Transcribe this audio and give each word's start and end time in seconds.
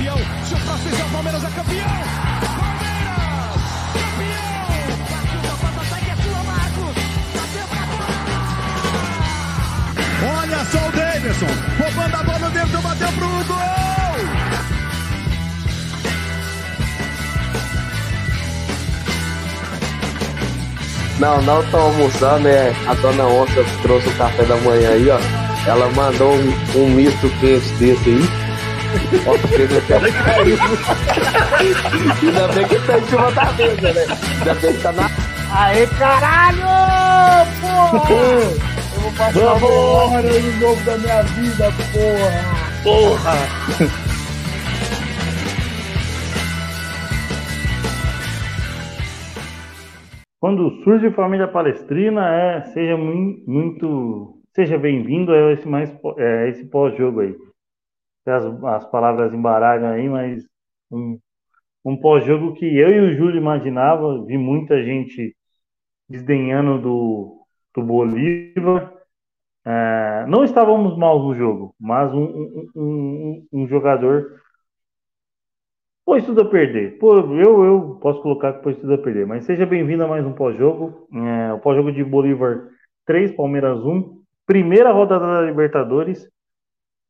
É 0.00 0.02
campeão. 0.02 0.16
Se 0.44 0.54
o 0.54 0.58
próximo 0.60 0.90
fizer, 0.90 1.04
o 1.04 1.08
Palmeiras 1.10 1.44
é 1.44 1.50
campeão. 1.50 1.86
Palmeiras, 2.56 3.60
campeão. 3.92 4.70
Bateu 5.10 5.40
da 5.42 5.52
batata 5.60 5.96
que 6.00 6.10
é 6.10 6.16
tua, 6.16 6.42
Marcos. 6.44 6.96
Bateu 7.36 7.66
pra 7.68 7.82
Olha 10.40 10.60
só 10.64 10.78
o 10.78 10.92
Davidson, 10.92 11.52
roubando 11.78 12.14
a 12.14 12.22
bola 12.22 12.50
dentro, 12.50 12.80
bateu 12.82 13.12
pro 13.12 13.28
gol! 13.44 13.60
Não, 21.18 21.42
não 21.42 21.62
tô 21.70 21.76
almoçando, 21.76 22.48
é. 22.48 22.74
A 22.86 22.94
dona 22.94 23.26
Onça 23.26 23.64
trouxe 23.82 24.08
o 24.08 24.16
café 24.16 24.44
da 24.44 24.56
manhã 24.56 24.92
aí, 24.92 25.10
ó. 25.10 25.18
Ela 25.66 25.90
mandou 25.90 26.32
um, 26.32 26.54
um 26.76 26.88
misto 26.88 27.28
quente 27.40 27.68
desse 27.74 28.08
aí. 28.08 28.39
Ó, 29.26 29.36
chega 29.48 29.78
até 29.78 30.12
caiu. 30.12 30.56
Ainda 32.22 32.48
bem 32.48 32.68
que 32.68 32.78
tá 32.86 32.98
em 32.98 33.04
cima 33.06 33.30
da 33.32 33.52
mesa, 33.52 33.92
né? 33.92 34.06
Ainda 34.38 34.54
bem 34.54 34.72
que 34.74 34.82
tá 34.82 34.92
na. 34.92 35.10
Aê, 35.52 35.86
caralho! 35.98 36.60
Porra! 37.60 38.14
Eu 38.94 39.00
vou 39.00 39.12
passar 39.12 39.32
Vamos! 39.40 39.62
uma 39.62 40.16
hora 40.16 40.28
aí 40.30 40.42
no 40.42 40.52
jogo 40.60 40.80
da 40.84 40.98
minha 40.98 41.22
vida, 41.22 41.72
porra! 41.92 42.60
Porra! 42.84 43.90
Quando 50.40 50.82
surge 50.82 51.10
família 51.10 51.46
palestrina, 51.48 52.26
é, 52.34 52.62
seja 52.72 52.96
mui- 52.96 53.42
muito, 53.46 54.40
seja 54.54 54.78
bem-vindo 54.78 55.32
a 55.32 55.52
esse 55.52 55.68
mais 55.68 55.90
é, 56.16 56.48
esse 56.48 56.64
pós-jogo 56.66 57.20
aí. 57.20 57.34
As, 58.26 58.44
as 58.44 58.90
palavras 58.90 59.32
embaralham 59.32 59.90
aí, 59.90 60.08
mas 60.08 60.44
um, 60.90 61.18
um 61.84 61.96
pós-jogo 61.96 62.54
que 62.54 62.66
eu 62.66 62.90
e 62.90 63.00
o 63.00 63.16
Júlio 63.16 63.38
imaginava, 63.38 64.24
vi 64.24 64.36
muita 64.36 64.82
gente 64.82 65.36
desdenhando 66.08 66.80
do, 66.80 67.46
do 67.74 67.82
Bolívar. 67.82 68.92
É, 69.64 70.26
não 70.26 70.44
estávamos 70.44 70.96
mal 70.96 71.22
no 71.22 71.34
jogo, 71.34 71.74
mas 71.78 72.12
um, 72.12 72.24
um, 72.24 72.70
um, 72.76 73.46
um 73.52 73.68
jogador 73.68 74.40
pôs 76.04 76.24
tudo 76.24 76.40
a 76.40 76.50
perder. 76.50 76.98
Pô, 76.98 77.18
eu, 77.20 77.64
eu 77.64 77.98
posso 78.02 78.20
colocar 78.20 78.54
que 78.54 78.62
pôs 78.64 78.76
tudo 78.78 78.94
a 78.94 78.98
perder. 78.98 79.26
Mas 79.26 79.44
seja 79.44 79.64
bem-vindo 79.64 80.02
a 80.02 80.08
mais 80.08 80.26
um 80.26 80.32
pós-jogo. 80.32 81.06
É, 81.14 81.52
o 81.52 81.60
pós-jogo 81.60 81.92
de 81.92 82.02
Bolívar 82.02 82.68
3, 83.06 83.30
Palmeiras 83.36 83.78
1. 83.78 84.20
Primeira 84.44 84.90
rodada 84.92 85.24
da 85.24 85.42
Libertadores. 85.42 86.28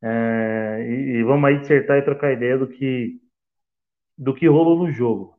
É, 0.03 0.50
e, 0.81 1.17
e 1.17 1.23
vamos 1.23 1.49
aí 1.49 1.59
dissertar 1.59 1.97
e 1.97 2.03
trocar 2.03 2.33
ideia 2.33 2.57
do 2.57 2.67
que, 2.67 3.19
do 4.17 4.33
que 4.33 4.47
rolou 4.47 4.77
no 4.77 4.91
jogo. 4.91 5.35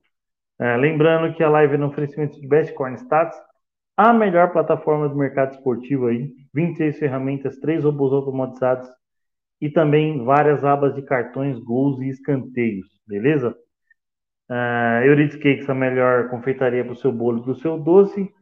É, 0.58 0.76
lembrando 0.76 1.34
que 1.34 1.42
a 1.42 1.50
live 1.50 1.74
é 1.74 1.78
no 1.78 1.88
oferecimento 1.88 2.40
de 2.40 2.46
Best 2.46 2.72
Corn 2.74 2.96
Stats, 2.96 3.36
a 3.96 4.12
melhor 4.12 4.52
plataforma 4.52 5.08
do 5.08 5.16
mercado 5.16 5.52
esportivo 5.52 6.06
aí. 6.06 6.32
26 6.54 6.98
ferramentas, 6.98 7.58
três 7.58 7.84
robôs 7.84 8.12
automatizados 8.12 8.88
e 9.60 9.70
também 9.70 10.24
várias 10.24 10.64
abas 10.64 10.94
de 10.94 11.02
cartões, 11.02 11.58
gols 11.58 12.00
e 12.00 12.08
escanteios, 12.08 12.86
beleza? 13.06 13.56
Uh, 14.50 15.04
Euridice 15.04 15.38
Cakes, 15.38 15.70
a 15.70 15.74
melhor 15.74 16.28
confeitaria 16.28 16.84
para 16.84 16.92
o 16.92 16.96
seu 16.96 17.12
bolo 17.12 17.38
e 17.38 17.42
para 17.42 17.52
o 17.52 17.56
seu 17.56 17.78
doce. 17.78 18.32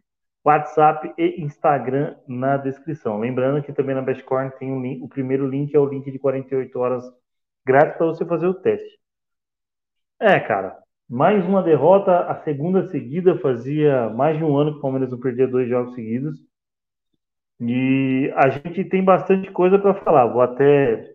WhatsApp 0.45 1.13
e 1.19 1.43
Instagram 1.43 2.17
na 2.27 2.57
descrição. 2.57 3.19
Lembrando 3.19 3.63
que 3.63 3.73
também 3.73 3.95
na 3.95 4.03
Bestcorn 4.03 4.51
tem 4.59 4.73
um 4.73 4.81
link, 4.81 5.03
o 5.03 5.09
primeiro 5.09 5.47
link 5.47 5.75
é 5.75 5.79
o 5.79 5.87
link 5.87 6.11
de 6.11 6.19
48 6.19 6.79
horas 6.79 7.05
grátis 7.65 7.97
para 7.97 8.07
você 8.07 8.25
fazer 8.25 8.47
o 8.47 8.55
teste. 8.55 8.99
É, 10.19 10.39
cara, 10.41 10.77
mais 11.09 11.45
uma 11.47 11.63
derrota, 11.63 12.21
a 12.21 12.37
segunda 12.43 12.89
seguida, 12.89 13.39
fazia 13.39 14.09
mais 14.11 14.37
de 14.39 14.45
um 14.45 14.57
ano 14.57 14.73
que 14.73 14.79
o 14.79 14.81
Palmeiras 14.81 15.11
não 15.11 15.21
perdia 15.21 15.49
dois 15.49 15.69
jogos 15.69 15.95
seguidos. 15.95 16.39
E 17.61 18.33
a 18.37 18.49
gente 18.49 18.85
tem 18.85 19.05
bastante 19.05 19.51
coisa 19.51 19.79
para 19.79 19.95
falar. 19.95 20.27
Vou 20.27 20.41
até 20.41 21.15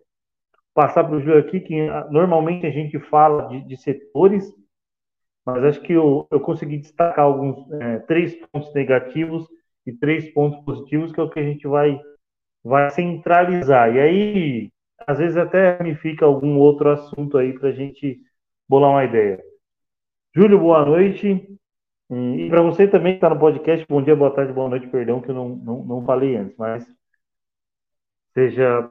passar 0.72 1.02
para 1.04 1.16
o 1.16 1.20
Júlio 1.20 1.38
aqui, 1.38 1.58
que 1.60 1.88
normalmente 2.10 2.66
a 2.66 2.70
gente 2.70 2.98
fala 3.00 3.48
de, 3.48 3.62
de 3.62 3.76
setores, 3.76 4.52
mas 5.46 5.62
acho 5.62 5.80
que 5.80 5.92
eu, 5.92 6.26
eu 6.28 6.40
consegui 6.40 6.76
destacar 6.78 7.24
alguns 7.24 7.70
é, 7.80 8.00
três 8.00 8.34
pontos 8.34 8.74
negativos 8.74 9.46
e 9.86 9.92
três 9.92 10.28
pontos 10.32 10.58
positivos, 10.64 11.12
que 11.12 11.20
é 11.20 11.22
o 11.22 11.30
que 11.30 11.38
a 11.38 11.44
gente 11.44 11.68
vai, 11.68 12.00
vai 12.64 12.90
centralizar. 12.90 13.94
E 13.94 14.00
aí, 14.00 14.72
às 15.06 15.18
vezes 15.18 15.36
até 15.36 15.80
me 15.80 15.94
fica 15.94 16.26
algum 16.26 16.58
outro 16.58 16.90
assunto 16.90 17.38
aí 17.38 17.56
para 17.56 17.68
a 17.68 17.72
gente 17.72 18.20
bolar 18.68 18.90
uma 18.90 19.04
ideia. 19.04 19.40
Júlio, 20.34 20.58
boa 20.58 20.84
noite. 20.84 21.48
E 22.10 22.48
para 22.50 22.62
você 22.62 22.88
também 22.88 23.12
que 23.12 23.18
está 23.18 23.30
no 23.30 23.38
podcast, 23.38 23.86
bom 23.88 24.02
dia, 24.02 24.16
boa 24.16 24.32
tarde, 24.34 24.52
boa 24.52 24.68
noite, 24.68 24.88
perdão 24.88 25.20
que 25.20 25.30
eu 25.30 25.34
não, 25.34 25.48
não, 25.50 25.84
não 25.84 26.04
falei 26.04 26.36
antes, 26.36 26.56
mas 26.56 26.84
seja, 28.34 28.90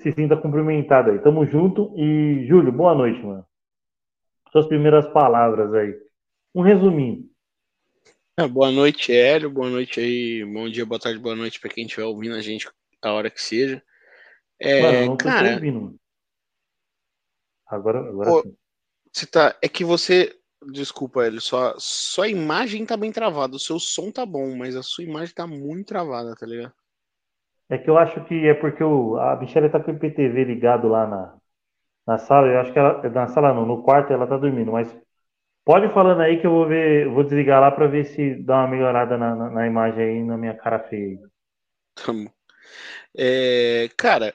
se 0.00 0.12
sinta 0.12 0.36
cumprimentado 0.36 1.12
aí. 1.12 1.18
Tamo 1.20 1.46
junto. 1.46 1.92
E, 1.96 2.44
Júlio, 2.46 2.72
boa 2.72 2.94
noite, 2.94 3.24
mano. 3.24 3.44
Suas 4.52 4.66
primeiras 4.66 5.08
palavras 5.08 5.72
aí. 5.72 5.98
Um 6.54 6.60
resuminho. 6.60 7.26
É, 8.38 8.46
boa 8.46 8.70
noite, 8.70 9.10
Hélio. 9.10 9.50
Boa 9.50 9.70
noite 9.70 9.98
aí. 9.98 10.44
Bom 10.44 10.68
dia, 10.68 10.84
boa 10.84 11.00
tarde, 11.00 11.18
boa 11.18 11.34
noite 11.34 11.58
para 11.58 11.70
quem 11.70 11.86
estiver 11.86 12.04
ouvindo 12.04 12.34
a 12.34 12.42
gente 12.42 12.70
a 13.00 13.12
hora 13.12 13.30
que 13.30 13.40
seja. 13.40 13.82
É, 14.60 14.82
mano, 14.82 15.06
não 15.06 15.16
cara, 15.16 15.54
ouvindo. 15.54 15.96
Agora, 17.66 18.00
agora 18.00 18.42
sim. 18.42 18.56
você 19.10 19.26
tá, 19.26 19.56
é 19.62 19.68
que 19.68 19.86
você, 19.86 20.38
desculpa, 20.70 21.24
Hélio, 21.24 21.40
só, 21.40 21.74
só 21.78 22.22
a 22.22 22.28
imagem 22.28 22.84
tá 22.84 22.94
bem 22.94 23.10
travada. 23.10 23.56
O 23.56 23.58
seu 23.58 23.78
som 23.78 24.10
tá 24.10 24.26
bom, 24.26 24.54
mas 24.54 24.76
a 24.76 24.82
sua 24.82 25.02
imagem 25.02 25.34
tá 25.34 25.46
muito 25.46 25.86
travada, 25.88 26.34
tá 26.34 26.44
ligado? 26.44 26.74
É 27.70 27.78
que 27.78 27.88
eu 27.88 27.96
acho 27.96 28.22
que 28.26 28.46
é 28.46 28.52
porque 28.52 28.84
o, 28.84 29.16
a 29.16 29.34
Michelle 29.40 29.70
tá 29.70 29.80
com 29.82 29.92
o 29.92 29.94
IPTV 29.94 30.44
ligado 30.44 30.88
lá 30.88 31.06
na, 31.06 31.41
na 32.06 32.18
sala. 32.18 32.48
Eu 32.48 32.60
acho 32.60 32.72
que 32.72 32.78
ela. 32.78 33.08
Na 33.10 33.28
sala 33.28 33.52
não, 33.54 33.66
no 33.66 33.82
quarto 33.82 34.12
ela 34.12 34.26
tá 34.26 34.36
dormindo, 34.36 34.72
mas 34.72 34.94
pode 35.64 35.92
falando 35.92 36.20
aí 36.20 36.40
que 36.40 36.46
eu 36.46 36.50
vou 36.50 36.66
ver, 36.66 37.08
vou 37.08 37.24
desligar 37.24 37.60
lá 37.60 37.70
para 37.70 37.86
ver 37.86 38.04
se 38.06 38.34
dá 38.42 38.58
uma 38.58 38.68
melhorada 38.68 39.16
na, 39.16 39.34
na, 39.34 39.50
na 39.50 39.66
imagem 39.66 40.04
aí, 40.04 40.22
na 40.22 40.36
minha 40.36 40.54
cara 40.54 40.78
feia. 40.80 41.18
É, 43.16 43.88
cara, 43.96 44.34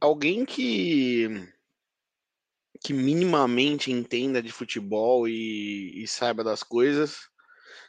alguém 0.00 0.44
que 0.44 1.28
que 2.82 2.92
minimamente 2.92 3.90
entenda 3.90 4.42
de 4.42 4.52
futebol 4.52 5.26
e, 5.26 6.02
e 6.02 6.06
saiba 6.06 6.44
das 6.44 6.62
coisas 6.62 7.30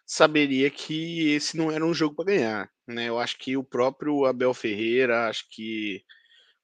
saberia 0.06 0.70
que 0.70 1.32
esse 1.34 1.58
não 1.58 1.72
era 1.72 1.86
um 1.86 1.94
jogo 1.94 2.16
para 2.16 2.26
ganhar, 2.26 2.72
né? 2.88 3.10
Eu 3.10 3.20
acho 3.20 3.38
que 3.38 3.58
o 3.58 3.64
próprio 3.64 4.26
Abel 4.26 4.54
Ferreira, 4.54 5.28
acho 5.28 5.46
que 5.50 6.04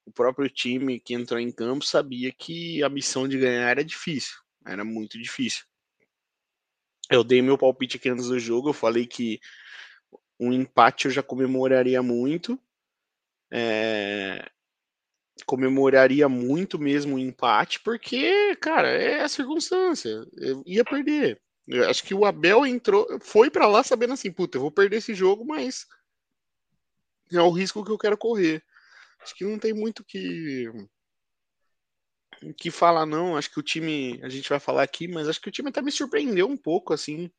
o 0.05 0.11
próprio 0.11 0.49
time 0.49 0.99
que 0.99 1.13
entrou 1.13 1.39
em 1.39 1.51
campo 1.51 1.85
sabia 1.85 2.31
que 2.31 2.83
a 2.83 2.89
missão 2.89 3.27
de 3.27 3.37
ganhar 3.37 3.69
era 3.69 3.83
difícil, 3.83 4.35
era 4.65 4.83
muito 4.83 5.19
difícil. 5.19 5.63
Eu 7.09 7.23
dei 7.23 7.41
meu 7.41 7.57
palpite 7.57 7.97
aqui 7.97 8.09
antes 8.09 8.27
do 8.27 8.39
jogo, 8.39 8.69
eu 8.69 8.73
falei 8.73 9.05
que 9.05 9.39
um 10.39 10.51
empate 10.51 11.05
eu 11.05 11.11
já 11.11 11.21
comemoraria 11.21 12.01
muito. 12.01 12.59
É, 13.51 14.49
comemoraria 15.45 16.29
muito 16.29 16.79
mesmo 16.79 17.15
o 17.15 17.19
empate, 17.19 17.79
porque, 17.81 18.55
cara, 18.55 18.87
é 18.87 19.21
a 19.21 19.29
circunstância. 19.29 20.25
Eu 20.37 20.63
ia 20.65 20.83
perder. 20.83 21.41
Eu 21.67 21.89
acho 21.89 22.03
que 22.03 22.13
o 22.13 22.25
Abel 22.25 22.65
entrou, 22.65 23.07
foi 23.21 23.49
para 23.49 23.67
lá 23.67 23.83
sabendo 23.83 24.13
assim, 24.13 24.31
puta, 24.31 24.57
eu 24.57 24.61
vou 24.61 24.71
perder 24.71 24.97
esse 24.97 25.13
jogo, 25.13 25.45
mas 25.45 25.85
é 27.31 27.41
o 27.41 27.51
risco 27.51 27.83
que 27.83 27.91
eu 27.91 27.97
quero 27.97 28.17
correr. 28.17 28.63
Acho 29.21 29.35
que 29.35 29.45
não 29.45 29.59
tem 29.59 29.73
muito 29.73 30.03
que 30.03 30.67
que 32.57 32.71
falar 32.71 33.05
não. 33.05 33.37
Acho 33.37 33.51
que 33.51 33.59
o 33.59 33.63
time, 33.63 34.19
a 34.23 34.29
gente 34.29 34.49
vai 34.49 34.59
falar 34.59 34.83
aqui, 34.83 35.07
mas 35.07 35.27
acho 35.27 35.39
que 35.39 35.49
o 35.49 35.51
time 35.51 35.69
até 35.69 35.81
me 35.81 35.91
surpreendeu 35.91 36.47
um 36.47 36.57
pouco 36.57 36.93
assim 36.93 37.29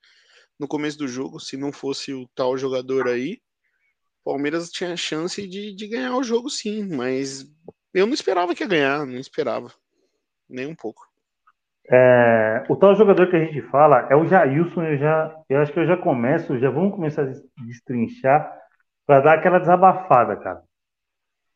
no 0.59 0.69
começo 0.69 0.99
do 0.99 1.09
jogo, 1.09 1.41
se 1.41 1.57
não 1.57 1.73
fosse 1.73 2.13
o 2.13 2.29
tal 2.35 2.57
jogador 2.57 3.09
aí. 3.09 3.41
Palmeiras 4.25 4.71
tinha 4.71 4.97
chance 4.97 5.47
de, 5.49 5.75
de 5.75 5.89
ganhar 5.89 6.17
o 6.17 6.23
jogo 6.23 6.49
sim, 6.49 6.95
mas 6.95 7.45
eu 7.93 8.07
não 8.07 8.15
esperava 8.15 8.55
que 8.55 8.63
ia 8.63 8.69
ganhar, 8.69 9.05
não 9.05 9.19
esperava. 9.19 9.73
Nem 10.49 10.67
um 10.67 10.75
pouco. 10.75 11.03
É, 11.91 12.65
o 12.69 12.77
tal 12.77 12.95
jogador 12.95 13.29
que 13.29 13.37
a 13.37 13.45
gente 13.45 13.61
fala 13.63 14.07
é 14.09 14.15
o 14.15 14.27
Jailson. 14.27 14.85
Eu, 14.85 14.99
já, 14.99 15.37
eu 15.49 15.61
acho 15.61 15.73
que 15.73 15.81
eu 15.81 15.87
já 15.87 15.97
começo, 15.97 16.59
já 16.59 16.71
vamos 16.71 16.95
começar 16.95 17.23
a 17.23 17.65
destrinchar 17.65 18.57
para 19.05 19.21
dar 19.21 19.39
aquela 19.39 19.59
desabafada, 19.59 20.37
cara. 20.37 20.63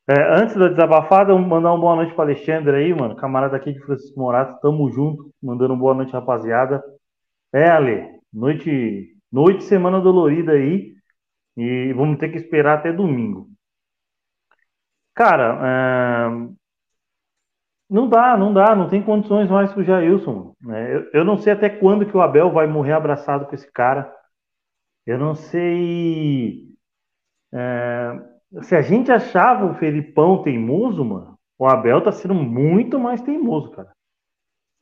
É, 0.09 0.15
antes 0.41 0.55
da 0.57 0.69
desabafada, 0.69 1.37
mandar 1.37 1.73
uma 1.73 1.81
boa 1.81 1.97
noite 1.97 2.15
para 2.15 2.25
Alexandre 2.25 2.77
aí, 2.77 2.95
mano, 2.95 3.17
camarada 3.17 3.57
aqui 3.57 3.73
de 3.73 3.81
Francisco 3.81 4.19
Morato, 4.21 4.61
tamo 4.61 4.89
junto, 4.93 5.33
mandando 5.43 5.75
uma 5.75 5.81
boa 5.81 5.95
noite, 5.95 6.13
rapaziada. 6.13 6.83
É, 7.53 7.69
Ale, 7.71 8.21
noite, 8.33 9.17
noite, 9.33 9.65
semana 9.65 10.01
dolorida 10.01 10.53
aí, 10.53 10.95
e 11.57 11.93
vamos 11.95 12.19
ter 12.19 12.31
que 12.31 12.39
esperar 12.39 12.79
até 12.79 12.93
domingo. 12.93 13.49
Cara, 15.15 15.47
é, 15.67 16.57
Não 17.89 18.09
dá, 18.09 18.37
não 18.37 18.53
dá, 18.53 18.75
não 18.75 18.89
tem 18.89 19.03
condições 19.03 19.49
mais 19.49 19.73
com 19.73 19.81
o 19.81 19.85
Jailson. 19.85 20.55
Né? 20.61 20.97
Eu, 20.97 21.11
eu, 21.13 21.25
não 21.25 21.37
sei 21.39 21.53
até 21.53 21.69
quando 21.71 22.07
que 22.07 22.17
o 22.17 22.21
Abel 22.21 22.51
vai 22.53 22.67
morrer 22.67 22.93
abraçado 22.93 23.47
com 23.47 23.55
esse 23.55 23.71
cara. 23.73 24.13
Eu 25.07 25.19
não 25.19 25.35
sei. 25.35 26.69
É, 27.53 28.36
se 28.63 28.75
a 28.75 28.83
gente 28.83 29.11
achava 29.11 29.67
o 29.67 29.75
Felipão 29.75 30.43
teimoso, 30.43 31.05
mano, 31.05 31.39
o 31.59 31.67
Abel 31.67 32.03
tá 32.03 32.13
sendo 32.13 32.35
muito 32.35 32.99
mais 32.99 33.21
teimoso, 33.21 33.71
cara. 33.71 33.91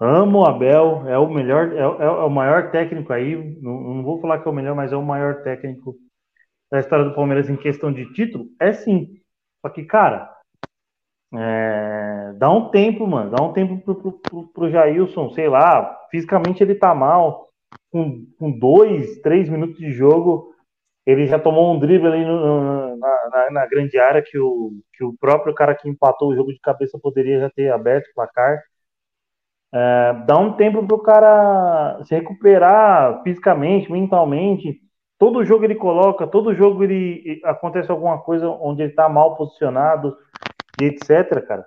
Amo 0.01 0.41
o 0.41 0.47
Abel, 0.47 1.09
é 1.09 1.17
o 1.17 1.29
melhor, 1.33 1.73
é, 1.73 1.79
é, 1.79 2.05
é 2.05 2.09
o 2.09 2.31
maior 2.31 2.71
técnico 2.71 3.13
aí. 3.13 3.37
Não, 3.61 3.81
não, 3.81 4.03
vou 4.03 4.21
falar 4.21 4.41
que 4.41 4.49
é 4.49 4.51
o 4.51 4.55
melhor, 4.55 4.75
mas 4.75 4.93
é 4.93 4.97
o 4.97 5.03
maior 5.03 5.43
técnico 5.43 5.97
da 6.71 6.81
história 6.81 7.05
do 7.05 7.15
Palmeiras 7.15 7.49
em 7.49 7.57
questão 7.57 7.93
de 7.93 8.13
título. 8.13 8.47
É 8.61 8.73
sim. 8.73 9.21
Só 9.65 9.73
que, 9.73 9.85
cara, 9.85 10.31
é, 11.33 12.33
dá 12.37 12.51
um 12.51 12.71
tempo, 12.71 13.07
mano. 13.07 13.31
Dá 13.31 13.43
um 13.43 13.53
tempo 13.53 13.79
pro, 13.79 13.95
pro, 13.95 14.13
pro, 14.21 14.49
pro 14.49 14.71
Jailson, 14.71 15.31
sei 15.31 15.49
lá. 15.49 15.97
Fisicamente 16.11 16.63
ele 16.63 16.75
tá 16.75 16.95
mal. 16.95 17.49
Com, 17.91 18.27
com 18.39 18.51
dois, 18.51 19.21
três 19.21 19.49
minutos 19.49 19.79
de 19.79 19.93
jogo, 19.93 20.54
ele 21.07 21.27
já 21.27 21.39
tomou 21.39 21.75
um 21.75 21.79
drible 21.79 22.09
ali 22.09 22.25
no, 22.25 22.97
na, 22.97 23.29
na, 23.31 23.51
na, 23.51 23.67
grande 23.67 23.99
área 23.99 24.23
que 24.23 24.39
o, 24.39 24.73
que 24.93 25.05
o 25.05 25.15
próprio 25.19 25.55
cara 25.55 25.75
que 25.75 25.89
empatou 25.89 26.31
o 26.31 26.35
jogo 26.35 26.53
de 26.53 26.61
cabeça 26.61 26.99
poderia 26.99 27.41
já 27.41 27.51
ter 27.51 27.71
aberto 27.71 28.09
o 28.09 28.15
placar. 28.15 28.63
É, 29.73 30.13
dá 30.27 30.39
um 30.39 30.53
tempo 30.55 30.87
pro 30.87 31.03
cara 31.03 32.03
se 32.05 32.15
recuperar 32.15 33.23
fisicamente, 33.23 33.91
mentalmente. 33.91 34.81
Todo 35.19 35.45
jogo 35.45 35.65
ele 35.65 35.75
coloca, 35.75 36.27
todo 36.27 36.55
jogo 36.55 36.85
ele 36.85 37.41
acontece 37.45 37.91
alguma 37.91 38.21
coisa 38.21 38.49
onde 38.49 38.83
ele 38.83 38.93
tá 38.93 39.09
mal 39.09 39.37
posicionado 39.37 40.17
etc, 40.83 41.47
cara. 41.47 41.67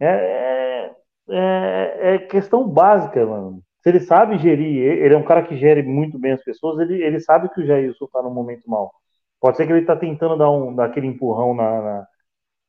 É, 0.00 0.90
é, 1.28 2.14
é, 2.14 2.18
questão 2.18 2.66
básica, 2.68 3.24
mano. 3.24 3.62
Se 3.88 3.92
ele 3.92 4.00
sabe 4.00 4.36
gerir, 4.36 4.82
ele 4.82 5.14
é 5.14 5.16
um 5.16 5.24
cara 5.24 5.42
que 5.42 5.56
gere 5.56 5.82
muito 5.82 6.18
bem 6.18 6.32
as 6.32 6.44
pessoas, 6.44 6.78
ele, 6.78 7.02
ele 7.02 7.18
sabe 7.20 7.48
que 7.48 7.62
o 7.62 7.66
Jailson 7.66 8.06
tá 8.12 8.20
no 8.22 8.30
momento 8.30 8.68
mal. 8.68 8.92
Pode 9.40 9.56
ser 9.56 9.66
que 9.66 9.72
ele 9.72 9.86
tá 9.86 9.96
tentando 9.96 10.36
dar, 10.36 10.50
um, 10.50 10.74
dar 10.74 10.84
aquele 10.84 11.06
empurrão 11.06 11.54
na, 11.54 12.06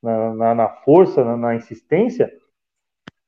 na, 0.02 0.34
na, 0.34 0.56
na 0.56 0.70
força, 0.70 1.22
na, 1.26 1.36
na, 1.36 1.56
insistência, 1.56 2.32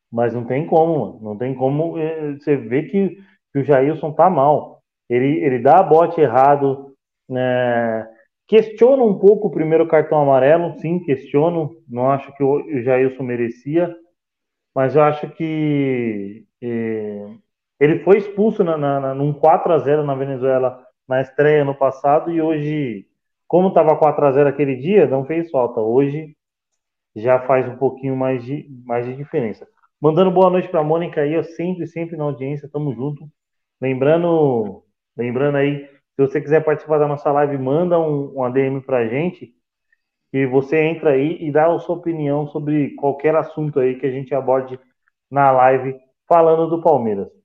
mas 0.09 0.33
não 0.33 0.45
tem 0.45 0.65
como, 0.65 0.99
mano. 0.99 1.19
Não 1.21 1.37
tem 1.37 1.53
como 1.53 1.97
é, 1.97 2.31
você 2.35 2.55
ver 2.55 2.83
que, 2.83 3.21
que 3.51 3.59
o 3.59 3.63
Jailson 3.65 4.13
tá 4.13 4.29
mal. 4.29 4.81
Ele, 5.09 5.43
ele 5.43 5.59
dá 5.59 5.79
a 5.79 5.83
bote 5.83 6.21
errado, 6.21 6.95
né? 7.27 8.07
Questiono 8.47 9.05
um 9.05 9.19
pouco 9.19 9.49
o 9.49 9.51
primeiro 9.51 9.85
cartão 9.85 10.21
amarelo, 10.21 10.79
sim, 10.79 11.03
questiono. 11.03 11.75
Não 11.89 12.09
acho 12.09 12.33
que 12.37 12.43
o 12.43 12.81
Jailson 12.83 13.23
merecia, 13.23 13.93
mas 14.73 14.95
eu 14.95 15.03
acho 15.03 15.29
que 15.31 16.45
eh, 16.61 17.35
ele 17.81 18.03
foi 18.03 18.19
expulso 18.19 18.63
na, 18.63 18.77
na, 18.77 19.15
num 19.15 19.33
4 19.33 19.73
a 19.73 19.79
0 19.79 20.03
na 20.03 20.13
Venezuela 20.13 20.85
na 21.07 21.19
estreia 21.19 21.65
no 21.65 21.73
passado 21.73 22.31
e 22.31 22.39
hoje, 22.39 23.07
como 23.47 23.69
estava 23.69 23.97
4 23.97 24.23
a 24.23 24.31
0 24.31 24.49
aquele 24.49 24.75
dia, 24.75 25.07
não 25.07 25.25
fez 25.25 25.49
falta. 25.49 25.81
Hoje 25.81 26.37
já 27.15 27.39
faz 27.47 27.67
um 27.67 27.77
pouquinho 27.77 28.15
mais 28.15 28.45
de, 28.45 28.67
mais 28.85 29.07
de 29.07 29.15
diferença. 29.15 29.67
Mandando 29.99 30.29
boa 30.29 30.51
noite 30.51 30.69
para 30.69 30.81
a 30.81 30.83
Mônica 30.83 31.21
aí, 31.21 31.33
eu 31.33 31.43
sempre, 31.43 31.87
sempre 31.87 32.15
na 32.15 32.25
audiência, 32.25 32.69
tamo 32.71 32.93
junto. 32.93 33.27
Lembrando, 33.81 34.83
lembrando 35.17 35.57
aí 35.57 35.89
se 36.15 36.21
você 36.21 36.39
quiser 36.39 36.63
participar 36.63 36.99
da 36.99 37.07
nossa 37.07 37.31
live, 37.31 37.57
manda 37.57 37.99
um, 37.99 38.37
um 38.37 38.43
ADM 38.43 38.79
para 38.85 38.99
a 38.99 39.07
gente 39.07 39.55
e 40.31 40.45
você 40.45 40.77
entra 40.83 41.13
aí 41.13 41.35
e 41.41 41.51
dá 41.51 41.65
a 41.65 41.79
sua 41.79 41.95
opinião 41.95 42.45
sobre 42.47 42.91
qualquer 42.91 43.35
assunto 43.35 43.79
aí 43.79 43.97
que 43.99 44.05
a 44.05 44.11
gente 44.11 44.35
aborde 44.35 44.79
na 45.31 45.49
live 45.49 45.99
falando 46.27 46.69
do 46.69 46.79
Palmeiras. 46.79 47.40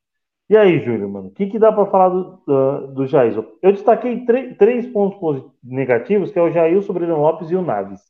E 0.49 0.57
aí, 0.57 0.79
Júlio, 0.85 1.09
mano, 1.09 1.29
o 1.29 1.31
que, 1.33 1.49
que 1.49 1.59
dá 1.59 1.73
para 1.73 1.91
falar 1.91 2.09
do, 2.09 2.37
do, 2.47 2.87
do 2.95 3.07
Jair? 3.07 3.35
Eu 3.61 3.73
destaquei 3.73 4.25
três 4.57 4.87
pontos 4.87 5.45
negativos, 5.63 6.31
que 6.31 6.39
é 6.39 6.43
o 6.43 6.53
Jair, 6.53 6.79
o 6.79 6.93
Breno 6.93 7.21
Lopes 7.21 7.51
e 7.51 7.57
o 7.57 7.63
Naves. 7.63 8.01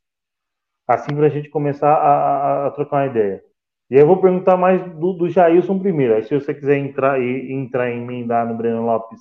Assim, 0.86 1.14
para 1.16 1.26
a 1.26 1.30
gente 1.30 1.48
começar 1.48 1.92
a, 1.92 2.64
a, 2.64 2.66
a, 2.66 2.70
trocar 2.72 2.96
uma 2.96 3.06
ideia. 3.06 3.42
E 3.90 3.94
aí 3.94 4.02
eu 4.02 4.06
vou 4.06 4.20
perguntar 4.20 4.56
mais 4.56 4.82
do, 4.82 5.14
do 5.14 5.30
Jailson 5.30 5.78
primeiro. 5.78 6.14
Aí, 6.14 6.24
se 6.24 6.34
você 6.34 6.52
quiser 6.52 6.76
entrar 6.76 7.20
e 7.20 7.52
entrar 7.52 7.90
e 7.90 7.96
emendar 7.96 8.46
no 8.46 8.56
Breno 8.56 8.84
Lopes 8.84 9.20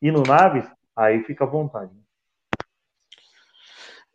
e 0.00 0.10
no 0.12 0.22
Naves, 0.22 0.70
aí 0.96 1.22
fica 1.24 1.44
à 1.44 1.46
vontade. 1.48 1.90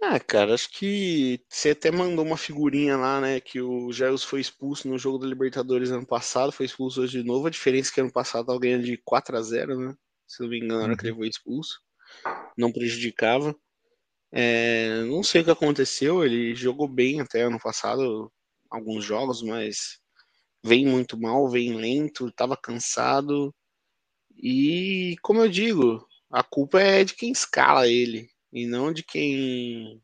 Ah, 0.02 0.20
cara, 0.20 0.54
acho 0.54 0.70
que 0.72 1.44
você 1.50 1.72
até 1.72 1.90
mandou 1.92 2.24
uma 2.24 2.38
figurinha 2.38 2.96
lá, 2.96 3.20
né? 3.20 3.40
Que 3.40 3.60
o 3.60 3.92
Jails 3.92 4.24
foi 4.24 4.40
expulso 4.40 4.88
no 4.88 4.98
jogo 4.98 5.18
da 5.18 5.26
Libertadores 5.28 5.90
ano 5.90 6.06
passado, 6.06 6.52
foi 6.52 6.68
expulso 6.68 7.02
hoje 7.02 7.20
de 7.20 7.28
novo. 7.28 7.48
A 7.48 7.50
diferença 7.50 7.90
é 7.90 7.94
que 7.94 8.02
ano 8.02 8.12
passado 8.12 8.46
tava 8.46 8.60
ganhando 8.60 8.84
de 8.86 8.98
4 8.98 9.36
a 9.36 9.42
0 9.42 9.80
né? 9.80 9.96
Se 10.28 10.42
não 10.42 10.50
me 10.50 10.60
engano, 10.60 10.84
era 10.84 10.96
que 10.96 11.04
ele 11.04 11.12
uhum. 11.14 11.18
foi 11.20 11.28
expulso. 11.30 11.80
Não 12.58 12.72
prejudicava. 12.72 13.56
É, 14.32 15.04
não 15.04 15.24
sei 15.24 15.42
o 15.42 15.46
que 15.46 15.52
aconteceu, 15.52 16.24
ele 16.24 16.56
jogou 16.56 16.88
bem 16.88 17.22
até 17.22 17.44
ano 17.44 17.60
passado, 17.60 18.32
alguns 18.70 19.04
jogos, 19.06 19.42
mas 19.42 20.00
vem 20.64 20.86
muito 20.86 21.20
mal, 21.20 21.50
vem 21.50 21.76
lento, 21.76 22.28
estava 22.28 22.58
cansado. 22.58 23.54
E 24.38 25.16
como 25.24 25.42
eu 25.42 25.50
digo, 25.50 26.06
a 26.32 26.44
culpa 26.44 26.82
é 26.82 27.04
de 27.04 27.16
quem 27.16 27.32
escala 27.32 27.88
ele 27.88 28.30
e 28.52 28.66
não 28.66 28.92
de 28.92 29.04
quem 29.04 30.02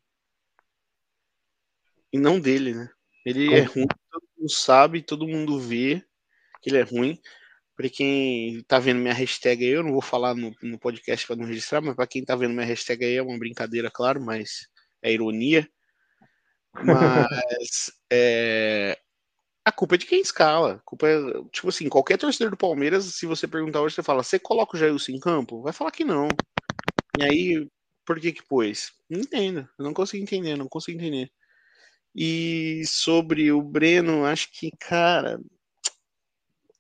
e 2.12 2.20
não 2.20 2.40
dele, 2.40 2.76
né? 2.76 2.90
Ele 3.26 3.48
como? 3.48 3.58
é 3.58 3.62
ruim, 3.64 3.88
todo 4.12 4.24
mundo 4.38 4.52
sabe, 4.52 5.02
todo 5.02 5.28
mundo 5.28 5.60
vê 5.60 6.04
que 6.62 6.70
ele 6.70 6.78
é 6.78 6.84
ruim. 6.84 7.20
Para 7.76 7.90
quem 7.90 8.64
tá 8.68 8.78
vendo 8.78 9.00
minha 9.00 9.14
hashtag 9.14 9.66
aí, 9.66 9.72
eu 9.72 9.84
não 9.84 9.92
vou 9.92 10.02
falar 10.02 10.36
no, 10.36 10.54
no 10.62 10.80
podcast 10.80 11.26
para 11.26 11.36
não 11.36 11.46
registrar, 11.46 11.82
mas 11.82 11.96
para 11.96 12.06
quem 12.06 12.24
tá 12.24 12.36
vendo 12.36 12.54
minha 12.54 12.66
hashtag 12.66 13.04
aí 13.04 13.16
é 13.16 13.24
uma 13.24 13.38
brincadeira, 13.40 13.90
claro, 13.90 14.22
mas 14.22 14.68
é 15.02 15.12
ironia. 15.12 15.68
Mas 16.76 17.92
é, 18.12 18.96
a 19.66 19.72
culpa 19.72 19.96
é 19.96 19.98
de 19.98 20.06
quem 20.06 20.22
escala. 20.22 20.76
A 20.76 20.80
culpa 20.80 21.08
é, 21.08 21.20
tipo 21.52 21.70
assim, 21.70 21.90
qualquer 21.90 22.18
torcedor 22.18 22.52
do 22.52 22.58
Palmeiras, 22.58 23.06
se 23.06 23.26
você 23.26 23.48
perguntar 23.48 23.82
hoje, 23.82 23.96
você 23.96 24.04
fala, 24.04 24.22
você 24.22 24.38
coloca 24.38 24.78
o 24.78 24.80
Jailson 24.80 25.14
em 25.14 25.20
campo? 25.20 25.64
Vai 25.64 25.74
falar 25.74 25.92
que 25.92 26.04
não. 26.04 26.30
E 27.18 27.24
aí, 27.24 27.68
por 28.06 28.20
que 28.20 28.32
que 28.32 28.44
pôs? 28.44 28.92
Não 29.10 29.20
entendo. 29.22 29.68
Eu 29.78 29.86
não 29.86 29.94
consigo 29.94 30.24
entender, 30.24 30.56
não 30.58 30.68
consigo 30.68 30.98
entender. 31.00 31.32
E 32.16 32.84
sobre 32.86 33.52
o 33.52 33.62
Breno, 33.62 34.26
acho 34.26 34.50
que, 34.52 34.72
cara, 34.80 35.40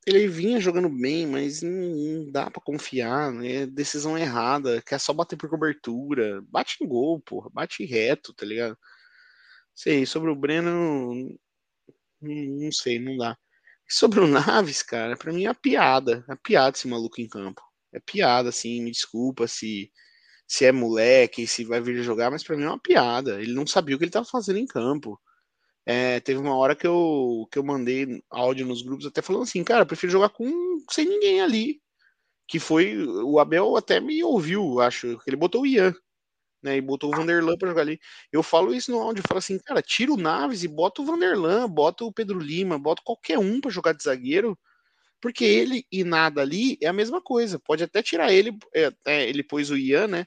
ele 0.06 0.27
vinha 0.27 0.60
jogando 0.60 0.89
bem, 0.89 1.25
mas 1.25 1.62
não, 1.62 1.72
não 1.72 2.32
dá 2.32 2.51
para 2.51 2.62
confiar, 2.62 3.32
né? 3.32 3.65
Decisão 3.65 4.18
errada, 4.18 4.82
quer 4.82 5.00
só 5.00 5.13
bater 5.13 5.38
por 5.38 5.50
cobertura. 5.50 6.42
Bate 6.50 6.84
em 6.84 6.88
gol, 6.88 7.22
porra, 7.22 7.50
bate 7.51 7.86
reto, 7.86 8.34
tá 8.34 8.46
ligado? 8.46 8.77
Sei, 9.75 10.06
sobre 10.06 10.30
o 10.30 10.36
Breno, 10.36 11.38
não 12.22 12.72
sei, 12.72 13.00
não 13.00 13.18
dá. 13.18 13.38
Sobre 13.89 14.20
o 14.20 14.27
Naves, 14.27 14.84
cara, 14.84 15.18
pra 15.18 15.34
mim 15.34 15.46
é 15.46 15.53
piada. 15.53 16.25
É 16.30 16.36
piada 16.36 16.75
esse 16.77 16.88
maluco 16.88 17.22
em 17.22 17.27
campo. 17.27 17.62
É 17.94 18.00
piada, 18.00 18.50
assim, 18.50 18.82
me 18.84 18.92
desculpa 18.92 19.48
se, 19.48 19.92
se 20.53 20.65
é 20.65 20.72
moleque, 20.72 21.48
se 21.48 21.63
vai 21.65 21.81
vir 21.81 22.03
jogar, 22.03 22.29
mas 22.29 22.43
pra 22.43 22.55
mim 22.55 22.63
é 22.63 22.67
uma 22.67 22.79
piada. 22.79 23.41
Ele 23.41 23.53
não 23.53 23.65
sabia 23.65 23.95
o 23.95 23.98
que 24.00 24.05
ele 24.05 24.12
tava 24.12 24.25
fazendo 24.25 24.60
em 24.60 24.67
campo. 24.67 25.19
É, 25.86 26.19
teve 26.19 26.39
uma 26.39 26.55
hora 26.55 26.75
que 26.75 26.86
eu, 26.86 27.48
que 27.51 27.57
eu 27.57 27.63
mandei 27.63 28.22
áudio 28.29 28.65
nos 28.67 28.83
grupos 28.83 29.07
até 29.07 29.22
falando 29.22 29.43
assim, 29.43 29.63
cara, 29.63 29.86
prefiro 29.86 30.12
jogar 30.12 30.29
com 30.29 30.45
sem 30.91 31.07
ninguém 31.07 31.41
ali. 31.41 31.81
Que 32.48 32.60
foi. 32.60 32.98
O 33.24 33.39
Abel 33.39 33.75
até 33.77 34.00
me 34.00 34.24
ouviu, 34.24 34.79
acho. 34.81 35.17
que 35.19 35.29
Ele 35.29 35.38
botou 35.38 35.63
o 35.63 35.67
Ian 35.67 35.95
né? 36.63 36.77
E 36.77 36.81
botou 36.81 37.12
o 37.12 37.17
Vanderlan 37.17 37.57
para 37.57 37.69
jogar 37.69 37.81
ali. 37.81 38.00
Eu 38.31 38.43
falo 38.43 38.74
isso 38.75 38.91
no 38.91 39.01
áudio, 39.01 39.22
eu 39.22 39.27
falo 39.27 39.39
assim, 39.39 39.60
cara, 39.60 39.81
tira 39.81 40.13
o 40.13 40.17
Naves 40.17 40.63
e 40.63 40.67
bota 40.67 41.01
o 41.01 41.05
Vanderlan, 41.05 41.69
bota 41.69 42.05
o 42.05 42.13
Pedro 42.13 42.39
Lima, 42.39 42.79
bota 42.79 43.01
qualquer 43.03 43.39
um 43.39 43.60
para 43.60 43.72
jogar 43.72 43.93
de 43.93 44.03
zagueiro, 44.03 44.57
porque 45.24 45.46
ele 45.46 45.86
e 45.89 46.03
nada 46.03 46.42
ali 46.42 46.77
é 46.82 46.88
a 46.88 46.94
mesma 46.94 47.22
coisa. 47.22 47.58
Pode 47.58 47.82
até 47.82 48.03
tirar 48.03 48.30
ele, 48.30 48.58
é, 48.75 48.92
é, 49.08 49.30
ele 49.30 49.42
pôs 49.42 49.72
o 49.72 49.77
Ian, 49.77 50.06
né? 50.06 50.25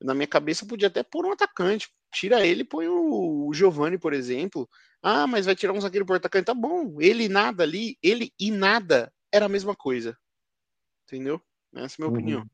Na 0.00 0.14
minha 0.14 0.26
cabeça 0.26 0.64
podia 0.66 0.88
até 0.88 1.02
pôr 1.02 1.26
um 1.26 1.32
atacante. 1.32 1.90
Tira 2.10 2.46
ele, 2.46 2.64
põe 2.64 2.88
o, 2.88 3.48
o 3.48 3.52
Giovanni, 3.52 3.98
por 3.98 4.14
exemplo. 4.14 4.66
Ah, 5.02 5.26
mas 5.26 5.44
vai 5.44 5.54
tirar 5.54 5.74
um 5.74 5.80
zagueiro 5.80 6.06
por 6.06 6.16
atacante. 6.16 6.46
Tá 6.46 6.54
bom. 6.54 6.96
Ele 6.98 7.24
e 7.24 7.28
nada 7.28 7.64
ali, 7.64 7.98
ele 8.02 8.32
e 8.40 8.50
nada 8.50 9.12
era 9.30 9.44
a 9.44 9.48
mesma 9.48 9.76
coisa. 9.76 10.16
Entendeu? 11.06 11.38
Essa 11.74 12.00
é 12.00 12.06
a 12.06 12.08
minha 12.08 12.08
uhum. 12.08 12.14
opinião. 12.14 12.46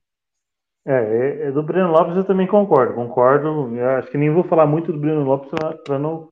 É, 0.84 0.92
é, 0.92 1.46
é, 1.46 1.52
do 1.52 1.62
Breno 1.62 1.92
Lopes 1.92 2.16
eu 2.16 2.24
também 2.24 2.48
concordo, 2.48 2.94
concordo. 2.94 3.70
Acho 3.96 4.10
que 4.10 4.18
nem 4.18 4.34
vou 4.34 4.42
falar 4.42 4.66
muito 4.66 4.92
do 4.92 4.98
Breno 4.98 5.22
Lopes 5.22 5.50
para 5.84 6.00
não, 6.00 6.28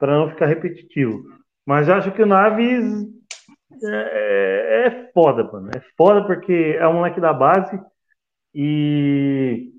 não 0.00 0.30
ficar 0.30 0.46
repetitivo. 0.46 1.22
Mas 1.66 1.90
acho 1.90 2.10
que 2.12 2.22
o 2.22 2.26
Naves 2.26 3.06
é, 3.82 4.84
é, 4.84 4.86
é 4.86 5.10
foda, 5.12 5.44
mano. 5.44 5.70
É 5.74 5.80
foda 5.96 6.24
porque 6.26 6.76
é 6.78 6.86
um 6.86 6.94
moleque 6.94 7.20
da 7.20 7.32
base 7.32 7.78
e 8.54 9.70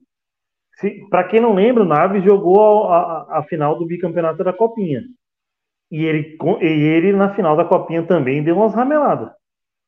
para 1.10 1.24
quem 1.26 1.40
não 1.40 1.54
lembra, 1.54 1.84
o 1.84 1.88
Naves 1.88 2.24
jogou 2.24 2.90
a, 2.90 2.98
a, 2.98 3.40
a, 3.40 3.44
final 3.44 3.78
do 3.80 3.86
bicampeonato 3.86 4.44
da 4.44 4.52
Copinha. 4.52 5.04
e 5.90 6.04
ele, 6.04 6.38
e 6.62 6.66
ele 6.66 7.14
na 7.14 7.34
final 7.34 7.56
da 7.56 7.64
copinha 7.64 8.04
também 8.06 8.44
deu 8.44 8.58
umas 8.58 8.74
rameladas. 8.74 9.32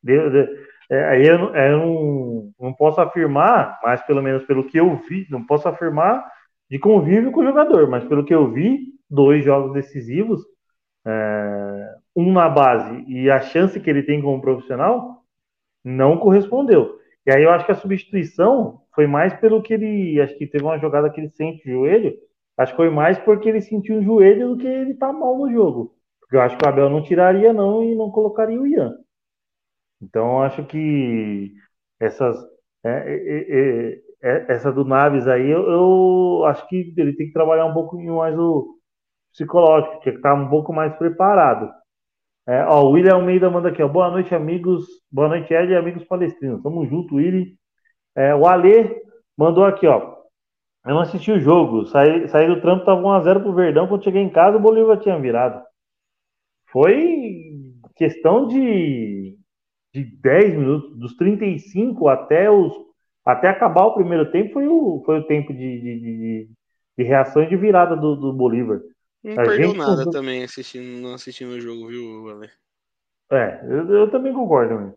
Deu, 0.01 0.31
deu, 0.31 0.47
é, 0.89 1.17
eu, 1.21 1.53
eu 1.53 1.77
não, 1.79 2.51
não 2.59 2.73
posso 2.73 3.01
afirmar, 3.01 3.77
mas 3.83 4.01
pelo 4.05 4.21
menos 4.21 4.43
pelo 4.45 4.63
que 4.65 4.79
eu 4.79 4.95
vi, 5.09 5.27
não 5.29 5.45
posso 5.45 5.67
afirmar 5.67 6.25
de 6.69 6.79
convívio 6.79 7.31
com 7.31 7.41
o 7.41 7.45
jogador, 7.45 7.89
mas 7.89 8.05
pelo 8.05 8.23
que 8.23 8.33
eu 8.33 8.51
vi, 8.51 8.79
dois 9.09 9.43
jogos 9.43 9.73
decisivos, 9.73 10.41
é, 11.05 11.95
um 12.17 12.33
na 12.33 12.49
base 12.49 13.05
e 13.07 13.29
a 13.29 13.39
chance 13.39 13.79
que 13.79 13.87
ele 13.87 14.01
tem 14.01 14.19
como 14.19 14.41
profissional 14.41 15.23
não 15.85 16.17
correspondeu. 16.17 16.97
E 17.23 17.31
aí 17.31 17.43
eu 17.43 17.51
acho 17.51 17.65
que 17.65 17.71
a 17.71 17.75
substituição 17.75 18.81
foi 18.95 19.05
mais 19.05 19.33
pelo 19.35 19.61
que 19.61 19.75
ele, 19.75 20.19
acho 20.19 20.35
que 20.35 20.47
teve 20.47 20.63
uma 20.63 20.79
jogada 20.79 21.11
que 21.11 21.21
ele 21.21 21.29
sente 21.29 21.69
o 21.69 21.71
joelho, 21.71 22.17
acho 22.57 22.71
que 22.71 22.77
foi 22.77 22.89
mais 22.89 23.19
porque 23.19 23.47
ele 23.47 23.61
sentiu 23.61 23.99
o 23.99 24.03
joelho 24.03 24.49
do 24.49 24.57
que 24.57 24.65
ele 24.65 24.95
tá 24.95 25.13
mal 25.13 25.37
no 25.37 25.51
jogo. 25.51 25.95
Porque 26.19 26.35
eu 26.35 26.41
acho 26.41 26.57
que 26.57 26.65
o 26.65 26.67
Abel 26.67 26.89
não 26.89 27.03
tiraria 27.03 27.53
não 27.53 27.83
e 27.83 27.95
não 27.95 28.09
colocaria 28.09 28.59
o 28.59 28.65
Ian. 28.65 28.95
Então 30.01 30.41
acho 30.41 30.65
que 30.65 31.53
essas 31.99 32.35
é, 32.83 32.89
é, 32.89 33.91
é, 33.91 34.01
é, 34.23 34.45
essa 34.49 34.71
do 34.71 34.83
Naves 34.83 35.27
aí, 35.27 35.49
eu, 35.49 35.69
eu, 35.69 36.45
acho 36.45 36.67
que 36.67 36.93
ele 36.97 37.13
tem 37.13 37.27
que 37.27 37.33
trabalhar 37.33 37.65
um 37.65 37.73
pouco 37.73 37.95
mais 38.01 38.37
o 38.37 38.75
psicológico, 39.31 39.99
tinha 40.01 40.13
que 40.13 40.19
estar 40.19 40.33
um 40.33 40.49
pouco 40.49 40.73
mais 40.73 40.95
preparado. 40.95 41.71
É, 42.47 42.63
ó, 42.63 42.83
o 42.83 42.91
William 42.91 43.15
Almeida 43.15 43.49
manda 43.49 43.67
aqui, 43.69 43.83
ó, 43.83 43.89
boa 43.89 44.09
noite, 44.09 44.33
amigos, 44.33 44.85
boa 45.11 45.27
noite, 45.27 45.53
Ed 45.53 45.69
e 45.71 45.75
amigos 45.75 46.05
palestrinos. 46.05 46.63
Tamo 46.63 46.85
junto, 46.85 47.15
Willi. 47.15 47.57
É, 48.15 48.33
o 48.33 48.47
Ale 48.47 49.01
mandou 49.37 49.65
aqui, 49.65 49.85
ó. 49.85 50.15
Eu 50.85 50.93
não 50.93 51.01
assisti 51.01 51.29
o 51.31 51.39
jogo, 51.39 51.85
saí, 51.87 52.27
saí 52.29 52.47
do 52.47 52.61
trampo, 52.61 52.85
tava 52.85 53.01
1x0 53.01 53.41
pro 53.43 53.53
Verdão, 53.53 53.87
quando 53.87 54.03
cheguei 54.05 54.21
em 54.21 54.29
casa 54.29 54.55
o 54.57 54.61
Bolívar 54.61 54.97
tinha 54.99 55.19
virado. 55.19 55.61
Foi 56.71 57.43
questão 57.95 58.47
de, 58.47 59.37
de 59.93 60.05
10 60.21 60.57
minutos, 60.57 60.97
dos 60.97 61.15
35 61.17 62.07
até 62.07 62.49
os 62.49 62.73
até 63.25 63.49
acabar 63.49 63.85
o 63.87 63.93
primeiro 63.93 64.31
tempo 64.31 64.53
foi 64.53 64.67
o, 64.69 65.03
foi 65.05 65.19
o 65.19 65.27
tempo 65.27 65.51
de, 65.53 65.81
de, 65.81 65.99
de, 65.99 66.49
de 66.97 67.03
reação 67.03 67.43
e 67.43 67.49
de 67.49 67.57
virada 67.57 67.93
do, 67.97 68.15
do 68.15 68.31
Bolívar. 68.31 68.79
Não 69.27 69.43
a 69.43 69.45
perdeu 69.45 69.67
gente... 69.69 69.77
nada 69.77 70.09
também 70.09 70.43
assistindo, 70.43 71.01
não 71.01 71.13
assistindo 71.13 71.49
o 71.49 71.59
jogo, 71.59 71.87
viu, 71.87 72.29
Ale? 72.29 72.49
É, 73.29 73.59
eu, 73.65 73.89
eu 73.93 74.09
também 74.09 74.33
concordo, 74.33 74.79
né? 74.79 74.93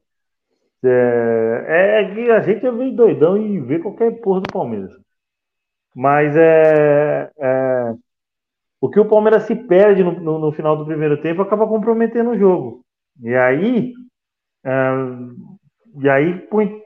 É, 0.85 2.01
é 2.01 2.15
que 2.15 2.31
a 2.31 2.41
gente 2.41 2.65
é 2.65 2.71
meio 2.71 2.95
doidão 2.95 3.37
e 3.37 3.61
vê 3.61 3.81
qualquer 3.81 4.21
porra 4.21 4.41
do 4.41 4.53
Palmeiras. 4.53 4.97
Mas 5.95 6.37
é, 6.37 7.31
é, 7.37 7.95
o 8.81 8.89
que 8.89 9.01
o 9.01 9.09
Palmeiras 9.09 9.43
se 9.43 9.57
perde 9.57 10.05
no, 10.05 10.13
no, 10.21 10.39
no, 10.39 10.53
final 10.53 10.77
do 10.77 10.87
primeiro 10.87 11.21
tempo 11.21 11.43
acaba 11.43 11.67
comprometendo 11.67 12.31
o 12.31 12.39
jogo. 12.39 12.85
E 13.21 13.35
aí, 13.35 13.93
é, 14.65 14.91
e 16.01 16.09
aí 16.09 16.39
põe, 16.47 16.81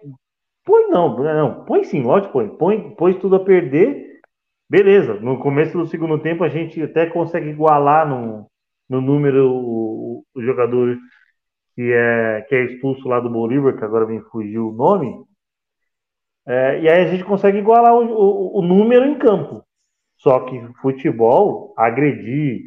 põe 0.64 0.88
não, 0.88 1.18
não, 1.18 1.64
põe 1.66 1.84
sim, 1.84 2.02
lógico, 2.02 2.32
põe, 2.32 2.48
põe, 2.56 2.94
põe 2.94 3.18
tudo 3.18 3.36
a 3.36 3.44
perder. 3.44 4.13
Beleza, 4.68 5.14
no 5.14 5.38
começo 5.38 5.76
do 5.76 5.86
segundo 5.86 6.18
tempo 6.18 6.42
a 6.42 6.48
gente 6.48 6.82
até 6.82 7.06
consegue 7.06 7.50
igualar 7.50 8.08
no, 8.08 8.50
no 8.88 9.00
número 9.00 9.50
o, 9.50 10.24
o 10.34 10.42
jogador 10.42 10.96
que 11.74 11.92
é, 11.92 12.42
que 12.48 12.54
é 12.54 12.64
expulso 12.64 13.08
lá 13.08 13.20
do 13.20 13.30
Bolívar, 13.30 13.76
que 13.76 13.84
agora 13.84 14.06
me 14.06 14.20
fugiu 14.30 14.68
o 14.68 14.72
nome. 14.72 15.24
É, 16.46 16.80
e 16.80 16.88
aí 16.88 17.04
a 17.04 17.06
gente 17.06 17.24
consegue 17.24 17.58
igualar 17.58 17.94
o, 17.94 18.04
o, 18.06 18.58
o, 18.58 18.62
número 18.62 19.04
em 19.04 19.18
campo. 19.18 19.64
Só 20.16 20.40
que 20.40 20.60
futebol, 20.80 21.74
agredir, 21.76 22.62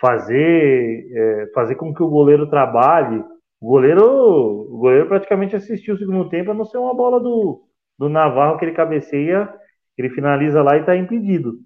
fazer, 0.00 1.06
é, 1.12 1.46
fazer 1.54 1.74
com 1.76 1.92
que 1.92 2.02
o 2.02 2.08
goleiro 2.08 2.48
trabalhe. 2.48 3.24
O 3.60 3.68
goleiro, 3.68 4.02
o 4.02 4.78
goleiro 4.78 5.08
praticamente 5.08 5.56
assistiu 5.56 5.94
o 5.94 5.98
segundo 5.98 6.28
tempo, 6.28 6.50
a 6.50 6.54
não 6.54 6.64
ser 6.64 6.78
uma 6.78 6.94
bola 6.94 7.18
do, 7.20 7.64
do 7.98 8.08
Navarro 8.08 8.58
que 8.58 8.64
ele 8.64 8.72
cabeceia, 8.72 9.52
ele 9.96 10.10
finaliza 10.10 10.62
lá 10.62 10.76
e 10.76 10.80
está 10.80 10.96
impedido. 10.96 11.58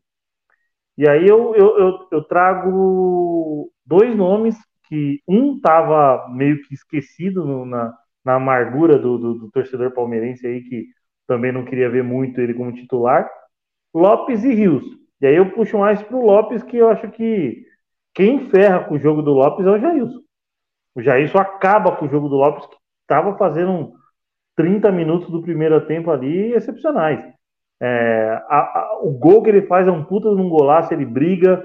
E 0.96 1.08
aí 1.08 1.26
eu, 1.26 1.54
eu, 1.54 1.78
eu, 1.78 2.08
eu 2.10 2.24
trago 2.24 3.70
dois 3.86 4.16
nomes 4.16 4.56
que 4.88 5.20
um 5.28 5.56
estava 5.56 6.28
meio 6.28 6.60
que 6.62 6.74
esquecido 6.74 7.44
no, 7.44 7.64
na, 7.64 7.94
na 8.24 8.34
amargura 8.34 8.98
do, 8.98 9.18
do, 9.18 9.34
do, 9.34 9.50
torcedor 9.50 9.92
palmeirense 9.92 10.46
aí, 10.46 10.62
que 10.62 10.86
também 11.26 11.52
não 11.52 11.64
queria 11.64 11.90
ver 11.90 12.02
muito 12.02 12.40
ele 12.40 12.54
como 12.54 12.72
titular, 12.72 13.30
Lopes 13.94 14.44
e 14.44 14.52
Rios. 14.52 14.84
E 15.20 15.26
aí 15.26 15.36
eu 15.36 15.52
puxo 15.52 15.78
mais 15.78 16.02
para 16.02 16.16
o 16.16 16.24
Lopes, 16.24 16.62
que 16.62 16.76
eu 16.76 16.88
acho 16.88 17.10
que 17.10 17.64
quem 18.14 18.50
ferra 18.50 18.84
com 18.84 18.94
o 18.94 18.98
jogo 18.98 19.22
do 19.22 19.32
Lopes 19.32 19.66
é 19.66 19.70
o 19.70 19.78
Jailson. 19.78 20.20
O 20.94 21.02
Jailson 21.02 21.38
acaba 21.38 21.94
com 21.96 22.06
o 22.06 22.08
jogo 22.08 22.28
do 22.28 22.36
Lopes, 22.36 22.66
que 22.66 22.76
estava 23.02 23.36
fazendo 23.36 23.92
30 24.56 24.90
minutos 24.90 25.30
do 25.30 25.42
primeiro 25.42 25.86
tempo 25.86 26.10
ali 26.10 26.52
excepcionais. 26.52 27.24
É, 27.80 28.42
a, 28.48 28.58
a, 28.58 28.98
o 29.02 29.10
gol 29.10 29.42
que 29.42 29.50
ele 29.50 29.62
faz 29.62 29.86
é 29.86 29.90
um 29.90 30.04
puta 30.04 30.34
de 30.34 30.40
um 30.40 30.48
golaço, 30.48 30.92
ele 30.92 31.04
briga, 31.04 31.64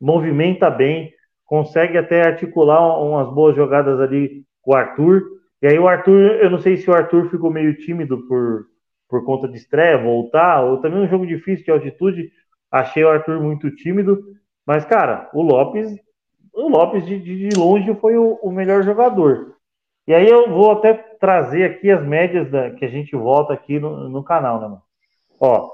movimenta 0.00 0.70
bem, 0.70 1.12
consegue 1.44 1.98
até 1.98 2.26
articular 2.26 3.00
umas 3.02 3.32
boas 3.34 3.56
jogadas 3.56 4.00
ali 4.00 4.44
com 4.62 4.72
o 4.72 4.76
Arthur. 4.76 5.22
E 5.60 5.66
aí 5.66 5.78
o 5.78 5.88
Arthur, 5.88 6.36
eu 6.42 6.50
não 6.50 6.58
sei 6.58 6.76
se 6.76 6.88
o 6.88 6.94
Arthur 6.94 7.30
ficou 7.30 7.50
meio 7.50 7.76
tímido 7.78 8.26
por, 8.28 8.66
por 9.08 9.24
conta 9.24 9.48
de 9.48 9.56
estreia, 9.56 10.02
voltar, 10.02 10.62
ou 10.62 10.80
também 10.80 11.00
um 11.00 11.08
jogo 11.08 11.26
difícil 11.26 11.64
de 11.64 11.70
altitude. 11.70 12.30
Achei 12.70 13.02
o 13.04 13.08
Arthur 13.08 13.40
muito 13.40 13.70
tímido. 13.74 14.22
Mas, 14.66 14.84
cara, 14.84 15.30
o 15.32 15.42
Lopes, 15.42 15.98
o 16.52 16.68
Lopes 16.68 17.06
de, 17.06 17.18
de 17.18 17.58
longe 17.58 17.94
foi 17.96 18.16
o, 18.18 18.34
o, 18.42 18.52
melhor 18.52 18.82
jogador. 18.82 19.56
E 20.06 20.14
aí 20.14 20.28
eu 20.28 20.50
vou 20.50 20.72
até 20.72 20.92
trazer 20.92 21.64
aqui 21.64 21.90
as 21.90 22.04
médias 22.06 22.50
da, 22.50 22.70
que 22.70 22.84
a 22.84 22.88
gente 22.88 23.16
volta 23.16 23.54
aqui 23.54 23.80
no, 23.80 24.08
no 24.08 24.22
canal, 24.22 24.60
né, 24.60 24.68
mano? 24.68 24.87
Ó, 25.40 25.70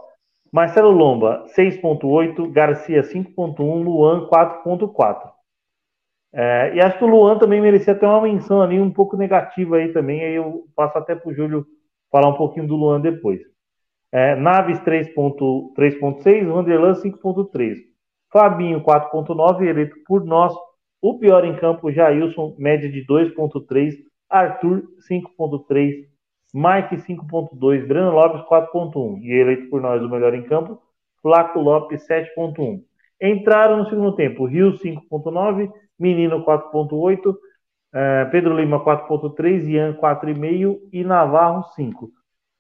Marcelo 0.53 0.91
Lomba, 0.91 1.45
6.8, 1.57 2.51
Garcia 2.53 3.03
5.1, 3.03 3.83
Luan 3.83 4.29
4.4. 4.29 5.35
É, 6.33 6.75
e 6.75 6.81
acho 6.81 6.99
que 6.99 7.05
o 7.05 7.09
Luan 7.09 7.39
também 7.39 7.61
merecia 7.61 7.95
ter 7.95 8.07
uma 8.07 8.21
menção 8.21 8.61
ali 8.61 8.81
um 8.81 8.91
pouco 8.91 9.17
negativa 9.17 9.77
aí 9.77 9.93
também. 9.93 10.21
Aí 10.23 10.35
eu 10.35 10.65
passo 10.75 10.99
até 10.99 11.15
para 11.15 11.31
o 11.31 11.35
Júlio 11.35 11.65
falar 12.11 12.29
um 12.29 12.37
pouquinho 12.37 12.67
do 12.67 12.77
Luan 12.77 13.01
depois. 13.01 13.41
É, 14.13 14.35
Naves 14.37 14.81
3.6, 14.81 16.47
Vanderlan 16.47 16.95
5.3. 16.95 17.77
Fabinho 18.33 18.81
4.9, 18.83 19.63
eleito 19.63 19.97
por 20.07 20.25
nós. 20.25 20.53
O 21.01 21.19
pior 21.19 21.45
em 21.45 21.57
campo, 21.57 21.93
Jailson, 21.93 22.55
média 22.59 22.91
de 22.91 23.05
2.3. 23.07 23.93
Arthur 24.29 24.83
5.3. 25.11 26.14
Mike 26.55 26.97
5.2. 26.97 27.87
Breno 27.87 28.13
Lopes 28.13 28.43
4.1. 28.43 29.21
E 29.23 29.33
eleito 29.33 29.69
por 29.69 29.81
nós 29.83 30.01
o 30.01 30.09
melhor 30.09 30.35
em 30.35 30.45
campo, 30.45 30.81
Flaco 31.21 31.59
Lopes 31.59 32.07
7.1. 32.07 32.81
Entraram 33.21 33.79
no 33.79 33.89
segundo 33.91 34.15
tempo, 34.15 34.47
Rio 34.47 34.73
5.9. 34.79 35.71
Menino 35.99 36.45
4.8, 36.45 37.37
é, 37.93 38.25
Pedro 38.27 38.57
Lima 38.57 38.85
4.3, 38.85 39.69
Ian 39.69 39.97
4,5 39.97 40.81
e 40.93 41.05
Navarro 41.05 41.63
5. 41.75 42.11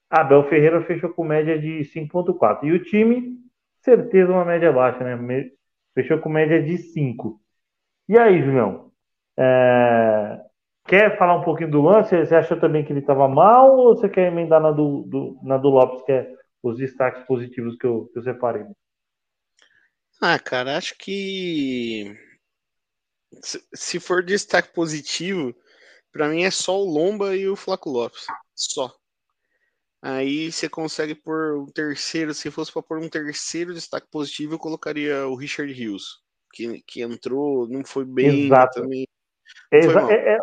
Abel 0.08 0.48
Ferreira 0.48 0.82
fechou 0.84 1.10
com 1.10 1.24
média 1.24 1.58
de 1.58 1.80
5.4. 1.80 2.64
E 2.64 2.72
o 2.72 2.82
time, 2.82 3.36
certeza 3.80 4.30
uma 4.30 4.44
média 4.44 4.72
baixa, 4.72 5.02
né? 5.02 5.50
Fechou 5.94 6.18
com 6.18 6.28
média 6.28 6.62
de 6.62 6.78
5. 6.78 7.40
E 8.08 8.16
aí, 8.16 8.40
Julião? 8.42 8.92
É... 9.36 10.43
Quer 10.86 11.16
falar 11.16 11.36
um 11.36 11.44
pouquinho 11.44 11.70
do 11.70 11.80
lance? 11.80 12.16
Você 12.16 12.34
achou 12.34 12.60
também 12.60 12.84
que 12.84 12.92
ele 12.92 13.00
estava 13.00 13.26
mal 13.26 13.76
ou 13.76 13.96
você 13.96 14.08
quer 14.08 14.30
emendar 14.30 14.60
na 14.60 14.70
do, 14.70 15.02
do, 15.06 15.38
na 15.42 15.56
do 15.56 15.70
Lopes, 15.70 16.04
que 16.04 16.12
é 16.12 16.34
os 16.62 16.76
destaques 16.76 17.24
positivos 17.26 17.76
que 17.76 17.86
eu, 17.86 18.10
que 18.12 18.18
eu 18.18 18.22
separei? 18.22 18.64
Ah, 20.20 20.38
cara, 20.38 20.76
acho 20.76 20.96
que 20.98 22.14
se 23.74 23.98
for 23.98 24.22
destaque 24.22 24.72
positivo, 24.72 25.54
para 26.12 26.28
mim 26.28 26.44
é 26.44 26.50
só 26.50 26.78
o 26.78 26.84
Lomba 26.84 27.34
e 27.34 27.48
o 27.48 27.56
Flaco 27.56 27.90
Lopes. 27.90 28.26
Só. 28.54 28.94
Aí 30.02 30.52
você 30.52 30.68
consegue 30.68 31.14
pôr 31.14 31.56
um 31.56 31.66
terceiro, 31.66 32.34
se 32.34 32.50
fosse 32.50 32.70
para 32.70 32.82
pôr 32.82 32.98
um 32.98 33.08
terceiro 33.08 33.72
destaque 33.72 34.06
positivo, 34.10 34.54
eu 34.54 34.58
colocaria 34.58 35.26
o 35.26 35.34
Richard 35.34 35.72
Hughes, 35.72 36.04
que, 36.52 36.82
que 36.86 37.02
entrou, 37.02 37.66
não 37.68 37.82
foi 37.84 38.04
bem 38.04 38.44
Exato. 38.44 38.82
também. 38.82 39.08
Exa 39.72 40.12
é, 40.12 40.34
é, 40.34 40.38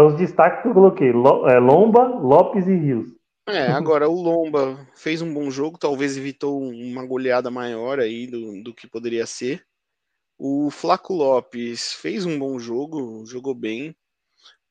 os 0.00 0.16
destaques 0.16 0.62
que 0.62 0.68
eu 0.68 0.74
coloquei: 0.74 1.08
é, 1.08 1.58
Lomba, 1.58 2.04
Lopes 2.04 2.66
e 2.66 2.74
Rios. 2.74 3.10
É, 3.48 3.66
agora 3.66 4.08
o 4.08 4.22
Lomba 4.22 4.88
fez 4.94 5.20
um 5.20 5.34
bom 5.34 5.50
jogo, 5.50 5.76
talvez 5.76 6.16
evitou 6.16 6.62
uma 6.62 7.04
goleada 7.04 7.50
maior 7.50 7.98
aí 7.98 8.26
do, 8.26 8.62
do 8.62 8.72
que 8.72 8.86
poderia 8.86 9.26
ser. 9.26 9.66
O 10.38 10.70
Flaco 10.70 11.12
Lopes 11.12 11.92
fez 11.92 12.24
um 12.24 12.38
bom 12.38 12.58
jogo, 12.58 13.24
jogou 13.26 13.54
bem. 13.54 13.96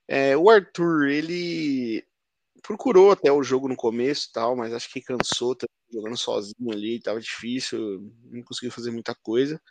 É, 0.07 0.35
o 0.35 0.49
Arthur, 0.49 1.07
ele 1.07 2.05
procurou 2.61 3.11
até 3.11 3.31
o 3.31 3.43
jogo 3.43 3.67
no 3.67 3.75
começo 3.75 4.29
tal, 4.33 4.55
mas 4.55 4.73
acho 4.73 4.89
que 4.89 5.01
cansou, 5.01 5.55
tá 5.55 5.67
jogando 5.91 6.17
sozinho 6.17 6.71
ali, 6.71 6.99
tava 6.99 7.19
difícil, 7.19 8.11
não 8.25 8.43
conseguiu 8.43 8.71
fazer 8.71 8.91
muita 8.91 9.15
coisa. 9.15 9.61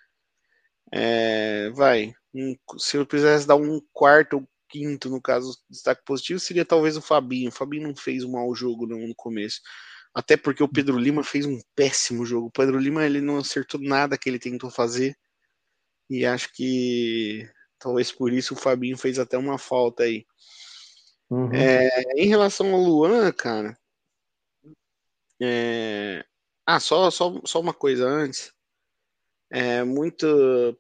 É, 0.92 1.71
vai. 1.71 2.12
um, 2.35 2.57
se 2.78 2.97
eu 2.97 3.07
quisesse 3.07 3.47
dar 3.47 3.57
um 3.57 3.80
quarto 3.92 4.47
quinto, 4.70 5.10
no 5.10 5.20
caso, 5.20 5.58
destaque 5.68 6.02
positivo, 6.04 6.38
seria 6.40 6.64
talvez 6.64 6.96
o 6.96 7.02
Fabinho. 7.02 7.48
O 7.48 7.52
Fabinho 7.52 7.88
não 7.88 7.96
fez 7.96 8.24
um 8.24 8.32
mau 8.32 8.54
jogo 8.54 8.86
no, 8.86 9.06
no 9.06 9.14
começo. 9.14 9.60
Até 10.14 10.36
porque 10.36 10.62
o 10.62 10.68
Pedro 10.68 10.98
Lima 10.98 11.22
fez 11.22 11.46
um 11.46 11.60
péssimo 11.74 12.24
jogo. 12.24 12.46
O 12.48 12.50
Pedro 12.50 12.78
Lima 12.78 13.04
ele 13.04 13.20
não 13.20 13.38
acertou 13.38 13.80
nada 13.80 14.18
que 14.18 14.28
ele 14.28 14.38
tentou 14.38 14.70
fazer. 14.70 15.16
E 16.08 16.26
acho 16.26 16.52
que 16.52 17.48
talvez 17.78 18.10
por 18.10 18.32
isso 18.32 18.54
o 18.54 18.56
Fabinho 18.56 18.98
fez 18.98 19.18
até 19.18 19.38
uma 19.38 19.58
falta 19.58 20.02
aí. 20.04 20.26
Uhum. 21.30 21.52
É, 21.54 21.88
em 22.16 22.26
relação 22.26 22.74
ao 22.74 22.80
Luan, 22.80 23.30
cara. 23.32 23.78
É... 25.40 26.24
Ah, 26.66 26.80
só, 26.80 27.10
só, 27.10 27.40
só 27.44 27.60
uma 27.60 27.72
coisa 27.72 28.06
antes. 28.06 28.52
É 29.50 29.82
muito. 29.82 30.26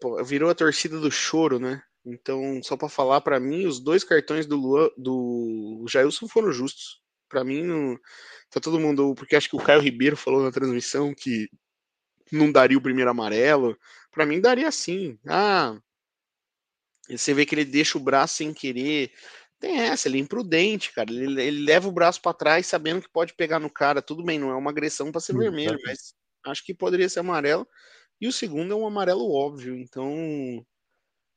Pô, 0.00 0.22
virou 0.24 0.50
a 0.50 0.54
torcida 0.54 0.98
do 1.00 1.10
choro, 1.10 1.58
né? 1.58 1.82
Então, 2.04 2.62
só 2.62 2.76
para 2.76 2.88
falar, 2.88 3.20
para 3.20 3.38
mim, 3.38 3.66
os 3.66 3.78
dois 3.78 4.02
cartões 4.04 4.46
do 4.46 4.56
Luan, 4.56 4.88
do 4.96 5.84
Jailson 5.88 6.26
foram 6.26 6.52
justos. 6.52 7.00
Para 7.28 7.44
mim, 7.44 7.62
não... 7.62 7.98
tá 8.50 8.60
todo 8.60 8.80
mundo. 8.80 9.14
Porque 9.14 9.36
acho 9.36 9.48
que 9.48 9.56
o 9.56 9.62
Caio 9.62 9.80
Ribeiro 9.80 10.16
falou 10.16 10.42
na 10.42 10.50
transmissão 10.50 11.14
que 11.14 11.48
não 12.32 12.50
daria 12.50 12.78
o 12.78 12.82
primeiro 12.82 13.10
amarelo. 13.10 13.78
Para 14.10 14.26
mim, 14.26 14.40
daria 14.40 14.70
sim. 14.70 15.18
Ah, 15.28 15.78
você 17.08 17.34
vê 17.34 17.44
que 17.44 17.54
ele 17.54 17.64
deixa 17.64 17.98
o 17.98 18.00
braço 18.00 18.36
sem 18.36 18.52
querer. 18.54 19.12
Tem 19.58 19.78
essa, 19.78 20.08
ele 20.08 20.18
é 20.18 20.20
imprudente, 20.20 20.92
cara. 20.92 21.10
Ele, 21.10 21.40
ele 21.42 21.64
leva 21.64 21.88
o 21.88 21.92
braço 21.92 22.20
para 22.22 22.32
trás 22.32 22.66
sabendo 22.66 23.02
que 23.02 23.10
pode 23.10 23.34
pegar 23.34 23.58
no 23.58 23.70
cara. 23.70 24.00
Tudo 24.00 24.24
bem, 24.24 24.38
não 24.38 24.50
é 24.50 24.54
uma 24.54 24.70
agressão 24.70 25.12
para 25.12 25.20
ser 25.20 25.36
vermelho, 25.36 25.78
mas 25.84 26.14
acho 26.46 26.64
que 26.64 26.74
poderia 26.74 27.08
ser 27.08 27.20
amarelo. 27.20 27.66
E 28.20 28.28
o 28.28 28.32
segundo 28.32 28.72
é 28.72 28.76
um 28.76 28.86
amarelo 28.86 29.30
óbvio. 29.32 29.76
Então, 29.76 30.64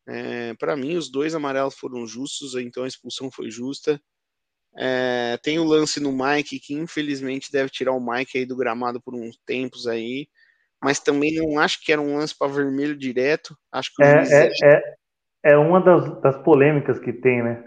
é, 0.08 0.54
para 0.56 0.76
mim, 0.76 0.96
os 0.96 1.10
dois 1.10 1.34
amarelos 1.34 1.76
foram 1.76 2.06
justos, 2.06 2.56
então 2.56 2.84
a 2.84 2.88
expulsão 2.88 3.32
foi 3.32 3.50
justa. 3.50 4.00
É, 4.76 5.38
tem 5.44 5.60
o 5.60 5.64
lance 5.64 6.00
no 6.00 6.12
Mike, 6.12 6.60
que 6.60 6.74
infelizmente 6.74 7.52
deve 7.52 7.70
tirar 7.70 7.94
o 7.94 8.04
Mike 8.04 8.38
aí 8.38 8.46
do 8.46 8.56
gramado 8.56 9.02
por 9.02 9.16
uns 9.16 9.38
tempos 9.46 9.88
aí. 9.88 10.28
Mas 10.84 11.00
também 11.00 11.36
não 11.36 11.60
acho 11.60 11.84
que 11.84 11.94
era 11.94 12.02
um 12.02 12.18
lance 12.18 12.38
para 12.38 12.52
vermelho 12.52 12.98
direto. 12.98 13.58
Acho 13.72 13.92
que 13.96 14.04
é, 14.04 14.24
é, 14.30 14.52
é, 14.64 14.96
é, 15.44 15.58
uma 15.58 15.80
das, 15.80 16.22
das 16.22 16.44
polêmicas 16.44 17.00
que 17.00 17.14
tem, 17.14 17.42
né? 17.42 17.64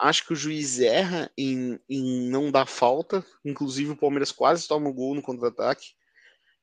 Acho 0.00 0.26
que 0.26 0.32
o 0.32 0.36
juiz 0.36 0.80
erra 0.80 1.30
em, 1.36 1.78
em 1.86 2.30
não 2.30 2.50
dar 2.50 2.66
falta. 2.66 3.22
Inclusive, 3.44 3.90
o 3.90 3.96
Palmeiras 3.96 4.32
quase 4.32 4.66
toma 4.66 4.88
o 4.88 4.94
gol 4.94 5.14
no 5.14 5.20
contra-ataque. 5.20 5.88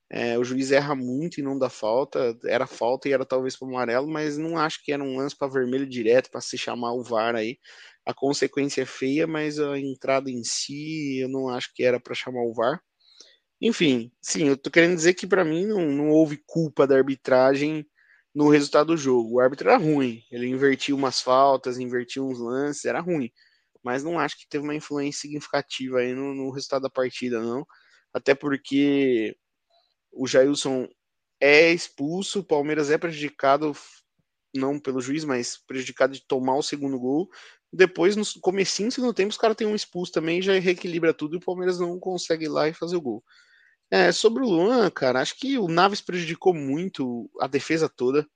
É, 0.09 0.37
o 0.37 0.43
juiz 0.43 0.71
erra 0.71 0.95
muito 0.95 1.39
em 1.39 1.43
não 1.43 1.57
dar 1.57 1.69
falta. 1.69 2.37
Era 2.45 2.65
falta 2.67 3.09
e 3.09 3.13
era 3.13 3.25
talvez 3.25 3.57
para 3.57 3.67
amarelo, 3.67 4.07
mas 4.07 4.37
não 4.37 4.57
acho 4.57 4.83
que 4.83 4.91
era 4.91 5.03
um 5.03 5.17
lance 5.17 5.35
para 5.35 5.47
vermelho 5.51 5.87
direto, 5.87 6.31
para 6.31 6.41
se 6.41 6.57
chamar 6.57 6.93
o 6.93 7.03
VAR 7.03 7.35
aí. 7.35 7.57
A 8.05 8.13
consequência 8.13 8.81
é 8.83 8.85
feia, 8.85 9.27
mas 9.27 9.59
a 9.59 9.77
entrada 9.77 10.31
em 10.31 10.43
si 10.43 11.19
eu 11.19 11.29
não 11.29 11.49
acho 11.49 11.73
que 11.73 11.83
era 11.83 11.99
para 11.99 12.15
chamar 12.15 12.41
o 12.43 12.53
VAR. 12.53 12.81
Enfim, 13.61 14.11
sim, 14.21 14.49
eu 14.49 14.57
tô 14.57 14.69
querendo 14.69 14.95
dizer 14.95 15.13
que 15.15 15.25
para 15.27 15.43
mim 15.43 15.65
não, 15.65 15.81
não 15.91 16.09
houve 16.09 16.37
culpa 16.45 16.85
da 16.87 16.95
arbitragem 16.95 17.85
no 18.33 18.49
resultado 18.49 18.87
do 18.87 18.97
jogo. 18.97 19.35
O 19.35 19.39
árbitro 19.39 19.69
era 19.69 19.77
ruim, 19.77 20.21
ele 20.31 20.47
invertiu 20.47 20.95
umas 20.95 21.21
faltas, 21.21 21.79
invertiu 21.79 22.27
uns 22.27 22.39
lances, 22.39 22.85
era 22.85 23.01
ruim. 23.01 23.31
Mas 23.83 24.03
não 24.03 24.19
acho 24.19 24.37
que 24.39 24.47
teve 24.49 24.63
uma 24.63 24.75
influência 24.75 25.21
significativa 25.21 25.99
aí 25.99 26.13
no, 26.13 26.33
no 26.35 26.51
resultado 26.51 26.83
da 26.83 26.89
partida, 26.89 27.41
não. 27.41 27.65
Até 28.13 28.35
porque 28.35 29.35
o 30.17 30.27
Jailson 30.27 30.87
é 31.39 31.71
expulso, 31.71 32.39
o 32.39 32.43
Palmeiras 32.43 32.89
é 32.89 32.97
prejudicado, 32.97 33.75
não 34.55 34.79
pelo 34.79 35.01
juiz, 35.01 35.23
mas 35.23 35.57
prejudicado 35.67 36.13
de 36.13 36.25
tomar 36.27 36.55
o 36.55 36.63
segundo 36.63 36.99
gol. 36.99 37.29
Depois, 37.71 38.15
no 38.15 38.23
comecinho 38.41 38.89
do 38.89 38.93
segundo 38.93 39.13
tempo, 39.13 39.29
os 39.29 39.37
caras 39.37 39.55
têm 39.55 39.67
um 39.67 39.75
expulso 39.75 40.11
também, 40.11 40.41
já 40.41 40.57
reequilibra 40.57 41.13
tudo 41.13 41.35
e 41.35 41.37
o 41.37 41.41
Palmeiras 41.41 41.79
não 41.79 41.99
consegue 41.99 42.45
ir 42.45 42.49
lá 42.49 42.67
e 42.67 42.73
fazer 42.73 42.95
o 42.95 43.01
gol. 43.01 43.23
É, 43.91 44.11
sobre 44.11 44.43
o 44.43 44.49
Luan, 44.49 44.89
cara, 44.89 45.21
acho 45.21 45.37
que 45.37 45.57
o 45.57 45.67
Naves 45.67 46.01
prejudicou 46.01 46.53
muito 46.53 47.29
a 47.39 47.47
defesa 47.47 47.87
toda. 47.87 48.27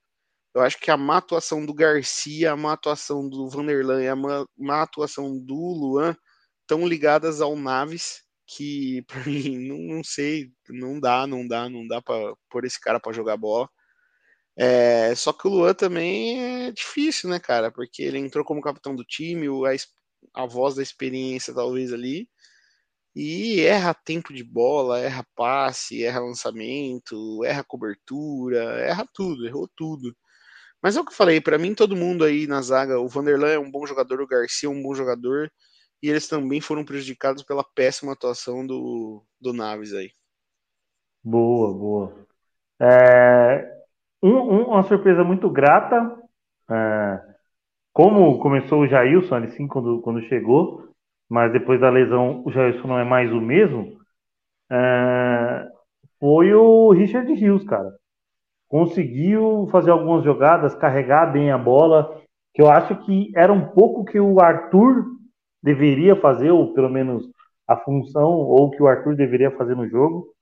Eu 0.54 0.62
acho 0.62 0.78
que 0.78 0.90
a 0.90 0.96
má 0.96 1.18
atuação 1.18 1.64
do 1.64 1.74
Garcia, 1.74 2.52
a 2.52 2.56
má 2.56 2.72
atuação 2.74 3.28
do 3.28 3.48
Vanderlan 3.48 4.02
e 4.02 4.08
a 4.08 4.16
má, 4.16 4.46
má 4.56 4.82
atuação 4.82 5.38
do 5.38 5.54
Luan 5.54 6.16
estão 6.60 6.86
ligadas 6.86 7.40
ao 7.40 7.56
Naves, 7.56 8.22
que 8.56 9.02
pra 9.08 9.24
mim, 9.24 9.58
não, 9.68 9.78
não, 9.96 10.04
sei, 10.04 10.52
não 10.68 11.00
dá, 11.00 11.26
não 11.26 11.46
dá, 11.46 11.68
não 11.68 11.86
dá 11.86 12.02
para 12.02 12.34
pôr 12.50 12.64
esse 12.64 12.80
cara 12.80 13.00
para 13.00 13.12
jogar 13.12 13.36
bola. 13.36 13.68
É, 14.56 15.14
só 15.14 15.32
que 15.32 15.46
o 15.48 15.50
Luan 15.50 15.74
também 15.74 16.66
é 16.66 16.72
difícil, 16.72 17.30
né, 17.30 17.40
cara? 17.40 17.70
Porque 17.72 18.02
ele 18.02 18.18
entrou 18.18 18.44
como 18.44 18.60
capitão 18.62 18.94
do 18.94 19.04
time, 19.04 19.46
a, 20.34 20.42
a 20.42 20.46
voz 20.46 20.74
da 20.76 20.82
experiência 20.82 21.54
talvez 21.54 21.92
ali 21.92 22.28
e 23.14 23.60
erra 23.60 23.94
tempo 23.94 24.32
de 24.32 24.42
bola, 24.44 24.98
erra 25.00 25.26
passe, 25.36 26.04
erra 26.04 26.20
lançamento, 26.20 27.44
erra 27.44 27.64
cobertura, 27.64 28.62
erra 28.80 29.06
tudo, 29.14 29.46
errou 29.46 29.68
tudo. 29.76 30.16
Mas 30.82 30.96
é 30.96 31.00
o 31.00 31.04
que 31.04 31.12
eu 31.12 31.16
falei, 31.16 31.40
para 31.40 31.58
mim 31.58 31.74
todo 31.74 31.96
mundo 31.96 32.24
aí 32.24 32.46
na 32.46 32.62
zaga, 32.62 33.00
o 33.00 33.08
Vanderlan 33.08 33.50
é 33.50 33.58
um 33.58 33.70
bom 33.70 33.86
jogador, 33.86 34.20
o 34.20 34.26
Garcia 34.26 34.68
é 34.68 34.72
um 34.72 34.82
bom 34.82 34.94
jogador, 34.94 35.50
e 36.02 36.08
eles 36.08 36.28
também 36.28 36.60
foram 36.60 36.84
prejudicados 36.84 37.42
pela 37.42 37.62
péssima 37.62 38.12
atuação 38.12 38.66
do, 38.66 39.22
do 39.40 39.52
Naves 39.52 39.94
aí. 39.94 40.10
Boa, 41.22 41.72
boa. 41.72 42.26
É, 42.80 43.82
um, 44.20 44.30
um, 44.30 44.62
uma 44.64 44.82
surpresa 44.82 45.22
muito 45.22 45.48
grata, 45.48 46.18
é, 46.68 47.20
como 47.92 48.40
começou 48.40 48.80
o 48.80 48.88
Jailson 48.88 49.36
ali 49.36 49.52
sim 49.52 49.68
quando, 49.68 50.00
quando 50.02 50.20
chegou, 50.22 50.88
mas 51.28 51.52
depois 51.52 51.80
da 51.80 51.88
lesão 51.88 52.42
o 52.44 52.50
Jailson 52.50 52.88
não 52.88 52.98
é 52.98 53.04
mais 53.04 53.30
o 53.32 53.40
mesmo, 53.40 53.96
é, 54.70 55.68
foi 56.18 56.52
o 56.52 56.90
Richard 56.90 57.32
Rios, 57.32 57.64
cara. 57.64 57.96
Conseguiu 58.68 59.68
fazer 59.70 59.90
algumas 59.90 60.24
jogadas, 60.24 60.74
carregar 60.74 61.26
bem 61.32 61.52
a 61.52 61.58
bola, 61.58 62.20
que 62.54 62.62
eu 62.62 62.70
acho 62.70 62.96
que 63.04 63.30
era 63.36 63.52
um 63.52 63.68
pouco 63.68 64.04
que 64.04 64.18
o 64.18 64.40
Arthur 64.40 65.21
deveria 65.62 66.16
fazer, 66.16 66.50
ou 66.50 66.72
pelo 66.72 66.90
menos 66.90 67.28
a 67.66 67.76
função, 67.76 68.30
ou 68.30 68.70
que 68.70 68.82
o 68.82 68.86
Arthur 68.86 69.14
deveria 69.14 69.50
fazer 69.52 69.76
no 69.76 69.88
jogo. 69.88 70.34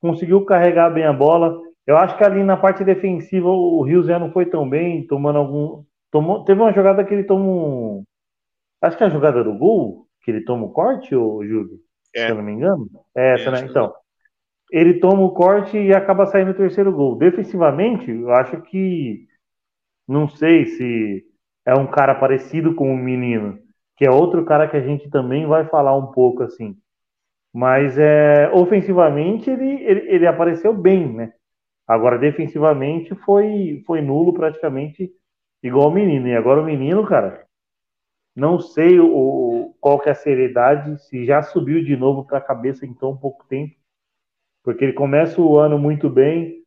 Conseguiu 0.00 0.44
carregar 0.44 0.90
bem 0.90 1.04
a 1.04 1.12
bola. 1.12 1.60
Eu 1.86 1.96
acho 1.96 2.16
que 2.16 2.24
ali 2.24 2.42
na 2.42 2.56
parte 2.56 2.84
defensiva 2.84 3.48
o 3.48 3.82
Rios 3.82 4.06
já 4.06 4.18
não 4.18 4.32
foi 4.32 4.46
tão 4.46 4.68
bem, 4.68 5.06
tomando 5.06 5.38
algum. 5.38 5.84
Tomou, 6.10 6.44
teve 6.44 6.60
uma 6.60 6.72
jogada 6.72 7.04
que 7.04 7.14
ele 7.14 7.24
tomou. 7.24 8.04
Acho 8.80 8.96
que 8.96 9.04
é 9.04 9.06
a 9.06 9.10
jogada 9.10 9.42
do 9.42 9.54
gol, 9.54 10.06
que 10.22 10.30
ele 10.30 10.44
toma 10.44 10.66
o 10.66 10.72
corte, 10.72 11.14
ou 11.14 11.44
Júlio? 11.44 11.78
É. 12.14 12.26
Se 12.26 12.32
eu 12.32 12.36
não 12.36 12.42
me 12.42 12.52
engano. 12.52 12.88
É 13.16 13.34
essa, 13.34 13.48
é, 13.48 13.52
né? 13.52 13.60
Então, 13.68 13.92
ele 14.70 15.00
toma 15.00 15.22
o 15.22 15.32
corte 15.32 15.78
e 15.78 15.94
acaba 15.94 16.26
saindo 16.26 16.50
o 16.50 16.56
terceiro 16.56 16.92
gol. 16.92 17.16
Defensivamente, 17.16 18.10
eu 18.10 18.30
acho 18.32 18.60
que 18.62 19.26
não 20.06 20.28
sei 20.28 20.66
se 20.66 21.24
é 21.66 21.74
um 21.74 21.86
cara 21.86 22.14
parecido 22.14 22.74
com 22.74 22.92
o 22.92 22.96
menino, 22.96 23.58
que 23.98 24.06
é 24.06 24.10
outro 24.10 24.44
cara 24.44 24.68
que 24.68 24.76
a 24.76 24.80
gente 24.80 25.10
também 25.10 25.44
vai 25.44 25.66
falar 25.66 25.96
um 25.96 26.12
pouco 26.12 26.44
assim. 26.44 26.78
Mas 27.52 27.98
é, 27.98 28.48
ofensivamente 28.52 29.50
ele, 29.50 29.82
ele, 29.82 30.00
ele 30.08 30.26
apareceu 30.26 30.72
bem, 30.72 31.12
né? 31.12 31.32
Agora, 31.86 32.16
defensivamente, 32.16 33.14
foi, 33.16 33.82
foi 33.84 34.00
nulo 34.00 34.32
praticamente 34.32 35.10
igual 35.62 35.88
o 35.88 35.92
menino. 35.92 36.28
E 36.28 36.36
agora 36.36 36.60
o 36.60 36.64
menino, 36.64 37.04
cara, 37.04 37.44
não 38.36 38.60
sei 38.60 39.00
o, 39.00 39.74
qual 39.80 39.98
que 39.98 40.08
é 40.08 40.12
a 40.12 40.14
seriedade, 40.14 40.96
se 41.02 41.24
já 41.26 41.42
subiu 41.42 41.82
de 41.82 41.96
novo 41.96 42.24
para 42.24 42.38
a 42.38 42.42
cabeça 42.42 42.86
em 42.86 42.94
tão 42.94 43.16
pouco 43.16 43.44
tempo, 43.48 43.74
porque 44.62 44.84
ele 44.84 44.92
começa 44.92 45.40
o 45.40 45.58
ano 45.58 45.76
muito 45.76 46.08
bem, 46.08 46.62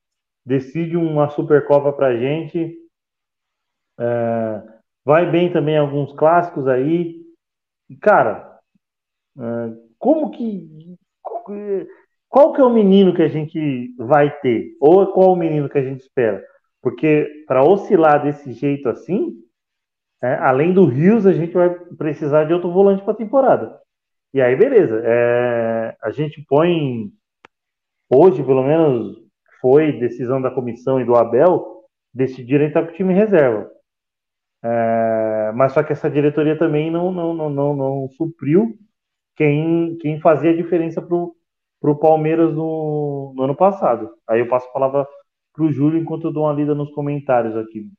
decide 0.46 0.98
uma 0.98 1.30
Supercopa 1.30 1.94
para 1.94 2.18
gente, 2.18 2.76
é, 3.98 4.64
vai 5.06 5.30
bem 5.30 5.52
também 5.54 5.78
alguns 5.78 6.12
clássicos 6.14 6.68
aí. 6.68 7.21
Cara, 8.00 8.60
é, 9.38 9.42
como 9.98 10.32
que. 10.32 10.98
Qual 12.30 12.54
que 12.54 12.62
é 12.62 12.64
o 12.64 12.70
menino 12.70 13.14
que 13.14 13.22
a 13.22 13.28
gente 13.28 13.94
vai 13.98 14.32
ter? 14.40 14.76
Ou 14.80 15.12
qual 15.12 15.34
o 15.34 15.36
menino 15.36 15.68
que 15.68 15.78
a 15.78 15.84
gente 15.84 16.02
espera? 16.02 16.42
Porque 16.82 17.28
para 17.46 17.64
oscilar 17.64 18.24
desse 18.24 18.54
jeito 18.54 18.88
assim, 18.88 19.36
é, 20.24 20.36
além 20.36 20.74
do 20.74 20.86
Rios, 20.86 21.26
a 21.26 21.34
gente 21.34 21.54
vai 21.54 21.70
precisar 21.98 22.46
de 22.46 22.54
outro 22.54 22.72
volante 22.72 23.04
para 23.04 23.14
a 23.14 23.18
temporada. 23.18 23.80
E 24.34 24.42
aí, 24.42 24.56
beleza. 24.56 25.02
É, 25.04 25.96
a 26.02 26.12
gente 26.12 26.44
põe. 26.48 27.12
Hoje, 28.10 28.44
pelo 28.44 28.64
menos, 28.64 29.18
foi 29.62 30.00
decisão 30.00 30.42
da 30.42 30.52
comissão 30.52 31.00
e 31.00 31.06
do 31.06 31.16
Abel 31.16 31.82
decidir 32.14 32.62
entrar 32.62 32.84
com 32.86 32.92
o 32.92 32.96
time 32.96 33.14
reserva. 33.14 33.70
É, 34.64 35.52
mas 35.56 35.74
só 35.74 35.82
que 35.84 35.92
essa 35.92 36.10
diretoria 36.10 36.58
também 36.58 36.92
não, 36.92 37.12
não, 37.12 37.34
não, 37.34 37.50
não, 37.50 37.76
não 37.76 38.10
supriu 38.16 38.78
quem, 39.36 39.98
quem 39.98 40.20
fazia 40.20 40.52
a 40.52 40.56
diferença 40.56 41.02
para 41.02 41.18
o 41.18 42.00
Palmeiras 42.00 42.54
no, 42.54 43.34
no 43.36 43.44
ano 43.44 43.56
passado. 43.56 44.14
Aí 44.28 44.40
eu 44.40 44.48
passo 44.48 44.68
a 44.68 44.72
palavra 44.72 45.08
para 45.54 45.64
o 45.64 45.72
Júlio 45.72 46.00
enquanto 46.00 46.28
eu 46.28 46.32
dou 46.32 46.44
uma 46.44 46.54
lida 46.54 46.76
nos 46.76 46.92
comentários 46.92 47.56
aqui. 47.58 47.90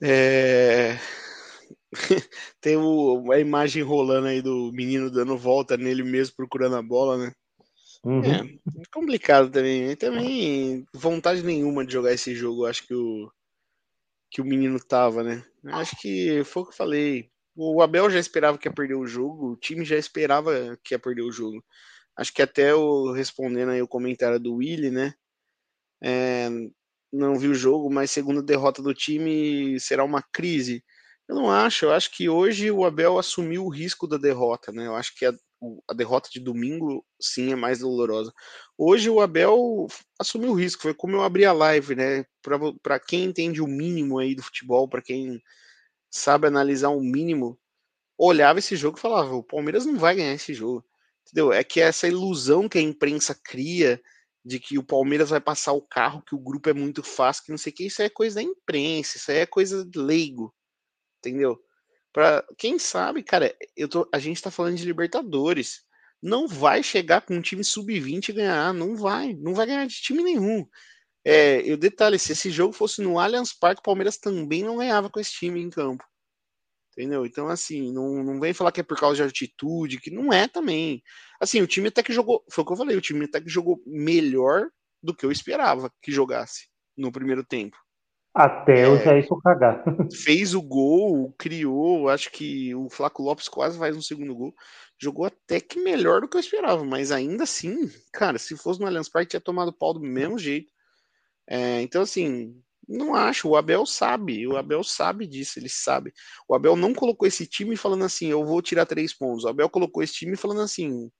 É... 0.00 0.96
Tem 2.60 2.76
o, 2.76 3.30
a 3.32 3.38
imagem 3.38 3.82
rolando 3.82 4.28
aí 4.28 4.40
do 4.40 4.70
menino 4.72 5.10
dando 5.10 5.36
volta 5.36 5.76
nele 5.76 6.02
mesmo 6.02 6.36
procurando 6.36 6.76
a 6.76 6.82
bola, 6.82 7.18
né? 7.18 7.32
Uhum. 8.04 8.22
É, 8.24 8.58
complicado 8.92 9.50
também. 9.50 9.90
E 9.90 9.96
também 9.96 10.84
vontade 10.92 11.42
nenhuma 11.42 11.84
de 11.84 11.92
jogar 11.92 12.12
esse 12.12 12.34
jogo, 12.34 12.66
acho 12.66 12.86
que 12.86 12.94
o 12.94 13.30
que 14.32 14.40
o 14.40 14.44
menino 14.44 14.80
tava, 14.80 15.22
né? 15.22 15.44
Acho 15.66 15.94
que 16.00 16.42
foi 16.44 16.62
o 16.62 16.66
que 16.66 16.72
eu 16.72 16.76
falei. 16.76 17.30
O 17.54 17.82
Abel 17.82 18.08
já 18.10 18.18
esperava 18.18 18.56
que 18.56 18.66
ia 18.66 18.72
perder 18.72 18.94
o 18.94 19.06
jogo, 19.06 19.52
o 19.52 19.56
time 19.56 19.84
já 19.84 19.96
esperava 19.96 20.52
que 20.82 20.94
ia 20.94 20.98
perder 20.98 21.20
o 21.20 21.30
jogo. 21.30 21.62
Acho 22.16 22.32
que 22.32 22.40
até 22.40 22.74
o 22.74 23.12
respondendo 23.12 23.70
aí 23.70 23.82
o 23.82 23.88
comentário 23.88 24.40
do 24.40 24.54
Willy, 24.54 24.90
né? 24.90 25.12
É, 26.02 26.48
não 27.12 27.38
vi 27.38 27.48
o 27.48 27.54
jogo, 27.54 27.92
mas 27.92 28.10
segunda 28.10 28.42
derrota 28.42 28.82
do 28.82 28.94
time 28.94 29.78
será 29.78 30.02
uma 30.02 30.22
crise. 30.22 30.82
Eu 31.28 31.34
não 31.36 31.50
acho, 31.50 31.84
eu 31.84 31.92
acho 31.92 32.10
que 32.10 32.28
hoje 32.28 32.70
o 32.70 32.86
Abel 32.86 33.18
assumiu 33.18 33.66
o 33.66 33.70
risco 33.70 34.08
da 34.08 34.16
derrota, 34.16 34.72
né? 34.72 34.86
Eu 34.86 34.96
acho 34.96 35.14
que 35.14 35.26
a, 35.26 35.32
a 35.90 35.94
derrota 35.94 36.30
de 36.32 36.40
domingo 36.40 37.04
sim 37.20 37.52
é 37.52 37.56
mais 37.56 37.80
dolorosa. 37.80 38.32
Hoje 38.84 39.08
o 39.08 39.20
Abel 39.20 39.86
assumiu 40.18 40.50
o 40.50 40.54
risco, 40.54 40.82
foi 40.82 40.94
como 40.94 41.14
eu 41.14 41.22
abri 41.22 41.44
a 41.44 41.52
live, 41.52 41.94
né? 41.94 42.24
Para 42.82 42.98
quem 42.98 43.24
entende 43.24 43.62
o 43.62 43.66
mínimo 43.66 44.18
aí 44.18 44.34
do 44.34 44.42
futebol, 44.42 44.88
para 44.88 45.00
quem 45.00 45.40
sabe 46.10 46.46
analisar 46.48 46.88
o 46.88 46.98
um 46.98 47.02
mínimo, 47.02 47.56
olhava 48.18 48.58
esse 48.58 48.74
jogo 48.74 48.98
e 48.98 49.00
falava: 49.00 49.34
o 49.34 49.42
Palmeiras 49.42 49.86
não 49.86 49.96
vai 49.96 50.16
ganhar 50.16 50.34
esse 50.34 50.52
jogo. 50.52 50.84
Entendeu? 51.26 51.52
É 51.52 51.62
que 51.62 51.80
essa 51.80 52.08
ilusão 52.08 52.68
que 52.68 52.78
a 52.78 52.82
imprensa 52.82 53.34
cria 53.34 54.02
de 54.44 54.58
que 54.58 54.76
o 54.78 54.82
Palmeiras 54.82 55.30
vai 55.30 55.40
passar 55.40 55.72
o 55.72 55.82
carro, 55.82 56.22
que 56.22 56.34
o 56.34 56.40
grupo 56.40 56.68
é 56.68 56.72
muito 56.72 57.02
fácil, 57.04 57.44
que 57.44 57.50
não 57.52 57.58
sei 57.58 57.72
o 57.72 57.76
que, 57.76 57.86
isso 57.86 58.02
é 58.02 58.08
coisa 58.08 58.36
da 58.36 58.42
imprensa, 58.42 59.16
isso 59.16 59.30
é 59.30 59.46
coisa 59.46 59.84
de 59.84 59.98
leigo 59.98 60.52
entendeu? 61.22 61.58
Para 62.12 62.44
quem 62.58 62.78
sabe, 62.78 63.22
cara, 63.22 63.56
eu 63.76 63.88
tô, 63.88 64.08
a 64.12 64.18
gente 64.18 64.42
tá 64.42 64.50
falando 64.50 64.76
de 64.76 64.84
Libertadores. 64.84 65.82
Não 66.22 66.46
vai 66.46 66.82
chegar 66.82 67.22
com 67.22 67.34
um 67.34 67.42
time 67.42 67.64
sub-20 67.64 68.28
e 68.28 68.32
ganhar, 68.32 68.72
não 68.72 68.96
vai, 68.96 69.34
não 69.34 69.54
vai 69.54 69.66
ganhar 69.66 69.86
de 69.86 69.96
time 69.96 70.22
nenhum. 70.22 70.66
É, 71.24 71.60
eu 71.68 71.76
detalhe, 71.76 72.18
se 72.18 72.32
esse 72.32 72.50
jogo 72.50 72.72
fosse 72.72 73.00
no 73.02 73.18
Allianz 73.18 73.52
Parque, 73.52 73.80
o 73.80 73.82
Palmeiras 73.82 74.18
também 74.18 74.62
não 74.62 74.76
ganhava 74.78 75.10
com 75.10 75.20
esse 75.20 75.32
time 75.32 75.60
em 75.60 75.70
campo. 75.70 76.04
Entendeu? 76.92 77.24
Então, 77.24 77.48
assim, 77.48 77.90
não, 77.92 78.22
não 78.22 78.38
vem 78.38 78.52
falar 78.52 78.70
que 78.70 78.80
é 78.80 78.84
por 78.84 78.98
causa 78.98 79.16
de 79.16 79.22
altitude, 79.22 80.00
que 80.00 80.10
não 80.10 80.32
é 80.32 80.46
também. 80.46 81.02
Assim, 81.40 81.62
o 81.62 81.66
time 81.66 81.88
até 81.88 82.02
que 82.02 82.12
jogou, 82.12 82.44
foi 82.50 82.62
o 82.62 82.66
que 82.66 82.72
eu 82.72 82.76
falei, 82.76 82.96
o 82.96 83.00
time 83.00 83.24
até 83.24 83.40
que 83.40 83.48
jogou 83.48 83.82
melhor 83.86 84.68
do 85.02 85.14
que 85.14 85.24
eu 85.24 85.32
esperava 85.32 85.90
que 86.02 86.12
jogasse 86.12 86.68
no 86.96 87.10
primeiro 87.10 87.44
tempo. 87.44 87.76
Até 88.34 88.88
o 88.88 88.96
Jair 88.96 89.26
cagar. 89.42 89.84
Fez 90.24 90.54
o 90.54 90.62
gol, 90.62 91.34
criou, 91.36 92.08
acho 92.08 92.30
que 92.30 92.74
o 92.74 92.88
Flaco 92.88 93.22
Lopes 93.22 93.46
quase 93.46 93.78
faz 93.78 93.94
um 93.94 94.00
segundo 94.00 94.34
gol. 94.34 94.54
Jogou 94.98 95.26
até 95.26 95.60
que 95.60 95.78
melhor 95.78 96.22
do 96.22 96.28
que 96.28 96.36
eu 96.36 96.40
esperava, 96.40 96.82
mas 96.84 97.12
ainda 97.12 97.44
assim, 97.44 97.90
cara, 98.12 98.38
se 98.38 98.56
fosse 98.56 98.80
no 98.80 98.86
Allianz 98.86 99.08
Parque, 99.08 99.30
tinha 99.30 99.40
tomado 99.40 99.72
pau 99.72 99.92
do 99.92 100.00
mesmo 100.00 100.38
jeito. 100.38 100.70
É, 101.46 101.82
então, 101.82 102.00
assim, 102.00 102.56
não 102.88 103.14
acho. 103.14 103.48
O 103.48 103.56
Abel 103.56 103.84
sabe, 103.84 104.46
o 104.46 104.56
Abel 104.56 104.82
sabe 104.82 105.26
disso, 105.26 105.58
ele 105.58 105.68
sabe. 105.68 106.12
O 106.48 106.54
Abel 106.54 106.74
não 106.74 106.94
colocou 106.94 107.28
esse 107.28 107.46
time 107.46 107.76
falando 107.76 108.04
assim, 108.04 108.28
eu 108.28 108.44
vou 108.46 108.62
tirar 108.62 108.86
três 108.86 109.12
pontos. 109.12 109.44
O 109.44 109.48
Abel 109.48 109.68
colocou 109.68 110.02
esse 110.02 110.14
time 110.14 110.36
falando 110.36 110.62
assim, 110.62 111.10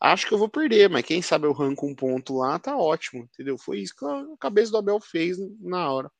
acho 0.00 0.26
que 0.26 0.34
eu 0.34 0.38
vou 0.38 0.48
perder, 0.50 0.90
mas 0.90 1.04
quem 1.04 1.22
sabe 1.22 1.46
eu 1.46 1.52
arranco 1.52 1.86
um 1.86 1.94
ponto 1.94 2.36
lá, 2.36 2.58
tá 2.58 2.76
ótimo, 2.76 3.22
entendeu? 3.22 3.56
Foi 3.56 3.78
isso 3.78 3.94
que 3.96 4.04
a 4.04 4.24
cabeça 4.38 4.70
do 4.70 4.78
Abel 4.78 5.00
fez 5.00 5.38
na 5.60 5.90
hora. 5.90 6.10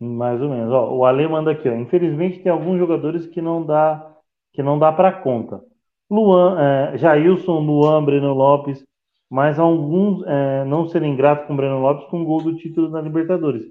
Mais 0.00 0.40
ou 0.40 0.48
menos. 0.48 0.72
Ó, 0.72 0.96
o 0.96 1.04
Ale 1.04 1.28
manda 1.28 1.50
aqui, 1.50 1.68
ó. 1.68 1.74
Infelizmente 1.74 2.40
tem 2.40 2.50
alguns 2.50 2.78
jogadores 2.78 3.26
que 3.26 3.42
não 3.42 3.64
dá 3.64 4.06
que 4.52 4.62
não 4.62 4.78
dá 4.78 4.90
para 4.92 5.12
conta. 5.12 5.62
Luan, 6.10 6.58
é, 6.60 6.98
Jailson, 6.98 7.60
Luan, 7.60 8.04
Breno 8.04 8.34
Lopes, 8.34 8.84
mas 9.30 9.60
alguns 9.60 10.24
é, 10.26 10.64
não 10.64 10.88
serem 10.88 11.14
gratos 11.14 11.46
com 11.46 11.54
o 11.54 11.56
Breno 11.56 11.80
Lopes 11.80 12.06
com 12.08 12.22
o 12.22 12.24
gol 12.24 12.42
do 12.42 12.56
título 12.56 12.88
na 12.90 13.00
Libertadores. 13.00 13.64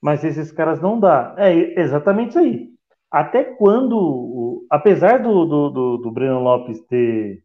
Mas 0.00 0.24
esses 0.24 0.50
caras 0.50 0.80
não 0.80 0.98
dá. 0.98 1.34
É 1.36 1.80
exatamente 1.80 2.30
isso 2.30 2.38
aí. 2.38 2.68
Até 3.10 3.44
quando, 3.44 4.66
apesar 4.70 5.18
do, 5.22 5.44
do, 5.44 5.70
do, 5.70 5.96
do 5.98 6.10
Breno 6.10 6.40
Lopes 6.40 6.80
ter, 6.86 7.42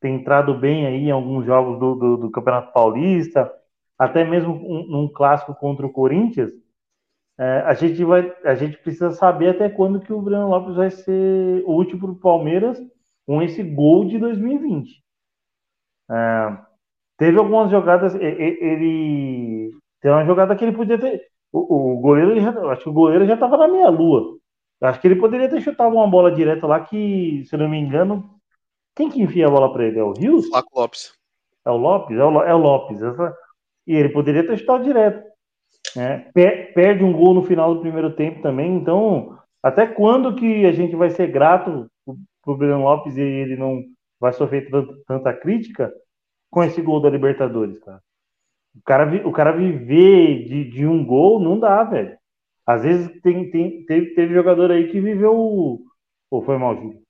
ter 0.00 0.08
entrado 0.08 0.54
bem 0.54 0.86
aí 0.86 1.08
em 1.08 1.10
alguns 1.10 1.44
jogos 1.44 1.80
do, 1.80 1.94
do, 1.96 2.16
do 2.18 2.30
Campeonato 2.30 2.72
Paulista, 2.72 3.52
até 3.98 4.24
mesmo 4.24 4.54
um, 4.54 4.86
num 4.86 5.08
clássico 5.08 5.54
contra 5.56 5.84
o 5.84 5.92
Corinthians, 5.92 6.52
é, 7.42 7.62
a, 7.66 7.74
gente 7.74 8.04
vai, 8.04 8.32
a 8.44 8.54
gente 8.54 8.78
precisa 8.78 9.10
saber 9.10 9.48
até 9.48 9.68
quando 9.68 9.98
que 9.98 10.12
o 10.12 10.22
Breno 10.22 10.48
Lopes 10.48 10.76
vai 10.76 10.92
ser 10.92 11.64
útil 11.66 11.98
para 11.98 12.10
o 12.12 12.14
Palmeiras 12.14 12.80
com 13.26 13.42
esse 13.42 13.64
gol 13.64 14.06
de 14.06 14.16
2020. 14.16 15.02
É, 16.08 16.56
teve 17.18 17.38
algumas 17.38 17.68
jogadas, 17.68 18.14
ele 18.14 19.72
tem 20.00 20.12
uma 20.12 20.24
jogada 20.24 20.54
que 20.54 20.64
ele 20.64 20.76
podia 20.76 20.96
ter. 20.96 21.20
O, 21.50 21.94
o 21.94 22.00
goleiro, 22.00 22.40
já, 22.40 22.50
acho 22.70 22.84
que 22.84 22.88
o 22.88 22.92
goleiro 22.92 23.26
já 23.26 23.34
estava 23.34 23.56
na 23.56 23.66
meia 23.66 23.88
lua. 23.88 24.38
Acho 24.80 25.00
que 25.00 25.08
ele 25.08 25.16
poderia 25.16 25.50
ter 25.50 25.60
chutado 25.60 25.92
uma 25.92 26.08
bola 26.08 26.30
direta 26.30 26.64
lá 26.64 26.78
que, 26.78 27.44
se 27.46 27.56
não 27.56 27.68
me 27.68 27.76
engano, 27.76 28.38
quem 28.94 29.10
que 29.10 29.20
enfia 29.20 29.48
a 29.48 29.50
bola 29.50 29.72
para 29.72 29.84
ele? 29.84 29.98
É 29.98 30.04
o 30.04 30.12
Rios? 30.12 30.46
Flaco 30.46 30.78
Lopes. 30.78 31.12
É 31.66 31.70
o 31.70 31.76
Lopes? 31.76 32.16
É 32.16 32.24
o, 32.24 32.42
é 32.42 32.54
o 32.54 32.58
Lopes. 32.58 33.00
E 33.84 33.94
ele 33.94 34.10
poderia 34.10 34.46
ter 34.46 34.56
chutado 34.58 34.84
direto. 34.84 35.31
Né? 35.96 36.30
Perde 36.74 37.04
um 37.04 37.12
gol 37.12 37.34
no 37.34 37.42
final 37.42 37.74
do 37.74 37.80
primeiro 37.80 38.14
tempo 38.14 38.42
também. 38.42 38.74
Então, 38.76 39.38
até 39.62 39.86
quando 39.86 40.34
que 40.34 40.66
a 40.66 40.72
gente 40.72 40.96
vai 40.96 41.10
ser 41.10 41.30
grato 41.30 41.90
pro 42.42 42.56
Breno 42.56 42.82
Lopes 42.82 43.16
e 43.16 43.20
ele 43.20 43.56
não 43.56 43.82
vai 44.18 44.32
sofrer 44.32 44.68
tanta 45.06 45.32
crítica 45.32 45.92
com 46.50 46.62
esse 46.62 46.80
gol 46.80 47.00
da 47.00 47.10
Libertadores, 47.10 47.78
cara? 47.80 48.00
O 48.74 48.82
cara, 48.84 49.28
o 49.28 49.32
cara 49.32 49.52
viver 49.52 50.44
de, 50.44 50.64
de 50.70 50.86
um 50.86 51.04
gol 51.04 51.38
não 51.38 51.58
dá, 51.58 51.84
velho. 51.84 52.16
Às 52.66 52.84
vezes 52.84 53.20
tem, 53.20 53.50
tem, 53.50 53.84
teve, 53.84 54.14
teve 54.14 54.34
jogador 54.34 54.70
aí 54.70 54.90
que 54.90 55.00
viveu. 55.00 55.82
Ou 56.30 56.42
foi 56.42 56.56
mal, 56.56 56.76
Júlio? 56.76 57.02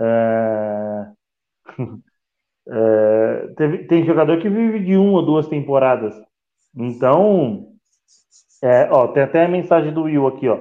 É... 0.00 1.12
é... 2.68 3.46
Tem 3.88 4.04
jogador 4.04 4.38
que 4.40 4.48
vive 4.48 4.80
de 4.84 4.96
uma 4.96 5.18
ou 5.18 5.26
duas 5.26 5.48
temporadas. 5.48 6.14
Então, 6.76 7.71
é, 8.62 8.88
ó, 8.90 9.08
tem 9.08 9.24
até 9.24 9.44
a 9.44 9.48
mensagem 9.48 9.92
do 9.92 10.04
Will 10.04 10.26
aqui, 10.26 10.48
ó. 10.48 10.58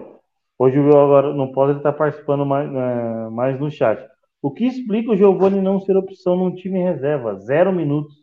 Hoje 0.58 0.80
o 0.80 0.84
Will 0.84 1.00
agora 1.00 1.34
não 1.34 1.52
pode 1.52 1.78
estar 1.78 1.94
participando 1.94 2.46
mais, 2.46 2.68
é, 2.68 3.30
mais 3.30 3.60
no 3.60 3.70
chat. 3.70 4.04
O 4.42 4.52
que 4.52 4.66
explica 4.66 5.12
o 5.12 5.16
Giovanni 5.16 5.62
não 5.62 5.80
ser 5.80 5.96
opção 5.96 6.36
num 6.36 6.56
time 6.56 6.82
reserva? 6.82 7.36
Zero 7.40 7.72
minutos. 7.72 8.16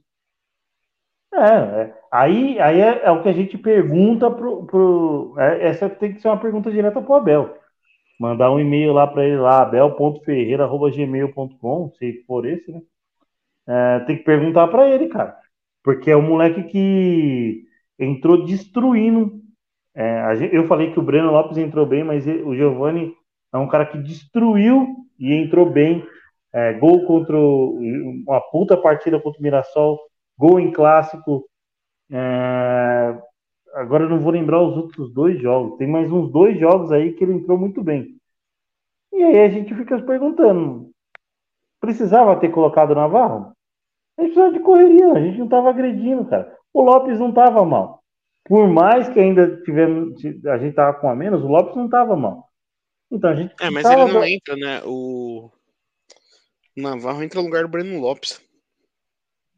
É, 1.33 1.83
é. 1.83 1.95
aí, 2.11 2.59
aí 2.59 2.81
é, 2.81 3.03
é, 3.05 3.11
o 3.11 3.23
que 3.23 3.29
a 3.29 3.33
gente 3.33 3.57
pergunta 3.57 4.29
pro. 4.31 4.67
pro 4.67 5.35
é, 5.39 5.69
essa 5.69 5.89
tem 5.89 6.13
que 6.15 6.21
ser 6.21 6.29
uma 6.29 6.41
pergunta 6.41 6.71
direta 6.71 7.01
pro 7.01 7.15
Abel. 7.15 7.57
Mandar 8.19 8.51
um 8.51 8.59
e-mail 8.59 8.93
lá 8.93 9.07
para 9.07 9.25
ele 9.25 9.37
lá, 9.37 9.63
abel.ferreira.gmail.com, 9.63 11.93
se 11.99 12.25
for 12.27 12.45
esse, 12.47 12.73
né? 12.73 12.81
É, 13.69 14.01
tem 14.01 14.17
que 14.17 14.25
perguntar 14.25 14.67
para 14.69 14.89
ele, 14.89 15.09
cara. 15.09 15.37
Porque 15.85 16.11
é 16.11 16.17
um 16.17 16.23
moleque 16.23 16.63
que 16.65 17.65
entrou 17.99 18.45
destruindo 18.45 19.41
é, 20.01 20.49
eu 20.53 20.65
falei 20.69 20.93
que 20.93 21.01
o 21.01 21.03
Breno 21.03 21.33
Lopes 21.33 21.59
entrou 21.59 21.85
bem, 21.85 22.05
mas 22.05 22.25
o 22.25 22.55
Giovani 22.55 23.13
é 23.53 23.59
um 23.59 23.67
cara 23.67 23.85
que 23.85 23.99
destruiu 23.99 24.95
e 25.19 25.35
entrou 25.35 25.69
bem. 25.69 26.07
É, 26.53 26.73
gol 26.75 27.05
contra 27.05 27.37
o, 27.37 27.77
uma 28.25 28.41
puta 28.53 28.77
partida 28.77 29.19
contra 29.19 29.41
o 29.41 29.43
Mirassol, 29.43 29.99
gol 30.39 30.61
em 30.61 30.71
clássico. 30.71 31.45
É, 32.13 33.21
agora 33.75 34.05
eu 34.05 34.09
não 34.09 34.21
vou 34.21 34.31
lembrar 34.31 34.63
os 34.63 34.77
outros 34.77 35.13
dois 35.13 35.41
jogos. 35.41 35.77
Tem 35.79 35.89
mais 35.89 36.13
uns 36.13 36.31
dois 36.31 36.57
jogos 36.61 36.93
aí 36.93 37.15
que 37.15 37.25
ele 37.25 37.33
entrou 37.33 37.59
muito 37.59 37.83
bem. 37.83 38.07
E 39.13 39.21
aí 39.21 39.41
a 39.41 39.49
gente 39.49 39.75
fica 39.75 39.99
se 39.99 40.05
perguntando: 40.07 40.93
precisava 41.81 42.39
ter 42.39 42.51
colocado 42.51 42.93
o 42.93 42.95
Navarro? 42.95 43.53
A 44.17 44.23
gente 44.23 44.33
precisava 44.33 44.53
de 44.53 44.61
correria, 44.61 45.13
a 45.13 45.21
gente 45.21 45.39
não 45.39 45.47
estava 45.47 45.71
agredindo, 45.71 46.25
cara. 46.27 46.57
O 46.73 46.83
Lopes 46.83 47.19
não 47.19 47.31
estava 47.31 47.65
mal 47.65 47.99
por 48.49 48.69
mais 48.69 49.09
que 49.09 49.21
ainda 49.21 49.61
tivemos, 49.63 50.25
a 50.47 50.59
gente 50.59 50.75
tava 50.75 50.99
com 50.99 51.09
a 51.09 51.15
menos, 51.15 51.43
o 51.43 51.47
Lopes 51.47 51.77
não 51.77 51.89
tava 51.89 52.17
mal. 52.17 52.49
Então 53.11 53.31
a 53.31 53.35
gente. 53.35 53.55
É, 53.61 53.71
mas 53.71 53.85
ele 53.85 54.13
não 54.13 54.25
entra, 54.25 54.57
né? 54.57 54.83
O 54.85 55.51
Navarro 56.77 57.23
entra 57.23 57.41
no 57.41 57.47
lugar 57.47 57.63
do 57.63 57.69
Breno 57.69 58.01
Lopes. 58.01 58.41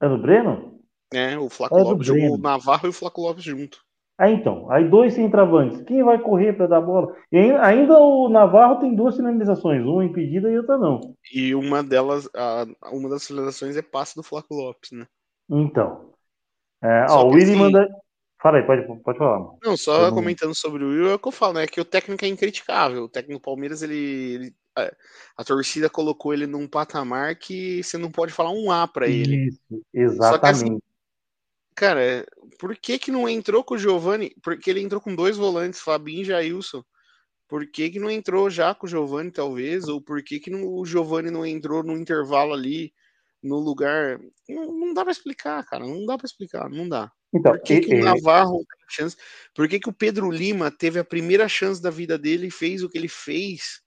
É 0.01 0.09
do 0.09 0.19
Breno? 0.19 0.81
É, 1.13 1.39
o 1.39 1.49
Flaco 1.49 1.77
é 1.77 1.83
Lopes 1.83 2.07
jogou 2.07 2.35
o 2.35 2.39
Navarro 2.39 2.87
e 2.87 2.91
o 2.91 2.93
Flaco 2.93 3.21
Lopes 3.21 3.45
junto. 3.45 3.81
Ah, 4.17 4.31
então. 4.31 4.71
Aí 4.71 4.89
dois 4.89 5.15
centravantes. 5.15 5.83
Quem 5.83 6.03
vai 6.03 6.19
correr 6.19 6.53
para 6.53 6.67
dar 6.67 6.81
bola? 6.81 7.17
E 7.33 7.39
ainda 7.39 7.99
o 7.99 8.29
Navarro 8.29 8.79
tem 8.79 8.95
duas 8.95 9.17
finalizações, 9.17 9.83
uma 9.83 10.05
impedida 10.05 10.51
e 10.51 10.59
outra 10.59 10.77
não. 10.77 11.01
E 11.33 11.55
uma 11.55 11.83
delas, 11.83 12.29
a, 12.35 12.67
uma 12.93 13.09
das 13.09 13.27
finalizações 13.27 13.77
é 13.77 13.83
passe 13.83 14.15
do 14.15 14.23
Flaco 14.23 14.55
Lopes, 14.55 14.93
né? 14.93 15.07
Então. 15.49 16.13
É, 16.83 17.07
ó, 17.09 17.25
o 17.25 17.31
Willi 17.31 17.53
assim, 17.53 17.57
manda. 17.57 17.89
Fala 18.41 18.57
aí, 18.57 18.65
pode, 18.65 19.03
pode 19.03 19.19
falar. 19.19 19.39
Mano. 19.39 19.59
Não, 19.63 19.77
só 19.77 20.11
comentando 20.11 20.55
sobre 20.55 20.83
o 20.83 20.89
Will, 20.89 21.11
é 21.11 21.15
o 21.15 21.19
que 21.19 21.29
eu 21.29 21.33
falo, 21.33 21.55
né? 21.55 21.67
Que 21.67 21.81
o 21.81 21.85
técnico 21.85 22.25
é 22.25 22.29
incriticável. 22.29 23.05
O 23.05 23.09
técnico 23.09 23.39
do 23.39 23.45
Palmeiras, 23.45 23.83
ele, 23.83 23.97
ele 23.97 24.55
a, 24.75 24.91
a, 25.37 25.45
torcida 25.45 25.91
colocou 25.91 26.33
ele 26.33 26.47
num 26.47 26.67
patamar 26.67 27.37
que 27.37 27.83
você 27.83 27.99
não 27.99 28.11
pode 28.11 28.33
falar 28.33 28.51
um 28.51 28.71
A 28.71 28.89
para 28.89 29.07
ele. 29.09 29.49
Isso, 29.49 29.85
exatamente. 29.93 30.41
Que, 30.41 30.67
assim, 30.67 30.79
cara, 31.75 32.27
por 32.59 32.75
que 32.77 32.99
que 32.99 33.11
não 33.11 33.29
entrou 33.29 33.63
com 33.63 33.75
o 33.75 33.79
Giovani? 33.79 34.35
Porque 34.43 34.71
ele 34.71 34.81
entrou 34.81 35.03
com 35.03 35.15
dois 35.15 35.37
volantes, 35.37 35.81
Fabinho 35.81 36.23
e 36.23 36.25
Jailson. 36.25 36.83
Por 37.47 37.67
que 37.67 37.91
que 37.91 38.01
não 38.01 38.11
entrou 38.11 38.49
já 38.49 38.75
com 38.75 38.87
o 38.87 38.89
Giovani, 38.89 39.31
talvez? 39.31 39.87
Ou 39.87 40.01
por 40.01 40.23
que 40.23 40.41
que 40.41 40.51
não, 40.51 40.67
o 40.67 40.87
Giovani 40.87 41.31
não 41.31 41.45
entrou 41.45 41.83
no 41.83 41.95
intervalo 41.95 42.55
ali, 42.55 42.95
no 43.43 43.59
lugar... 43.59 44.19
Não, 44.49 44.73
não 44.73 44.95
dá 44.95 45.03
para 45.03 45.13
explicar, 45.13 45.63
cara. 45.67 45.87
Não 45.87 46.07
dá 46.07 46.17
para 46.17 46.27
explicar, 46.27 46.71
não 46.71 46.89
dá. 46.89 47.13
Então, 47.33 47.53
por 47.53 47.63
que, 47.63 47.81
que 47.81 47.95
o 47.95 48.05
Navarro 48.05 48.59
teve 48.59 48.85
chance? 48.89 49.17
Por 49.55 49.69
que, 49.69 49.79
que 49.79 49.89
o 49.89 49.93
Pedro 49.93 50.31
Lima 50.31 50.71
teve 50.71 50.99
a 50.99 51.05
primeira 51.05 51.49
chance 51.49 51.81
da 51.81 51.91
vida 51.91 52.19
dele 52.19 52.49
e 52.49 52.51
fez 52.51 52.83
o 52.83 52.89
que 52.89 52.99
ele 52.99 53.09
fez? 53.09 53.83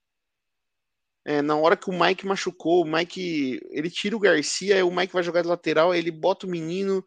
É, 1.25 1.41
na 1.41 1.56
hora 1.56 1.77
que 1.77 1.89
o 1.89 1.97
Mike 1.97 2.25
machucou, 2.25 2.84
o 2.84 2.89
Mike 2.89 3.60
ele 3.71 3.89
tira 3.89 4.15
o 4.15 4.19
Garcia, 4.19 4.75
aí 4.75 4.84
o 4.84 4.91
Mike 4.91 5.13
vai 5.13 5.23
jogar 5.23 5.41
de 5.41 5.47
lateral, 5.47 5.91
aí 5.91 5.99
ele 5.99 6.12
bota 6.12 6.45
o 6.45 6.49
menino, 6.49 7.03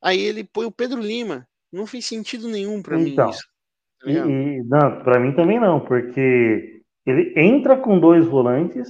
aí 0.00 0.20
ele 0.20 0.44
põe 0.44 0.66
o 0.66 0.72
Pedro 0.72 1.00
Lima. 1.00 1.46
Não 1.72 1.86
fez 1.86 2.06
sentido 2.06 2.48
nenhum 2.48 2.80
para 2.80 2.98
então, 2.98 3.26
mim 3.26 3.30
isso. 3.32 3.44
Tá 4.00 4.10
e, 4.10 4.16
e, 4.16 4.62
não, 4.64 5.02
para 5.02 5.18
mim 5.18 5.34
também 5.34 5.58
não, 5.58 5.80
porque 5.80 6.82
ele 7.04 7.32
entra 7.36 7.76
com 7.76 7.98
dois 7.98 8.24
volantes, 8.26 8.88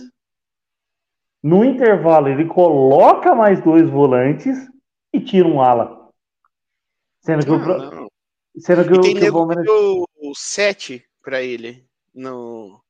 no 1.42 1.64
intervalo 1.64 2.28
ele 2.28 2.44
coloca 2.46 3.34
mais 3.34 3.62
dois 3.62 3.88
volantes 3.88 4.56
e 5.12 5.20
tira 5.20 5.48
um 5.48 5.60
ala. 5.60 5.95
Sendo 7.26 7.44
que, 7.44 7.50
ah, 7.52 8.04
o, 8.04 8.08
sendo 8.60 9.02
que, 9.02 9.08
e 9.10 9.18
tem 9.18 9.30
o, 9.30 9.32
Palmeiras... 9.32 9.66
o 9.68 10.32
7 10.32 11.04
para 11.20 11.42
ele 11.42 11.84
no, 12.14 12.80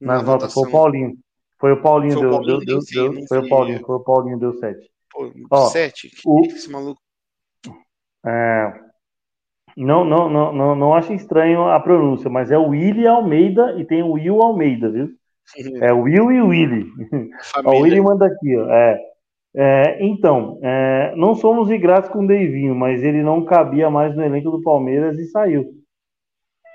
nas 0.00 0.24
na 0.24 0.32
notas. 0.32 0.52
Foi 0.52 0.68
o 0.68 0.72
Paulinho. 0.72 1.16
Foi 1.56 1.72
o 1.72 1.80
Paulinho, 1.80 2.14
foi 2.14 2.22
deu, 2.22 2.30
o 2.30 2.32
Paulinho 2.32 2.58
deu, 2.58 2.78
deu, 2.80 3.12
deu, 3.12 3.26
foi 3.28 3.38
o 3.38 3.48
Paulinho, 3.48 3.86
foi 3.86 3.94
o 3.94 4.00
Paulinho 4.00 4.38
deu 4.38 4.52
7. 4.54 4.90
Pô, 5.48 5.66
7? 5.68 6.10
O, 6.26 6.44
esse 6.46 6.68
maluco. 6.68 7.00
É, 8.26 8.80
não, 9.76 10.04
não, 10.04 10.28
não, 10.28 10.52
não, 10.52 10.74
não 10.74 10.94
acho 10.94 11.12
estranho 11.12 11.68
a 11.68 11.78
pronúncia, 11.78 12.28
mas 12.28 12.50
é 12.50 12.58
o 12.58 12.70
Willy 12.70 13.06
Almeida 13.06 13.78
e 13.78 13.84
tem 13.84 14.02
o 14.02 14.12
Will 14.12 14.42
Almeida, 14.42 14.90
viu? 14.90 15.10
É 15.80 15.92
o 15.92 16.00
Will 16.00 16.32
e 16.32 16.40
o 16.40 16.48
Willy. 16.48 16.90
o 17.64 17.70
Willy 17.70 18.00
manda 18.00 18.26
aqui, 18.26 18.56
ó. 18.56 18.68
É, 18.68 19.00
é, 19.58 20.04
então, 20.04 20.60
é, 20.62 21.14
não 21.16 21.34
somos 21.34 21.70
ingratos 21.70 22.10
com 22.10 22.22
o 22.22 22.26
Deivinho, 22.26 22.74
mas 22.74 23.02
ele 23.02 23.22
não 23.22 23.42
cabia 23.42 23.88
mais 23.88 24.14
no 24.14 24.22
elenco 24.22 24.50
do 24.50 24.62
Palmeiras 24.62 25.18
e 25.18 25.24
saiu. 25.30 25.82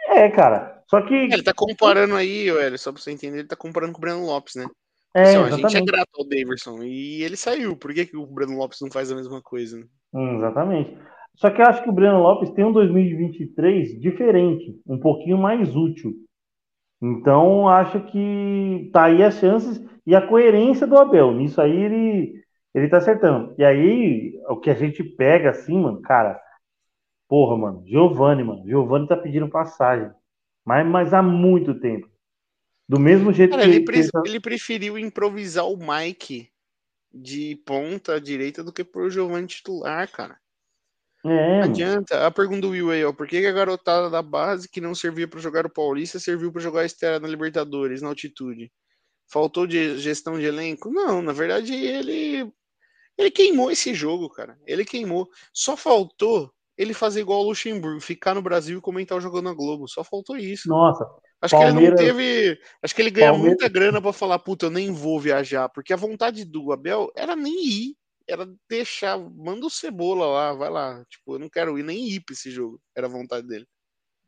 É, 0.08 0.28
cara. 0.32 0.84
Só 0.89 1.00
que. 1.02 1.13
Ele 1.13 1.44
tá 1.44 1.54
comparando 1.56 2.15
aí, 2.15 2.50
Hélio, 2.50 2.80
só 2.80 2.91
pra 2.91 3.00
você 3.00 3.12
entender, 3.12 3.39
ele 3.39 3.48
tá 3.48 3.56
comparando 3.56 3.94
com 3.94 4.00
o 4.00 4.02
Breno 4.02 4.26
Lopes, 4.26 4.56
né? 4.56 4.65
É, 5.13 5.22
assim, 5.22 5.38
ó, 5.38 5.44
a 5.46 5.52
gente 5.52 5.78
é 5.78 5.82
grato 5.82 6.10
ao 6.17 6.28
Daverson 6.28 6.82
e 6.82 7.22
ele 7.22 7.38
saiu. 7.38 7.78
Por 7.78 7.94
que, 7.94 8.08
que 8.08 8.17
o 8.17 8.26
Breno 8.26 8.58
Lopes 8.58 8.80
não 8.82 8.89
faz 8.89 9.12
a 9.12 9.15
mesma 9.15 9.41
coisa? 9.44 9.78
Né? 9.78 9.86
Hum, 10.13 10.38
exatamente. 10.38 10.98
Só 11.36 11.52
que 11.52 11.62
eu 11.62 11.65
acho 11.67 11.84
que 11.84 11.89
o 11.89 11.94
Breno 11.94 12.20
Lopes 12.20 12.50
tem 12.52 12.65
um 12.65 12.74
2023 12.74 14.00
diferente, 14.00 14.76
um 14.88 15.00
pouquinho 15.00 15.38
mais 15.38 15.76
útil. 15.76 16.13
Então, 17.00 17.70
acho 17.70 18.02
que 18.08 18.89
tá 18.91 19.06
aí 19.06 19.22
as 19.22 19.36
chances 19.36 19.80
e 20.06 20.15
a 20.15 20.26
coerência 20.26 20.88
do 20.88 20.98
Abel. 20.98 21.32
Nisso 21.32 21.62
aí 21.62 21.76
ele 21.76 22.40
ele 22.73 22.88
tá 22.88 22.97
acertando. 22.97 23.53
E 23.57 23.63
aí, 23.63 24.39
o 24.47 24.57
que 24.57 24.69
a 24.69 24.73
gente 24.73 25.03
pega 25.03 25.49
assim, 25.49 25.77
mano, 25.77 26.01
cara, 26.01 26.41
porra, 27.27 27.57
mano, 27.57 27.84
Giovanni, 27.86 28.43
mano, 28.43 28.65
Giovanni 28.65 29.07
tá 29.07 29.17
pedindo 29.17 29.49
passagem. 29.49 30.12
Mas, 30.65 30.86
mas 30.86 31.13
há 31.13 31.21
muito 31.21 31.79
tempo. 31.79 32.10
Do 32.88 32.99
mesmo 32.99 33.31
jeito 33.31 33.51
cara, 33.51 33.63
que. 33.63 33.69
Ele, 33.69 33.86
pre 33.86 34.01
ele 34.25 34.39
preferiu 34.39 34.97
improvisar 34.97 35.65
o 35.65 35.77
Mike 35.77 36.49
de 37.13 37.55
ponta 37.65 38.19
direita 38.19 38.63
do 38.63 38.71
que 38.71 38.84
pro 38.84 39.10
Giovanni 39.10 39.47
titular, 39.47 40.10
cara. 40.12 40.38
É, 41.23 41.60
não 41.60 41.63
adianta. 41.63 42.25
A 42.25 42.31
pergunta 42.31 42.62
do 42.62 42.69
Will 42.69 42.91
aí, 42.91 43.03
ó. 43.03 43.13
Por 43.13 43.27
que 43.27 43.45
a 43.45 43.51
garotada 43.51 44.10
da 44.10 44.21
base 44.21 44.67
que 44.67 44.81
não 44.81 44.95
servia 44.95 45.27
para 45.27 45.39
jogar 45.39 45.65
o 45.65 45.69
Paulista 45.69 46.19
serviu 46.19 46.51
para 46.51 46.62
jogar 46.62 46.81
a 46.81 46.86
Estela 46.86 47.19
na 47.19 47.27
Libertadores, 47.27 48.01
na 48.01 48.10
altitude? 48.10 48.71
Faltou 49.27 49.67
de 49.67 49.97
gestão 49.99 50.39
de 50.39 50.45
elenco? 50.45 50.89
Não, 50.89 51.21
na 51.21 51.31
verdade 51.31 51.73
ele 51.73 52.51
ele 53.21 53.31
queimou 53.31 53.71
esse 53.71 53.93
jogo, 53.93 54.29
cara. 54.29 54.57
Ele 54.65 54.84
queimou. 54.84 55.29
Só 55.53 55.77
faltou 55.77 56.51
ele 56.77 56.93
fazer 56.93 57.21
igual 57.21 57.41
o 57.41 57.49
Luxemburgo, 57.49 57.99
ficar 57.99 58.34
no 58.34 58.41
Brasil 58.41 58.79
e 58.79 58.81
comentar 58.81 59.17
o 59.17 59.21
jogo 59.21 59.41
na 59.41 59.53
Globo. 59.53 59.88
Só 59.88 60.03
faltou 60.03 60.36
isso. 60.36 60.67
Nossa. 60.67 61.07
Acho 61.39 61.55
Palmeiras... 61.55 61.99
que 61.99 62.05
ele 62.05 62.10
não 62.12 62.17
teve. 62.17 62.60
Acho 62.81 62.95
que 62.95 63.01
ele 63.01 63.12
ganha 63.12 63.31
Palmeiras... 63.31 63.57
muita 63.57 63.71
grana 63.71 64.01
para 64.01 64.12
falar, 64.12 64.39
puta, 64.39 64.65
eu 64.65 64.71
nem 64.71 64.91
vou 64.91 65.19
viajar. 65.19 65.69
Porque 65.69 65.93
a 65.93 65.97
vontade 65.97 66.43
do 66.43 66.71
Abel 66.71 67.12
era 67.15 67.36
nem 67.36 67.67
ir. 67.67 67.95
Era 68.27 68.47
deixar. 68.69 69.17
Manda 69.17 69.65
o 69.65 69.69
cebola 69.69 70.25
lá, 70.25 70.53
vai 70.53 70.69
lá. 70.69 71.03
Tipo, 71.10 71.36
eu 71.36 71.39
não 71.39 71.49
quero 71.49 71.77
ir 71.77 71.84
nem 71.84 72.07
ir 72.07 72.21
pra 72.21 72.34
esse 72.34 72.49
jogo. 72.49 72.79
Era 72.95 73.07
a 73.07 73.10
vontade 73.10 73.47
dele. 73.47 73.67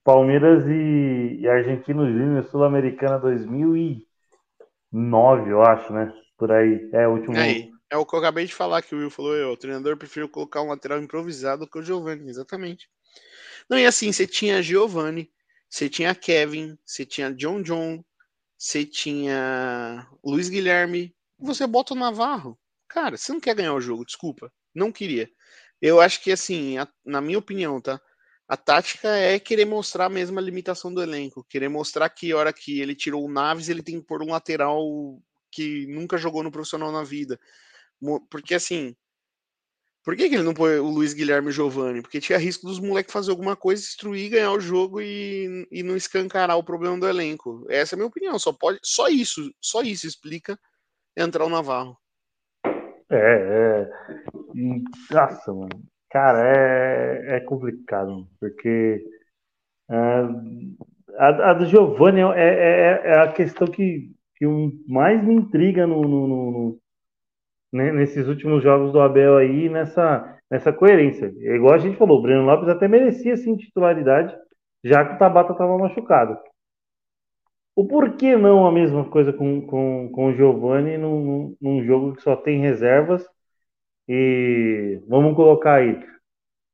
Palmeiras 0.03 0.65
e, 0.67 1.38
e 1.39 1.47
Argentino 1.47 2.06
Júnior 2.06 2.43
Sul-Americana 2.45 3.17
2009, 3.19 5.49
eu 5.49 5.63
acho, 5.63 5.93
né? 5.93 6.13
Por 6.38 6.51
aí. 6.51 6.89
É 6.91 7.08
o 7.08 7.13
último. 7.13 7.38
Aí. 7.38 7.73
É 7.93 7.95
o 7.95 8.08
que 8.08 8.15
eu 8.15 8.19
acabei 8.19 8.47
de 8.47 8.56
falar 8.56 8.82
que 8.82 8.95
o 8.95 8.97
Will 8.97 9.12
falou. 9.12 9.36
Eu, 9.36 9.51
o 9.51 9.58
treinador 9.58 9.95
preferiu 9.95 10.27
colocar 10.27 10.63
um 10.63 10.69
lateral 10.69 10.99
improvisado 10.99 11.69
que 11.69 11.77
o 11.77 11.84
Giovanni, 11.84 12.27
exatamente. 12.27 12.89
Não, 13.69 13.77
e 13.77 13.86
assim, 13.86 14.12
você 14.12 14.25
tinha 14.25 14.63
Giovanni, 14.63 15.32
você 15.69 15.88
tinha 15.88 16.15
Kevin, 16.15 16.75
você 16.84 17.06
tinha 17.06 17.32
John 17.32 17.62
John, 17.62 18.03
você 18.58 18.84
tinha 18.84 20.08
Luiz 20.25 20.49
Guilherme, 20.49 21.15
você 21.38 21.67
bota 21.67 21.93
o 21.93 21.95
Navarro. 21.95 22.60
Cara, 22.88 23.15
você 23.15 23.32
não 23.32 23.39
quer 23.39 23.53
ganhar 23.53 23.75
o 23.75 23.82
jogo, 23.82 24.03
desculpa. 24.03 24.51
Não 24.73 24.91
queria. 24.91 25.29
Eu 25.79 26.01
acho 26.01 26.19
que, 26.23 26.32
assim, 26.32 26.79
a, 26.79 26.88
na 27.06 27.21
minha 27.21 27.38
opinião, 27.38 27.79
tá? 27.79 28.01
A 28.47 28.58
tática 28.58 29.08
é 29.08 29.38
querer 29.38 29.65
mostrar 29.65 30.06
a 30.06 30.10
mesma 30.10 30.41
limitação 30.41 30.91
do 30.91 31.03
elenco. 31.03 31.45
Querer 31.47 31.69
mostrar 31.69 32.10
que 32.10 32.32
a 32.32 32.38
hora 32.38 32.51
que 32.51 32.82
ele 32.82 32.95
tirou 32.95 33.23
o 33.23 33.32
Naves, 33.32 33.69
ele 33.69 33.84
tem 33.84 33.99
que 34.01 34.08
pôr 34.08 34.23
um 34.23 34.32
lateral 34.32 34.82
que 35.51 35.86
nunca 35.86 36.17
jogou 36.17 36.41
no 36.41 36.51
profissional 36.51 36.91
na 36.91 37.03
vida. 37.03 37.39
Porque 38.30 38.56
assim. 38.56 38.96
Por 40.04 40.18
que, 40.18 40.28
que 40.28 40.36
ele 40.36 40.44
não 40.44 40.54
põe 40.54 40.80
o 40.80 40.89
Luiz 40.89 41.13
Guilherme 41.13 41.50
Giovanni? 41.50 42.02
Porque 42.02 42.20
tinha 42.20 42.38
risco 42.38 42.68
dos 42.68 42.78
moleques 42.78 43.13
fazer 43.13 43.32
alguma 43.32 43.56
coisa, 43.56 43.82
destruir, 43.82 44.32
ganhar 44.32 44.52
o 44.52 44.60
jogo 44.60 45.00
e, 45.00 45.66
e 45.72 45.82
não 45.82 45.96
escancarar 45.96 46.58
o 46.58 46.63
problema 46.63 47.00
do 47.00 47.08
elenco. 47.08 47.66
Essa 47.70 47.94
é 47.94 47.96
a 47.96 47.98
minha 47.98 48.08
opinião. 48.08 48.38
Só 48.38 48.52
pode, 48.52 48.80
só 48.84 49.08
isso, 49.08 49.50
só 49.62 49.82
isso 49.82 50.06
explica 50.06 50.60
entrar 51.16 51.46
o 51.46 51.50
Navarro. 51.50 51.98
É, 53.10 53.16
é. 53.16 53.89
Nossa, 55.10 55.54
mano. 55.54 55.70
Cara, 56.13 56.48
é, 56.48 57.38
é 57.38 57.39
complicado, 57.39 58.28
porque 58.39 59.04
é, 59.89 59.96
a, 61.18 61.52
a 61.52 61.54
do 61.54 61.66
Giovanni 61.66 62.22
é, 62.22 62.26
é, 62.36 63.02
é, 63.04 63.20
a 63.20 63.32
questão 63.32 63.68
que, 63.68 64.12
que 64.36 64.46
mais 64.88 65.24
me 65.24 65.34
intriga 65.34 65.88
no, 65.88 66.02
no, 66.04 66.28
no, 66.28 66.80
né, 67.74 67.92
nesses 67.92 68.28
últimos 68.28 68.64
jogos 68.64 68.94
do 68.94 69.02
Abel 69.02 69.36
aí, 69.38 69.68
nessa, 69.68 70.38
nessa 70.50 70.72
coerência. 70.72 71.34
É 71.40 71.56
igual 71.56 71.74
a 71.74 71.80
gente 71.80 71.98
falou, 71.98 72.20
o 72.20 72.22
Breno 72.22 72.46
Lopes 72.46 72.70
até 72.70 72.88
merecia 72.88 73.36
sim 73.36 73.58
titularidade, 73.58 74.34
já 74.84 75.04
que 75.04 75.16
o 75.16 75.18
Tabata 75.18 75.54
estava 75.54 75.78
machucado. 75.78 76.38
O 77.76 77.88
porquê 77.88 78.38
não 78.38 78.68
a 78.68 78.72
mesma 78.72 79.10
coisa 79.10 79.34
com, 79.34 79.66
com, 79.66 80.10
com 80.14 80.28
o 80.28 80.34
Giovani 80.34 80.96
num, 80.96 81.56
num 81.60 81.84
jogo 81.84 82.16
que 82.16 82.22
só 82.22 82.36
tem 82.36 82.60
reservas 82.62 83.28
e 84.08 85.02
vamos 85.08 85.36
colocar 85.36 85.76
aí 85.76 86.00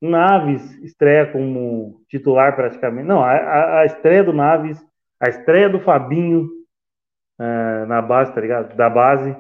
Naves 0.02 0.62
estreia 0.84 1.32
como 1.32 2.02
titular 2.10 2.56
praticamente. 2.56 3.08
Não, 3.08 3.24
a, 3.24 3.80
a 3.82 3.86
estreia 3.86 4.24
do 4.24 4.34
Naves, 4.34 4.78
a 5.22 5.30
estreia 5.30 5.70
do 5.70 5.80
Fabinho 5.80 6.50
uh, 7.40 7.86
na 7.88 8.02
base, 8.02 8.34
tá 8.34 8.42
ligado? 8.42 8.76
Da 8.76 8.90
base 8.90 9.36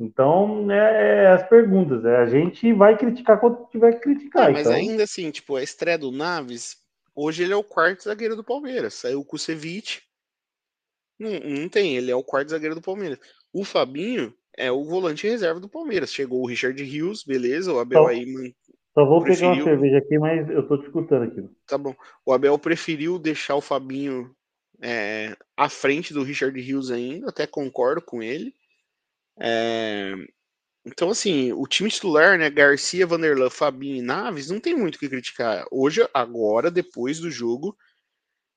então, 0.00 0.70
é, 0.70 1.24
é, 1.24 1.26
as 1.28 1.46
perguntas. 1.46 2.02
É, 2.06 2.16
a 2.16 2.26
gente 2.26 2.72
vai 2.72 2.96
criticar 2.96 3.38
quando 3.38 3.66
tiver 3.70 3.92
que 3.92 4.00
criticar. 4.00 4.48
É, 4.48 4.52
mas 4.52 4.66
então... 4.66 4.72
ainda 4.72 5.02
assim, 5.04 5.30
tipo, 5.30 5.56
a 5.56 5.62
estreia 5.62 5.98
do 5.98 6.10
Naves, 6.10 6.78
hoje 7.14 7.42
ele 7.42 7.52
é 7.52 7.56
o 7.56 7.62
quarto 7.62 8.04
zagueiro 8.04 8.34
do 8.34 8.42
Palmeiras. 8.42 8.94
Saiu 8.94 9.20
o 9.20 9.24
Kusevich. 9.24 10.02
Não, 11.18 11.30
não 11.30 11.68
tem, 11.68 11.98
ele 11.98 12.10
é 12.10 12.16
o 12.16 12.24
quarto 12.24 12.48
zagueiro 12.48 12.74
do 12.74 12.80
Palmeiras. 12.80 13.18
O 13.52 13.62
Fabinho 13.62 14.32
é 14.56 14.72
o 14.72 14.84
volante 14.84 15.28
reserva 15.28 15.60
do 15.60 15.68
Palmeiras. 15.68 16.12
Chegou 16.12 16.40
o 16.40 16.46
Richard 16.46 16.82
Rios, 16.82 17.22
beleza, 17.22 17.70
o 17.70 17.78
Abel 17.78 18.06
aí. 18.06 18.54
Só 18.94 19.04
vou 19.04 19.22
preferiu... 19.22 19.50
pegar 19.50 19.64
uma 19.64 19.70
cerveja 19.70 19.98
aqui, 19.98 20.18
mas 20.18 20.48
eu 20.48 20.66
tô 20.66 20.78
te 20.78 20.86
escutando 20.86 21.24
aqui. 21.24 21.46
Tá 21.66 21.76
bom. 21.76 21.94
O 22.24 22.32
Abel 22.32 22.58
preferiu 22.58 23.18
deixar 23.18 23.54
o 23.54 23.60
Fabinho 23.60 24.34
é, 24.80 25.36
à 25.56 25.68
frente 25.68 26.14
do 26.14 26.22
Richard 26.22 26.58
Rios 26.58 26.90
ainda, 26.90 27.28
até 27.28 27.46
concordo 27.46 28.00
com 28.00 28.22
ele. 28.22 28.54
É, 29.40 30.12
Então, 30.86 31.10
assim, 31.10 31.52
o 31.52 31.66
time 31.66 31.90
titular, 31.90 32.38
né? 32.38 32.50
Garcia, 32.50 33.06
Vanderlan, 33.06 33.50
Fabinho 33.50 33.96
e 33.96 34.02
Naves, 34.02 34.50
não 34.50 34.60
tem 34.60 34.74
muito 34.76 34.96
o 34.96 34.98
que 34.98 35.08
criticar. 35.08 35.66
Hoje, 35.70 36.08
agora, 36.14 36.70
depois 36.70 37.20
do 37.20 37.30
jogo, 37.30 37.76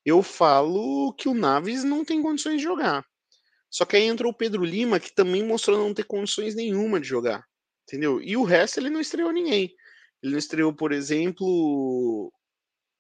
eu 0.06 0.24
falo 0.24 1.14
que 1.14 1.30
o 1.30 1.34
Naves 1.34 1.84
não 1.84 2.06
tem 2.06 2.22
condições 2.22 2.58
de 2.58 2.64
jogar. 2.64 3.06
Só 3.72 3.86
que 3.86 3.96
aí 3.98 4.04
entrou 4.06 4.32
o 4.32 4.36
Pedro 4.38 4.64
Lima, 4.66 5.00
que 5.00 5.14
também 5.14 5.44
mostrou 5.46 5.78
não 5.80 5.94
ter 5.94 6.06
condições 6.06 6.56
nenhuma 6.56 7.00
de 7.02 7.08
jogar. 7.08 7.46
Entendeu? 7.88 8.22
E 8.22 8.38
o 8.38 8.44
resto 8.44 8.80
ele 8.80 8.90
não 8.90 9.02
estreou 9.02 9.32
ninguém. 9.32 9.74
Ele 10.24 10.34
não 10.34 10.40
estreou, 10.40 10.74
por 10.74 10.92
exemplo, 10.94 12.32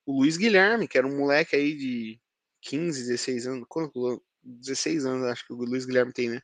o 0.06 0.20
Luiz 0.22 0.38
Guilherme, 0.38 0.88
que 0.88 0.98
era 0.98 1.08
um 1.08 1.18
moleque 1.18 1.56
aí 1.56 1.76
de 1.76 2.20
15, 2.62 3.04
16 3.04 3.48
anos. 3.48 3.66
Quanto? 3.70 4.24
16 4.44 5.06
anos, 5.06 5.26
acho 5.28 5.46
que 5.48 5.54
o 5.54 5.58
Luiz 5.58 5.86
Guilherme 5.86 6.14
tem, 6.14 6.30
né? 6.30 6.42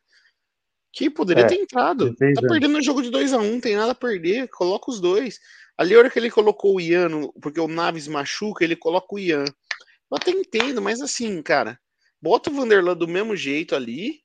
Que 0.91 1.09
poderia 1.09 1.43
É, 1.43 1.47
ter 1.47 1.55
entrado. 1.55 2.05
16 2.05 2.35
Tá 2.35 2.41
anos. 2.41 2.51
perdendo 2.51 2.77
um 2.77 2.81
jogo 2.81 3.01
de 3.01 3.09
2 3.09 3.33
a 3.33 3.37
1 3.37 3.53
um, 3.53 3.59
tem 3.59 3.75
nada 3.75 3.91
a 3.91 3.95
perder. 3.95 4.47
Coloca 4.49 4.89
os 4.89 4.99
dois. 4.99 5.39
Ali, 5.77 5.95
a 5.95 5.99
hora 5.99 6.09
que 6.09 6.19
ele 6.19 6.29
colocou 6.29 6.75
o 6.75 6.81
Ian, 6.81 7.29
porque 7.41 7.59
o 7.59 7.67
Naves 7.67 8.07
machuca, 8.07 8.63
ele 8.63 8.75
coloca 8.75 9.15
o 9.15 9.19
Ian. 9.19 9.45
Eu 9.45 10.17
até 10.17 10.31
entendo, 10.31 10.81
mas 10.81 11.01
assim, 11.01 11.41
cara, 11.41 11.79
bota 12.21 12.49
o 12.49 12.53
Vanderlan 12.53 12.97
do 12.97 13.07
mesmo 13.07 13.35
jeito 13.35 13.75
ali 13.75 14.21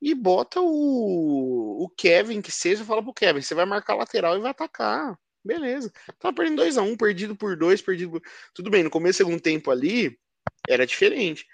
e 0.00 0.14
bota 0.14 0.60
o, 0.60 1.84
o 1.84 1.88
Kevin, 1.96 2.40
que 2.40 2.52
seja, 2.52 2.84
fala 2.84 3.02
pro 3.02 3.12
Kevin, 3.12 3.42
você 3.42 3.54
vai 3.54 3.66
marcar 3.66 3.96
lateral 3.96 4.36
e 4.36 4.40
vai 4.40 4.52
atacar. 4.52 5.18
Beleza. 5.44 5.92
Tava 6.18 6.34
perdendo 6.34 6.58
2 6.58 6.78
a 6.78 6.82
1 6.82 6.90
um, 6.90 6.96
perdido 6.96 7.36
por 7.36 7.56
dois, 7.56 7.82
perdido 7.82 8.12
por... 8.12 8.22
Tudo 8.54 8.70
bem, 8.70 8.82
no 8.82 8.90
começo 8.90 9.18
do 9.18 9.26
segundo 9.26 9.40
tempo 9.40 9.70
ali, 9.70 10.16
era 10.68 10.86
diferente. 10.86 11.44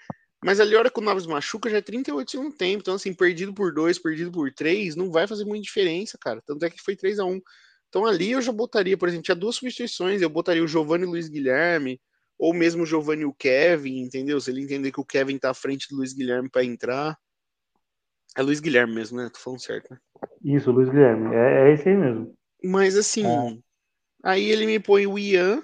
Mas 0.45 0.59
ali, 0.59 0.75
a 0.75 0.77
hora 0.77 0.91
que 0.91 0.99
o 0.99 1.03
Naves 1.03 1.25
machuca, 1.25 1.67
já 1.67 1.77
é 1.77 1.81
38 1.81 2.29
segundo 2.29 2.55
tempo. 2.55 2.81
Então, 2.81 2.93
assim, 2.93 3.11
perdido 3.11 3.51
por 3.51 3.73
dois, 3.73 3.97
perdido 3.97 4.31
por 4.31 4.53
três, 4.53 4.95
não 4.95 5.09
vai 5.09 5.25
fazer 5.25 5.43
muita 5.43 5.63
diferença, 5.63 6.19
cara. 6.21 6.39
Tanto 6.45 6.63
é 6.63 6.69
que 6.69 6.79
foi 6.79 6.95
3 6.95 7.17
a 7.17 7.25
1 7.25 7.41
Então 7.89 8.05
ali 8.05 8.33
eu 8.33 8.41
já 8.43 8.51
botaria, 8.51 8.95
por 8.95 9.09
exemplo, 9.09 9.23
tinha 9.23 9.33
duas 9.33 9.55
substituições. 9.55 10.21
Eu 10.21 10.29
botaria 10.29 10.63
o 10.63 10.67
Giovanni 10.67 11.03
e 11.03 11.07
o 11.07 11.09
Luiz 11.09 11.27
Guilherme, 11.27 11.99
ou 12.37 12.53
mesmo 12.53 12.83
o 12.83 12.85
Giovanni 12.85 13.23
e 13.23 13.25
o 13.25 13.33
Kevin, 13.33 14.01
entendeu? 14.01 14.39
Se 14.39 14.51
ele 14.51 14.61
entender 14.61 14.91
que 14.91 14.99
o 14.99 15.05
Kevin 15.05 15.39
tá 15.39 15.49
à 15.49 15.53
frente 15.55 15.87
do 15.89 15.95
Luiz 15.95 16.13
Guilherme 16.13 16.47
para 16.47 16.63
entrar. 16.63 17.17
É 18.37 18.43
Luiz 18.43 18.59
Guilherme 18.59 18.93
mesmo, 18.93 19.17
né? 19.17 19.31
Tô 19.33 19.39
falando 19.39 19.61
certo, 19.61 19.89
né? 19.89 19.97
Isso, 20.43 20.69
Luiz 20.69 20.89
Guilherme. 20.89 21.33
É, 21.33 21.69
é 21.69 21.73
esse 21.73 21.89
aí 21.89 21.97
mesmo. 21.97 22.37
Mas 22.63 22.95
assim, 22.95 23.25
É. 23.25 23.57
aí 24.23 24.45
ele 24.51 24.67
me 24.67 24.79
põe 24.79 25.07
o 25.07 25.17
Ian, 25.17 25.63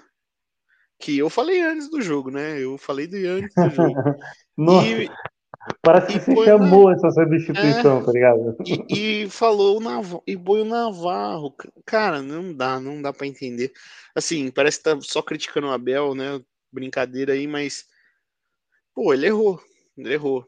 que 1.02 1.18
eu 1.18 1.30
falei 1.30 1.60
antes 1.60 1.90
do 1.90 2.02
jogo, 2.02 2.30
né? 2.30 2.64
Eu 2.64 2.78
falei 2.78 3.10
Ian 3.12 3.40
antes 3.40 3.56
do 3.56 3.70
jogo. 3.70 3.94
Nossa, 4.56 4.88
E, 4.88 5.10
parece 5.82 6.08
que 6.08 6.18
e 6.18 6.20
você 6.20 6.34
põe 6.36 6.46
chamou 6.46 6.92
essa 6.92 7.10
substituição, 7.12 8.06
tá 8.06 8.12
ligado? 8.12 8.56
e, 8.90 9.24
e 9.24 9.30
falou 9.30 9.78
o 9.78 9.82
Navarro, 9.82 10.24
e 10.28 10.38
põe 10.38 10.62
o 10.62 10.66
Navarro. 10.66 11.56
Cara, 11.86 12.22
não 12.22 12.54
dá, 12.54 12.80
não 12.80 13.02
dá 13.02 13.12
pra 13.12 13.26
entender. 13.28 13.74
Assim, 14.16 14.52
parece 14.52 14.78
que 14.78 14.84
tá 14.84 14.98
só 15.02 15.22
criticando 15.22 15.68
o 15.68 15.72
Abel, 15.72 16.14
né? 16.14 16.40
Brincadeira 16.72 17.34
aí, 17.34 17.48
mas. 17.48 17.86
Pô, 18.94 19.14
ele 19.14 19.26
errou. 19.26 19.60
Ele 19.98 20.14
errou. 20.14 20.48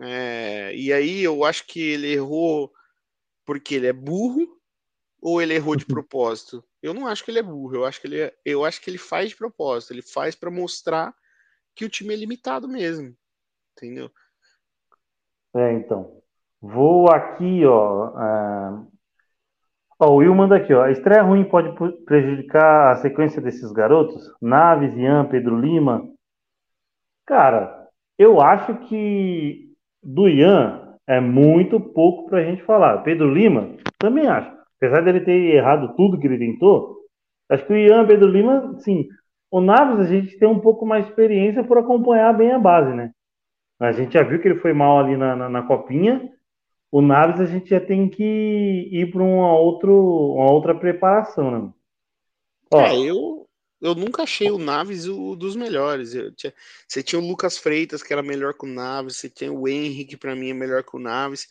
É, 0.00 0.74
e 0.74 0.92
aí 0.92 1.22
eu 1.22 1.44
acho 1.44 1.66
que 1.66 1.80
ele 1.80 2.12
errou 2.12 2.72
porque 3.44 3.74
ele 3.74 3.86
é 3.86 3.92
burro 3.92 4.61
ou 5.22 5.40
ele 5.40 5.54
errou 5.54 5.76
de 5.76 5.86
propósito? 5.86 6.64
Eu 6.82 6.92
não 6.92 7.06
acho 7.06 7.24
que 7.24 7.30
ele 7.30 7.38
é 7.38 7.42
burro, 7.42 7.76
eu 7.76 7.84
acho 7.84 8.00
que 8.00 8.08
ele, 8.08 8.20
é- 8.20 8.34
eu 8.44 8.64
acho 8.64 8.80
que 8.82 8.90
ele 8.90 8.98
faz 8.98 9.30
de 9.30 9.36
propósito, 9.36 9.92
ele 9.92 10.02
faz 10.02 10.34
pra 10.34 10.50
mostrar 10.50 11.14
que 11.74 11.84
o 11.84 11.88
time 11.88 12.12
é 12.12 12.16
limitado 12.16 12.68
mesmo, 12.68 13.14
entendeu? 13.76 14.10
É, 15.54 15.72
então. 15.74 16.20
Vou 16.60 17.10
aqui, 17.10 17.64
ó. 17.64 18.12
ah, 18.16 18.84
Ó, 20.00 20.10
o 20.10 20.16
Will 20.16 20.34
manda 20.34 20.56
aqui, 20.56 20.74
ó. 20.74 20.82
A 20.82 20.90
estreia 20.90 21.22
ruim 21.22 21.44
pode 21.44 21.72
prejudicar 22.04 22.90
a 22.92 22.96
sequência 22.96 23.40
desses 23.40 23.70
garotos? 23.70 24.20
Naves, 24.40 24.96
Ian, 24.96 25.26
Pedro 25.26 25.60
Lima. 25.60 26.02
Cara, 27.24 27.88
eu 28.18 28.40
acho 28.40 28.74
que 28.88 29.72
do 30.02 30.28
Ian 30.28 30.96
é 31.06 31.20
muito 31.20 31.78
pouco 31.78 32.28
pra 32.28 32.42
gente 32.42 32.62
falar. 32.64 32.98
Pedro 33.02 33.32
Lima, 33.32 33.76
também 33.98 34.26
acho. 34.26 34.61
Apesar 34.82 35.02
dele 35.02 35.20
ter 35.20 35.32
errado 35.56 35.94
tudo 35.96 36.18
que 36.18 36.26
ele 36.26 36.38
tentou, 36.38 36.98
acho 37.50 37.66
que 37.66 37.72
o 37.72 37.76
Ian, 37.76 38.06
Pedro 38.06 38.28
Lima, 38.28 38.78
sim. 38.80 39.08
O 39.50 39.60
Naves, 39.60 40.00
a 40.00 40.08
gente 40.10 40.38
tem 40.38 40.48
um 40.48 40.58
pouco 40.60 40.86
mais 40.86 41.04
de 41.04 41.10
experiência 41.12 41.64
por 41.64 41.78
acompanhar 41.78 42.32
bem 42.36 42.52
a 42.52 42.58
base, 42.58 42.94
né? 42.94 43.12
A 43.80 43.92
gente 43.92 44.14
já 44.14 44.22
viu 44.22 44.40
que 44.40 44.48
ele 44.48 44.60
foi 44.60 44.72
mal 44.72 44.98
ali 45.00 45.16
na, 45.16 45.36
na, 45.36 45.48
na 45.48 45.62
copinha. 45.62 46.30
O 46.92 47.02
Naves 47.02 47.40
a 47.40 47.46
gente 47.46 47.70
já 47.70 47.80
tem 47.80 48.08
que 48.08 48.22
ir 48.24 49.10
para 49.12 49.22
uma, 49.22 49.54
outro, 49.58 49.92
uma 50.36 50.50
outra 50.52 50.74
preparação, 50.74 51.50
né? 51.50 51.72
Ó, 52.70 52.82
É, 52.82 52.96
eu, 52.98 53.48
eu 53.80 53.94
nunca 53.94 54.22
achei 54.22 54.50
o 54.50 54.58
Naves 54.58 55.06
o 55.06 55.36
dos 55.36 55.56
melhores. 55.56 56.12
Tinha- 56.36 56.54
você 56.88 57.02
tinha 57.02 57.20
o 57.20 57.26
Lucas 57.26 57.58
Freitas, 57.58 58.02
que 58.02 58.12
era 58.12 58.22
melhor 58.22 58.54
que 58.54 58.64
o 58.64 58.68
Naves, 58.68 59.16
você 59.16 59.28
tinha 59.30 59.52
o 59.52 59.68
Henrique, 59.68 60.12
que 60.12 60.16
pra 60.16 60.34
mim 60.34 60.50
é 60.50 60.54
melhor 60.54 60.82
que 60.84 60.96
o 60.96 60.98
Naves. 61.00 61.48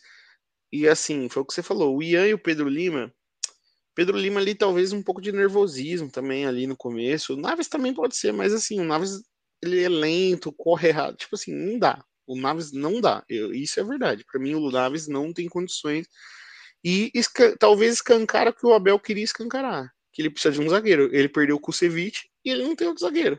E 0.72 0.88
assim, 0.88 1.28
foi 1.28 1.42
o 1.42 1.46
que 1.46 1.54
você 1.54 1.62
falou, 1.62 1.96
o 1.96 2.02
Ian 2.02 2.28
e 2.28 2.34
o 2.34 2.38
Pedro 2.38 2.68
Lima. 2.68 3.14
Pedro 3.94 4.16
Lima 4.16 4.40
ali 4.40 4.54
talvez 4.54 4.92
um 4.92 5.02
pouco 5.02 5.20
de 5.20 5.32
nervosismo 5.32 6.10
também 6.10 6.46
ali 6.46 6.66
no 6.66 6.76
começo. 6.76 7.34
O 7.34 7.36
Naves 7.36 7.68
também 7.68 7.92
pode 7.92 8.16
ser, 8.16 8.32
mas 8.32 8.52
assim, 8.52 8.80
o 8.80 8.84
Naves 8.84 9.22
ele 9.62 9.82
é 9.82 9.88
lento, 9.88 10.52
corre 10.52 10.88
errado. 10.88 11.16
Tipo 11.16 11.34
assim, 11.36 11.52
não 11.52 11.78
dá. 11.78 12.02
O 12.26 12.36
Naves 12.36 12.72
não 12.72 13.00
dá. 13.00 13.22
Eu- 13.28 13.52
isso 13.52 13.78
é 13.78 13.84
verdade. 13.84 14.24
Pra 14.24 14.40
mim, 14.40 14.54
o 14.54 14.70
Naves 14.70 15.06
não 15.08 15.32
tem 15.32 15.48
condições. 15.48 16.06
E 16.84 17.10
esca- 17.14 17.56
talvez 17.58 17.94
escancara 17.94 18.50
o 18.50 18.54
que 18.54 18.66
o 18.66 18.72
Abel 18.72 18.98
queria 18.98 19.22
escancarar. 19.24 19.92
Que 20.12 20.22
ele 20.22 20.30
precisa 20.30 20.52
de 20.52 20.60
um 20.60 20.68
zagueiro. 20.68 21.14
Ele 21.14 21.28
perdeu 21.28 21.56
o 21.56 21.60
Kusevich 21.60 22.28
e 22.44 22.50
ele 22.50 22.64
não 22.64 22.74
tem 22.74 22.88
outro 22.88 23.04
zagueiro. 23.04 23.38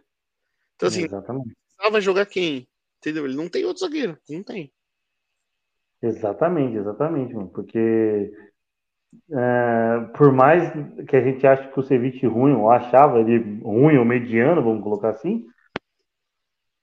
Então, 0.76 0.88
assim, 0.88 1.04
exatamente. 1.06 1.54
precisava 1.68 2.00
jogar 2.02 2.26
quem? 2.26 2.68
Entendeu? 3.00 3.26
Ele 3.26 3.36
não 3.36 3.50
tem 3.50 3.66
outro 3.66 3.82
zagueiro. 3.82 4.18
Não 4.30 4.42
tem. 4.44 4.72
Exatamente, 6.02 6.78
exatamente, 6.78 7.34
mano. 7.34 7.50
Porque 7.50 8.32
por 10.16 10.32
mais 10.32 10.72
que 11.08 11.16
a 11.16 11.22
gente 11.22 11.46
ache 11.46 11.70
que 11.70 11.80
o 11.80 11.84
Ceviche 11.84 12.28
ruim, 12.28 12.54
ou 12.54 12.70
achava 12.70 13.20
ele 13.20 13.60
ruim 13.64 13.98
ou 13.98 14.06
mediano, 14.06 14.62
vamos 14.62 14.84
colocar 14.84 15.10
assim, 15.10 15.46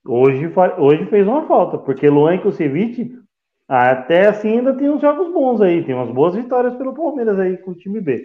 hoje, 0.04 0.52
hoje 0.78 1.06
fez 1.06 1.26
uma 1.26 1.46
falta, 1.46 1.78
porque 1.78 2.08
Luan 2.08 2.36
e 2.36 2.40
Kusevich 2.40 3.12
até 3.68 4.26
assim 4.26 4.58
ainda 4.58 4.74
tem 4.74 4.90
uns 4.90 5.00
jogos 5.00 5.32
bons 5.32 5.60
aí, 5.60 5.84
tem 5.84 5.94
umas 5.94 6.10
boas 6.10 6.34
vitórias 6.34 6.74
pelo 6.74 6.94
Palmeiras 6.94 7.38
aí 7.38 7.56
com 7.58 7.70
o 7.70 7.76
time 7.76 8.00
B. 8.00 8.20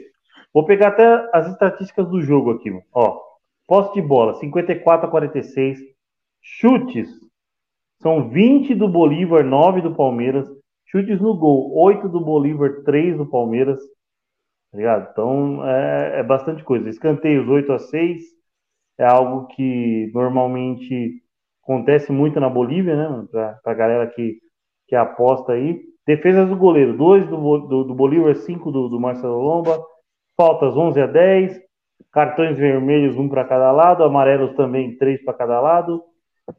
Vou 0.52 0.66
pegar 0.66 0.88
até 0.88 1.30
as 1.34 1.48
estatísticas 1.52 2.08
do 2.08 2.22
jogo 2.22 2.52
aqui. 2.52 2.72
Ó, 2.94 3.20
posse 3.68 3.94
de 3.94 4.02
bola, 4.02 4.34
54 4.36 5.08
a 5.08 5.12
46. 5.12 5.78
Chutes, 6.42 7.10
são 8.02 8.30
20 8.30 8.74
do 8.74 8.88
Bolívar, 8.88 9.44
9 9.44 9.82
do 9.82 9.94
Palmeiras. 9.94 10.48
Chutes 10.86 11.20
no 11.20 11.36
gol, 11.36 11.76
8 11.76 12.08
do 12.08 12.22
Bolívar, 12.22 12.84
3 12.84 13.18
do 13.18 13.26
Palmeiras. 13.26 13.80
Tá 14.76 14.78
ligado? 14.78 15.10
Então 15.10 15.66
é, 15.66 16.20
é 16.20 16.24
bastante 16.24 16.62
coisa. 16.62 16.90
Escanteios 16.90 17.48
8 17.48 17.72
a 17.72 17.80
6 17.80 18.22
é 19.00 19.06
algo 19.06 19.48
que 19.48 20.12
normalmente 20.14 21.22
acontece 21.64 22.12
muito 22.12 22.42
na 22.42 22.50
Bolívia, 22.50 22.96
né? 22.96 23.26
Pra, 23.32 23.54
pra 23.64 23.74
galera 23.74 24.08
que, 24.08 24.38
que 24.88 24.96
aposta 24.96 25.54
aí. 25.54 25.82
Defesas 26.06 26.50
do 26.50 26.58
goleiro, 26.58 26.96
2 26.98 27.28
do, 27.30 27.58
do, 27.60 27.84
do 27.86 27.96
Bolívar, 27.96 28.36
5 28.36 28.70
do, 28.70 28.90
do 28.90 29.00
Marcelo 29.00 29.42
Lomba. 29.42 29.82
Faltas 30.36 30.76
11 30.76 31.02
a 31.02 31.08
10. 31.08 31.62
Cartões 32.12 32.58
vermelhos, 32.58 33.16
um 33.18 33.30
para 33.30 33.46
cada 33.46 33.72
lado. 33.72 34.04
Amarelos 34.04 34.56
também, 34.58 34.98
3 34.98 35.24
para 35.24 35.34
cada 35.36 35.62
lado. 35.62 36.04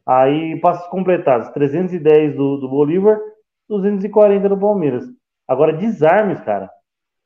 Aí, 0.06 0.58
passos 0.60 0.86
completados, 0.88 1.50
310 1.50 2.34
do, 2.34 2.56
do 2.56 2.68
Bolívar, 2.68 3.20
240 3.68 4.48
do 4.48 4.58
Palmeiras. 4.58 5.04
Agora, 5.46 5.72
desarmes, 5.74 6.40
cara. 6.40 6.70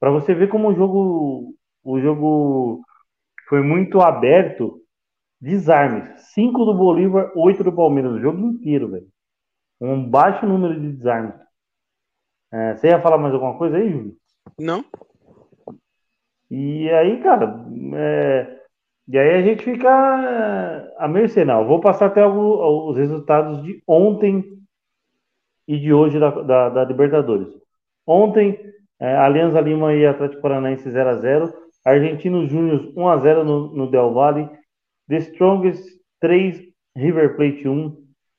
Para 0.00 0.10
você 0.10 0.34
ver 0.34 0.48
como 0.48 0.68
o 0.68 0.74
jogo, 0.74 1.54
o 1.84 2.00
jogo 2.00 2.82
foi 3.48 3.62
muito 3.62 4.00
aberto. 4.00 4.80
Desarmes. 5.40 6.20
5 6.34 6.64
do 6.64 6.74
Bolívar, 6.74 7.32
8 7.36 7.62
do 7.64 7.72
Palmeiras. 7.72 8.12
O 8.12 8.20
jogo 8.20 8.38
inteiro, 8.38 8.90
velho. 8.90 9.06
Um 9.80 10.08
baixo 10.08 10.46
número 10.46 10.78
de 10.78 10.92
desarmes. 10.92 11.34
É, 12.52 12.76
você 12.76 12.88
ia 12.88 13.00
falar 13.00 13.16
mais 13.16 13.32
alguma 13.32 13.56
coisa 13.56 13.76
aí, 13.76 13.90
Júlio? 13.90 14.16
Não? 14.58 14.84
E 16.50 16.90
aí, 16.90 17.22
cara, 17.22 17.64
é, 17.94 18.60
e 19.06 19.18
aí 19.18 19.34
a 19.34 19.42
gente 19.42 19.64
fica 19.64 19.88
a 20.98 21.08
mercê, 21.08 21.44
não. 21.44 21.62
Eu 21.62 21.68
Vou 21.68 21.80
passar 21.80 22.06
até 22.06 22.26
os 22.26 22.96
resultados 22.96 23.62
de 23.62 23.82
ontem 23.86 24.44
e 25.66 25.78
de 25.78 25.92
hoje 25.92 26.18
da, 26.18 26.30
da, 26.30 26.68
da 26.68 26.84
Libertadores. 26.84 27.48
Ontem, 28.06 28.58
é, 29.00 29.16
Alianza 29.16 29.60
Lima 29.60 29.94
e 29.94 30.06
Atlético 30.06 30.42
Paranaense 30.42 30.88
0x0. 30.88 31.52
Argentinos 31.84 32.50
Júnior 32.50 32.92
1x0 32.94 33.42
no, 33.42 33.74
no 33.74 33.90
Del 33.90 34.12
Valle. 34.12 34.48
The 35.08 35.16
Strongest 35.16 35.82
3, 36.20 36.60
River 36.96 37.36
Plate 37.36 37.68
1. 37.68 37.96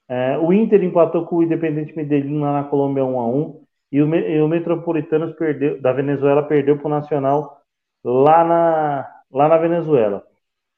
É, 0.09 0.37
o 0.37 0.53
Inter 0.53 0.83
empatou 0.83 1.25
com 1.25 1.37
o 1.37 1.43
Independente 1.43 1.95
Medellín 1.95 2.39
lá 2.39 2.53
na 2.53 2.63
Colômbia 2.65 3.03
1x1. 3.03 3.55
e 3.91 4.01
o, 4.01 4.15
e 4.15 4.41
o 4.41 4.47
Metropolitanos 4.47 5.33
perdeu, 5.33 5.81
da 5.81 5.91
Venezuela 5.91 6.43
perdeu 6.43 6.77
para 6.77 6.87
o 6.87 6.89
Nacional 6.89 7.57
lá 8.03 8.43
na, 8.43 9.09
lá 9.31 9.47
na 9.47 9.57
Venezuela. 9.57 10.23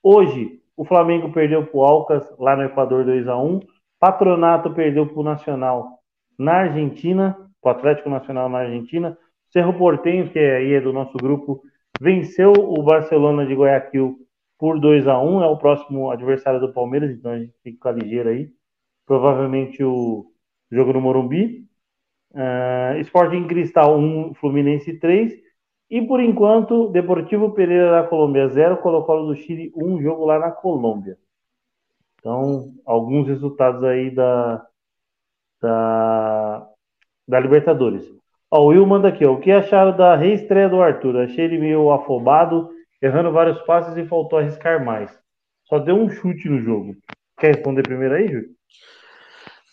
Hoje, 0.02 0.62
o 0.76 0.86
Flamengo 0.86 1.32
perdeu 1.32 1.66
para 1.66 1.78
o 1.78 1.84
Alcas 1.84 2.28
lá 2.40 2.56
no 2.56 2.64
Equador 2.64 3.06
2 3.06 3.28
a 3.28 3.38
1 3.38 3.60
Patronato 4.04 4.74
perdeu 4.74 5.08
para 5.08 5.18
o 5.18 5.24
Nacional 5.24 6.00
na 6.38 6.56
Argentina, 6.56 7.38
o 7.62 7.70
Atlético 7.70 8.10
Nacional 8.10 8.50
na 8.50 8.58
Argentina. 8.58 9.18
Cerro 9.54 9.78
Portenho, 9.78 10.32
que 10.32 10.40
é, 10.40 10.58
aí 10.58 10.74
é 10.74 10.82
do 10.82 10.92
nosso 10.92 11.16
grupo, 11.16 11.62
venceu 12.02 12.52
o 12.52 12.82
Barcelona 12.82 13.46
de 13.46 13.54
Guayaquil 13.54 14.18
por 14.58 14.80
2 14.80 15.08
a 15.08 15.20
1 15.20 15.44
é 15.44 15.48
o 15.48 15.58
próximo 15.58 16.10
adversário 16.10 16.60
do 16.60 16.74
Palmeiras, 16.74 17.12
então 17.12 17.32
a 17.32 17.38
gente 17.38 17.54
ficar 17.62 17.92
ligeiro 17.92 18.30
aí. 18.30 18.50
Provavelmente 19.06 19.84
o 19.84 20.26
jogo 20.72 20.94
no 20.94 21.02
Morumbi. 21.02 21.68
Uh, 22.32 22.98
Sporting 23.02 23.46
Cristal 23.46 24.00
1, 24.00 24.34
Fluminense 24.36 24.98
3. 25.00 25.34
E 25.90 26.02
por 26.02 26.20
enquanto, 26.20 26.90
Deportivo 26.90 27.52
Pereira 27.52 27.92
da 27.92 28.08
Colômbia 28.08 28.48
0, 28.48 28.78
Colo-Colo 28.78 29.28
do 29.28 29.36
Chile 29.36 29.72
1, 29.76 30.02
jogo 30.02 30.26
lá 30.26 30.40
na 30.40 30.50
Colômbia. 30.50 31.18
Então, 32.18 32.74
alguns 32.86 33.28
resultados 33.28 33.84
aí 33.84 34.10
da, 34.10 34.66
da, 35.62 36.68
da 37.28 37.40
Libertadores. 37.40 38.23
Ó, 38.54 38.66
o 38.66 38.68
Will 38.68 38.86
manda 38.86 39.08
aqui, 39.08 39.26
ó, 39.26 39.34
o 39.34 39.40
que 39.40 39.50
acharam 39.50 39.98
da 39.98 40.16
reestreia 40.16 40.70
do 40.70 40.80
Arthur? 40.80 41.18
Achei 41.18 41.46
ele 41.46 41.58
meio 41.58 41.92
afobado, 41.92 42.70
errando 43.02 43.32
vários 43.32 43.60
passes 43.64 43.98
e 43.98 44.08
faltou 44.08 44.38
arriscar 44.38 44.86
mais. 44.86 45.10
Só 45.68 45.80
deu 45.80 45.96
um 45.96 46.08
chute 46.08 46.48
no 46.48 46.62
jogo. 46.62 46.96
Quer 47.40 47.56
responder 47.56 47.82
primeiro 47.82 48.14
aí, 48.14 48.28
Júlio? 48.28 48.50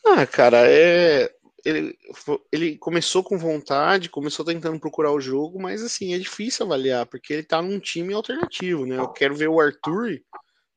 Ah, 0.07 0.26
cara, 0.26 0.66
é. 0.66 1.31
Ele, 1.62 1.95
ele 2.51 2.78
começou 2.78 3.22
com 3.22 3.37
vontade, 3.37 4.09
começou 4.09 4.47
tentando 4.47 4.81
procurar 4.81 5.12
o 5.12 5.20
jogo, 5.20 5.61
mas 5.61 5.83
assim, 5.83 6.14
é 6.14 6.18
difícil 6.18 6.64
avaliar, 6.64 7.05
porque 7.05 7.35
ele 7.35 7.43
tá 7.43 7.61
num 7.61 7.78
time 7.78 8.14
alternativo, 8.14 8.87
né? 8.87 8.97
Eu 8.97 9.09
quero 9.09 9.35
ver 9.35 9.49
o 9.49 9.61
Arthur 9.61 10.18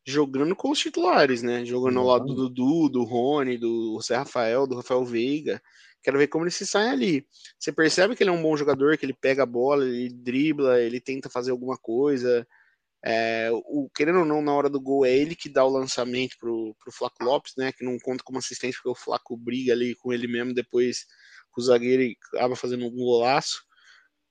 jogando 0.05 0.53
com 0.57 0.71
os 0.71 0.79
titulares, 0.79 1.41
né? 1.41 1.63
Jogando 1.63 1.99
ao 1.99 2.05
lado 2.05 2.25
do 2.25 2.49
Dudu, 2.49 2.89
do 2.89 3.03
Rony, 3.05 3.57
do 3.57 3.97
José 4.01 4.17
Rafael, 4.17 4.67
do 4.67 4.75
Rafael 4.75 5.05
Veiga. 5.05 5.61
Quero 6.03 6.17
ver 6.17 6.27
como 6.27 6.43
ele 6.43 6.51
se 6.51 6.67
sai 6.67 6.89
ali. 6.89 7.25
Você 7.57 7.71
percebe 7.71 8.15
que 8.15 8.23
ele 8.23 8.29
é 8.29 8.33
um 8.33 8.41
bom 8.41 8.55
jogador, 8.57 8.97
que 8.97 9.05
ele 9.05 9.13
pega 9.13 9.43
a 9.43 9.45
bola, 9.45 9.85
ele 9.85 10.09
dribla, 10.09 10.81
ele 10.81 10.99
tenta 10.99 11.29
fazer 11.29 11.51
alguma 11.51 11.77
coisa. 11.77 12.45
É, 13.05 13.49
o, 13.51 13.89
querendo 13.93 14.19
ou 14.19 14.25
não, 14.25 14.41
na 14.41 14.53
hora 14.53 14.69
do 14.69 14.79
gol, 14.79 15.05
é 15.05 15.11
ele 15.11 15.35
que 15.35 15.49
dá 15.49 15.65
o 15.65 15.69
lançamento 15.69 16.35
pro, 16.39 16.75
pro 16.79 16.91
Flaco 16.91 17.23
Lopes, 17.23 17.53
né? 17.57 17.71
Que 17.71 17.83
não 17.85 17.97
conta 17.99 18.23
como 18.23 18.39
assistente, 18.39 18.75
porque 18.75 18.89
o 18.89 18.95
Flaco 18.95 19.37
briga 19.37 19.73
ali 19.73 19.95
com 19.95 20.13
ele 20.13 20.27
mesmo, 20.27 20.53
depois 20.53 21.05
com 21.51 21.61
o 21.61 21.63
zagueiro 21.63 22.03
e 22.03 22.17
acaba 22.33 22.55
fazendo 22.55 22.85
um 22.85 22.91
golaço. 22.91 23.63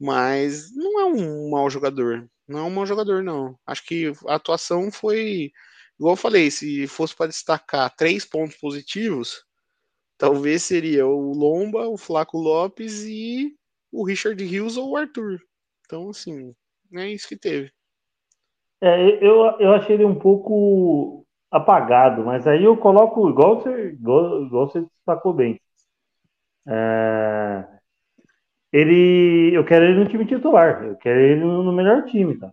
Mas 0.00 0.74
não 0.74 1.00
é 1.00 1.04
um 1.06 1.50
mau 1.50 1.70
jogador. 1.70 2.28
Não 2.48 2.60
é 2.60 2.62
um 2.62 2.70
mau 2.70 2.86
jogador, 2.86 3.22
não. 3.22 3.58
Acho 3.66 3.84
que 3.86 4.12
a 4.26 4.34
atuação 4.36 4.90
foi. 4.90 5.52
Igual 5.98 6.14
eu 6.14 6.16
falei, 6.16 6.50
se 6.50 6.86
fosse 6.88 7.14
para 7.14 7.28
destacar 7.28 7.94
três 7.96 8.24
pontos 8.24 8.56
positivos, 8.56 9.44
talvez 10.22 10.62
seria 10.62 11.04
o 11.04 11.32
Lomba, 11.32 11.88
o 11.88 11.96
Flaco 11.96 12.38
Lopes 12.38 13.02
e 13.02 13.56
o 13.90 14.06
Richard 14.06 14.40
Hills 14.40 14.78
ou 14.78 14.90
o 14.90 14.96
Arthur. 14.96 15.40
Então, 15.84 16.10
assim, 16.10 16.54
é 16.94 17.08
isso 17.08 17.26
que 17.26 17.36
teve. 17.36 17.72
É, 18.80 19.18
eu, 19.20 19.58
eu 19.58 19.72
achei 19.72 19.96
ele 19.96 20.04
um 20.04 20.16
pouco 20.16 21.26
apagado, 21.50 22.24
mas 22.24 22.46
aí 22.46 22.62
eu 22.62 22.76
coloco 22.76 23.28
igual 23.28 23.60
você, 23.60 23.88
igual, 23.88 24.44
igual 24.44 24.68
você 24.68 24.82
destacou 24.82 25.32
bem. 25.34 25.60
É, 26.68 27.66
ele, 28.72 29.50
eu 29.52 29.64
quero 29.64 29.84
ele 29.84 30.04
no 30.04 30.08
time 30.08 30.24
titular, 30.24 30.84
eu 30.84 30.96
quero 30.98 31.18
ele 31.18 31.40
no 31.44 31.72
melhor 31.72 32.04
time, 32.04 32.38
tá? 32.38 32.52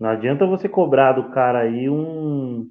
Não 0.00 0.08
adianta 0.08 0.46
você 0.46 0.70
cobrar 0.70 1.12
do 1.12 1.30
cara 1.32 1.60
aí 1.60 1.88
um, 1.90 2.70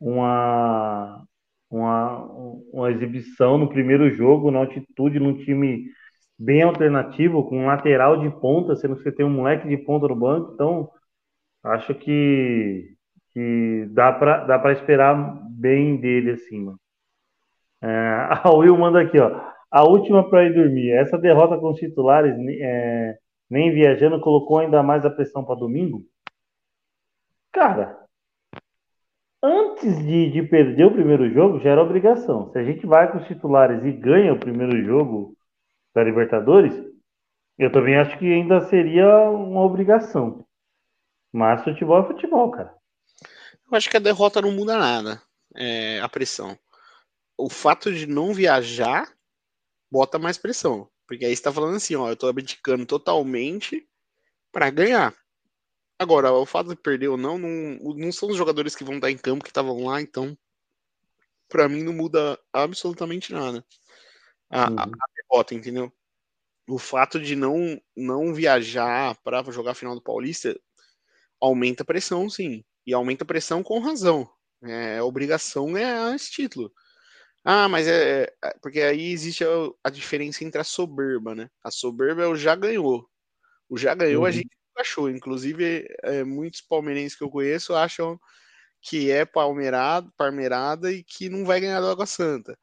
uma, 0.00 1.27
uma, 1.70 2.24
uma 2.72 2.90
exibição 2.90 3.58
no 3.58 3.68
primeiro 3.68 4.10
jogo, 4.10 4.50
na 4.50 4.60
altitude, 4.60 5.20
num 5.20 5.36
time 5.36 5.86
bem 6.38 6.62
alternativo, 6.62 7.44
com 7.48 7.64
um 7.64 7.66
lateral 7.66 8.20
de 8.20 8.30
ponta, 8.40 8.76
sendo 8.76 8.96
que 8.96 9.02
você 9.02 9.12
tem 9.12 9.26
um 9.26 9.30
moleque 9.30 9.68
de 9.68 9.76
ponta 9.76 10.06
no 10.06 10.16
banco, 10.16 10.52
então 10.54 10.90
acho 11.64 11.94
que, 11.94 12.94
que 13.32 13.86
dá 13.90 14.12
para 14.12 14.44
dá 14.44 14.72
esperar 14.72 15.14
bem 15.50 15.96
dele 15.96 16.36
mano. 16.52 16.78
É, 17.82 17.88
a 18.44 18.50
Will 18.50 18.76
manda 18.76 19.00
aqui, 19.00 19.18
ó. 19.18 19.48
A 19.70 19.84
última 19.84 20.28
para 20.28 20.44
ir 20.44 20.54
dormir. 20.54 20.90
Essa 20.92 21.18
derrota 21.18 21.58
com 21.58 21.70
os 21.70 21.78
titulares, 21.78 22.34
é, 22.60 23.18
nem 23.50 23.72
viajando, 23.72 24.20
colocou 24.20 24.58
ainda 24.58 24.82
mais 24.82 25.04
a 25.04 25.10
pressão 25.10 25.44
para 25.44 25.56
domingo? 25.56 26.04
Cara, 27.52 27.97
antes 29.78 30.04
de, 30.04 30.30
de, 30.30 30.42
perder 30.42 30.86
o 30.86 30.92
primeiro 30.92 31.32
jogo, 31.32 31.60
já 31.60 31.70
era 31.70 31.82
obrigação. 31.82 32.50
Se 32.52 32.58
a 32.58 32.64
gente 32.64 32.86
vai 32.86 33.10
com 33.10 33.18
os 33.18 33.26
titulares 33.26 33.84
e 33.84 33.92
ganha 33.92 34.32
o 34.32 34.38
primeiro 34.38 34.84
jogo 34.84 35.36
da 35.94 36.02
Libertadores, 36.02 36.74
eu 37.56 37.70
também 37.70 37.96
acho 37.96 38.18
que 38.18 38.26
ainda 38.26 38.60
seria 38.68 39.06
uma 39.30 39.62
obrigação. 39.62 40.44
Mas 41.32 41.62
futebol 41.62 42.02
é 42.02 42.06
futebol, 42.06 42.50
cara. 42.50 42.74
Eu 43.70 43.76
acho 43.76 43.88
que 43.90 43.96
a 43.96 44.00
derrota 44.00 44.40
não 44.42 44.52
muda 44.52 44.76
nada. 44.76 45.22
É, 45.54 46.00
a 46.00 46.08
pressão. 46.08 46.58
O 47.36 47.48
fato 47.48 47.92
de 47.92 48.06
não 48.06 48.32
viajar 48.32 49.08
bota 49.90 50.18
mais 50.18 50.38
pressão. 50.38 50.88
Porque 51.06 51.24
aí 51.24 51.34
você 51.34 51.42
tá 51.42 51.52
falando 51.52 51.76
assim, 51.76 51.94
ó, 51.94 52.08
eu 52.08 52.16
tô 52.16 52.26
abdicando 52.26 52.84
totalmente 52.84 53.86
para 54.52 54.70
ganhar. 54.70 55.14
Agora, 55.98 56.32
o 56.32 56.46
fato 56.46 56.68
de 56.70 56.76
perder 56.76 57.08
ou 57.08 57.16
não, 57.16 57.38
não, 57.38 57.94
não 57.96 58.12
são 58.12 58.28
os 58.28 58.36
jogadores 58.36 58.76
que 58.76 58.84
vão 58.84 58.96
estar 58.96 59.10
em 59.10 59.18
campo 59.18 59.42
que 59.42 59.50
estavam 59.50 59.84
lá, 59.84 60.00
então 60.00 60.38
para 61.48 61.68
mim 61.68 61.82
não 61.82 61.92
muda 61.92 62.38
absolutamente 62.52 63.32
nada. 63.32 63.64
A, 64.50 64.70
uhum. 64.70 64.78
a, 64.78 64.82
a, 64.82 65.08
derrota, 65.16 65.54
entendeu? 65.54 65.92
O 66.68 66.78
fato 66.78 67.18
de 67.18 67.34
não 67.34 67.80
não 67.96 68.32
viajar 68.32 69.16
para 69.24 69.42
jogar 69.50 69.72
a 69.72 69.74
final 69.74 69.94
do 69.94 70.02
Paulista 70.02 70.58
aumenta 71.40 71.82
a 71.82 71.86
pressão, 71.86 72.28
sim. 72.28 72.64
E 72.86 72.92
aumenta 72.92 73.24
a 73.24 73.26
pressão 73.26 73.62
com 73.62 73.80
razão. 73.80 74.30
É 74.62 75.02
obrigação 75.02 75.72
ganhar 75.72 76.14
esse 76.14 76.30
título. 76.30 76.72
Ah, 77.44 77.68
mas 77.68 77.86
é, 77.88 78.24
é 78.44 78.58
porque 78.60 78.80
aí 78.80 79.10
existe 79.10 79.44
a, 79.44 79.48
a, 79.84 79.90
diferença 79.90 80.44
entre 80.44 80.60
a 80.60 80.64
soberba, 80.64 81.34
né? 81.34 81.50
A 81.62 81.70
soberba 81.70 82.22
é 82.22 82.26
o 82.26 82.36
já 82.36 82.54
ganhou. 82.54 83.08
O 83.68 83.78
já 83.78 83.94
ganhou 83.94 84.22
uhum. 84.22 84.28
a 84.28 84.30
gente 84.30 84.57
achou. 84.80 85.10
Inclusive, 85.10 85.86
é, 86.02 86.24
muitos 86.24 86.60
palmeirenses 86.60 87.16
que 87.16 87.24
eu 87.24 87.30
conheço 87.30 87.74
acham 87.74 88.18
que 88.80 89.10
é 89.10 89.24
palmeirado, 89.24 90.12
palmeirada 90.16 90.92
e 90.92 91.02
que 91.02 91.28
não 91.28 91.44
vai 91.44 91.60
ganhar 91.60 91.80
do 91.80 91.88
Água 91.88 92.06
Santa. 92.06 92.58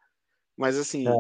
Mas 0.57 0.78
assim, 0.78 1.07
é. 1.07 1.11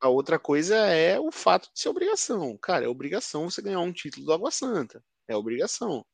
a 0.00 0.08
outra 0.08 0.38
coisa 0.38 0.76
é 0.76 1.18
o 1.18 1.30
fato 1.30 1.70
de 1.72 1.80
ser 1.80 1.88
obrigação. 1.88 2.56
Cara, 2.58 2.84
é 2.84 2.88
obrigação 2.88 3.48
você 3.48 3.62
ganhar 3.62 3.80
um 3.80 3.92
título 3.92 4.26
do 4.26 4.32
Água 4.32 4.50
Santa. 4.50 5.02
É 5.28 5.36
obrigação. 5.36 6.04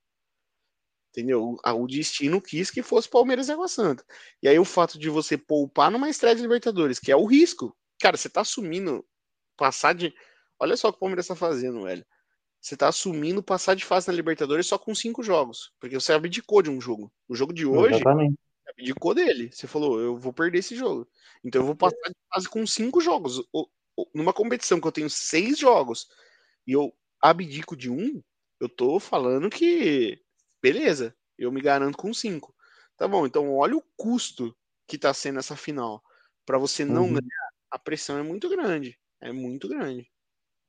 Entendeu? 1.10 1.56
O 1.64 1.86
destino 1.86 2.40
quis 2.40 2.70
que 2.70 2.82
fosse 2.82 3.08
Palmeiras 3.08 3.48
e 3.48 3.52
Água 3.52 3.66
Santa. 3.66 4.04
E 4.42 4.48
aí 4.48 4.58
o 4.58 4.64
fato 4.64 4.98
de 4.98 5.08
você 5.08 5.38
poupar 5.38 5.90
numa 5.90 6.10
estreia 6.10 6.36
de 6.36 6.42
Libertadores, 6.42 6.98
que 6.98 7.10
é 7.10 7.16
o 7.16 7.24
risco. 7.24 7.74
Cara, 8.00 8.16
você 8.16 8.28
tá 8.28 8.42
assumindo 8.42 9.04
passar 9.56 9.94
de. 9.94 10.14
Olha 10.60 10.76
só 10.76 10.88
o 10.88 10.92
que 10.92 10.98
o 10.98 11.00
Palmeiras 11.00 11.26
tá 11.26 11.34
fazendo, 11.34 11.84
velho. 11.84 12.04
Você 12.68 12.76
tá 12.76 12.88
assumindo 12.88 13.42
passar 13.42 13.74
de 13.74 13.82
fase 13.82 14.08
na 14.08 14.12
Libertadores 14.12 14.66
só 14.66 14.76
com 14.76 14.94
cinco 14.94 15.22
jogos. 15.22 15.72
Porque 15.80 15.98
você 15.98 16.12
abdicou 16.12 16.60
de 16.60 16.68
um 16.68 16.78
jogo. 16.78 17.10
O 17.26 17.34
jogo 17.34 17.50
de 17.50 17.64
hoje, 17.64 17.94
Exatamente. 17.94 18.38
abdicou 18.68 19.14
dele. 19.14 19.50
Você 19.50 19.66
falou, 19.66 19.98
eu 19.98 20.18
vou 20.18 20.34
perder 20.34 20.58
esse 20.58 20.76
jogo. 20.76 21.08
Então 21.42 21.62
eu 21.62 21.66
vou 21.66 21.74
passar 21.74 22.10
de 22.10 22.16
fase 22.30 22.46
com 22.46 22.66
cinco 22.66 23.00
jogos. 23.00 23.42
Numa 24.14 24.34
competição 24.34 24.78
que 24.78 24.86
eu 24.86 24.92
tenho 24.92 25.08
seis 25.08 25.58
jogos 25.58 26.08
e 26.66 26.72
eu 26.72 26.92
abdico 27.22 27.74
de 27.74 27.90
um, 27.90 28.22
eu 28.60 28.68
tô 28.68 29.00
falando 29.00 29.48
que 29.48 30.20
beleza, 30.62 31.16
eu 31.38 31.50
me 31.50 31.62
garanto 31.62 31.96
com 31.96 32.12
cinco. 32.12 32.54
Tá 32.98 33.08
bom, 33.08 33.24
então 33.24 33.50
olha 33.54 33.78
o 33.78 33.84
custo 33.96 34.54
que 34.86 34.98
tá 34.98 35.14
sendo 35.14 35.38
essa 35.38 35.56
final. 35.56 36.04
Para 36.44 36.58
você 36.58 36.84
não 36.84 37.04
uhum. 37.04 37.14
ganhar, 37.14 37.48
a 37.70 37.78
pressão 37.78 38.18
é 38.18 38.22
muito 38.22 38.46
grande. 38.46 38.98
É 39.22 39.32
muito 39.32 39.68
grande. 39.68 40.06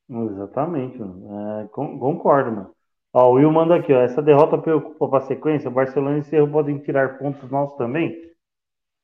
Exatamente. 0.10 1.00
É, 1.02 1.68
concordo, 1.70 2.52
mano. 2.52 2.76
Ó, 3.14 3.32
o 3.32 3.34
Will 3.34 3.52
manda 3.52 3.76
aqui, 3.76 3.94
ó. 3.94 4.02
Essa 4.02 4.22
derrota 4.22 4.58
preocupa 4.58 5.08
para 5.08 5.20
a 5.20 5.28
sequência. 5.28 5.70
O 5.70 5.74
Barcelona 5.74 6.18
e 6.18 6.22
o 6.22 6.24
Cerro 6.24 6.52
podem 6.52 6.80
tirar 6.80 7.18
pontos 7.18 7.50
nossos 7.50 7.78
também. 7.78 8.16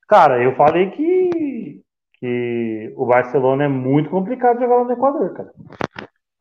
Cara, 0.08 0.42
eu 0.42 0.54
falei 0.54 0.90
que, 0.90 1.82
que 2.14 2.92
o 2.96 3.06
Barcelona 3.06 3.64
é 3.64 3.68
muito 3.68 4.10
complicado 4.10 4.60
jogar 4.60 4.76
lá 4.76 4.84
no 4.84 4.92
Equador, 4.92 5.32
cara. 5.34 5.52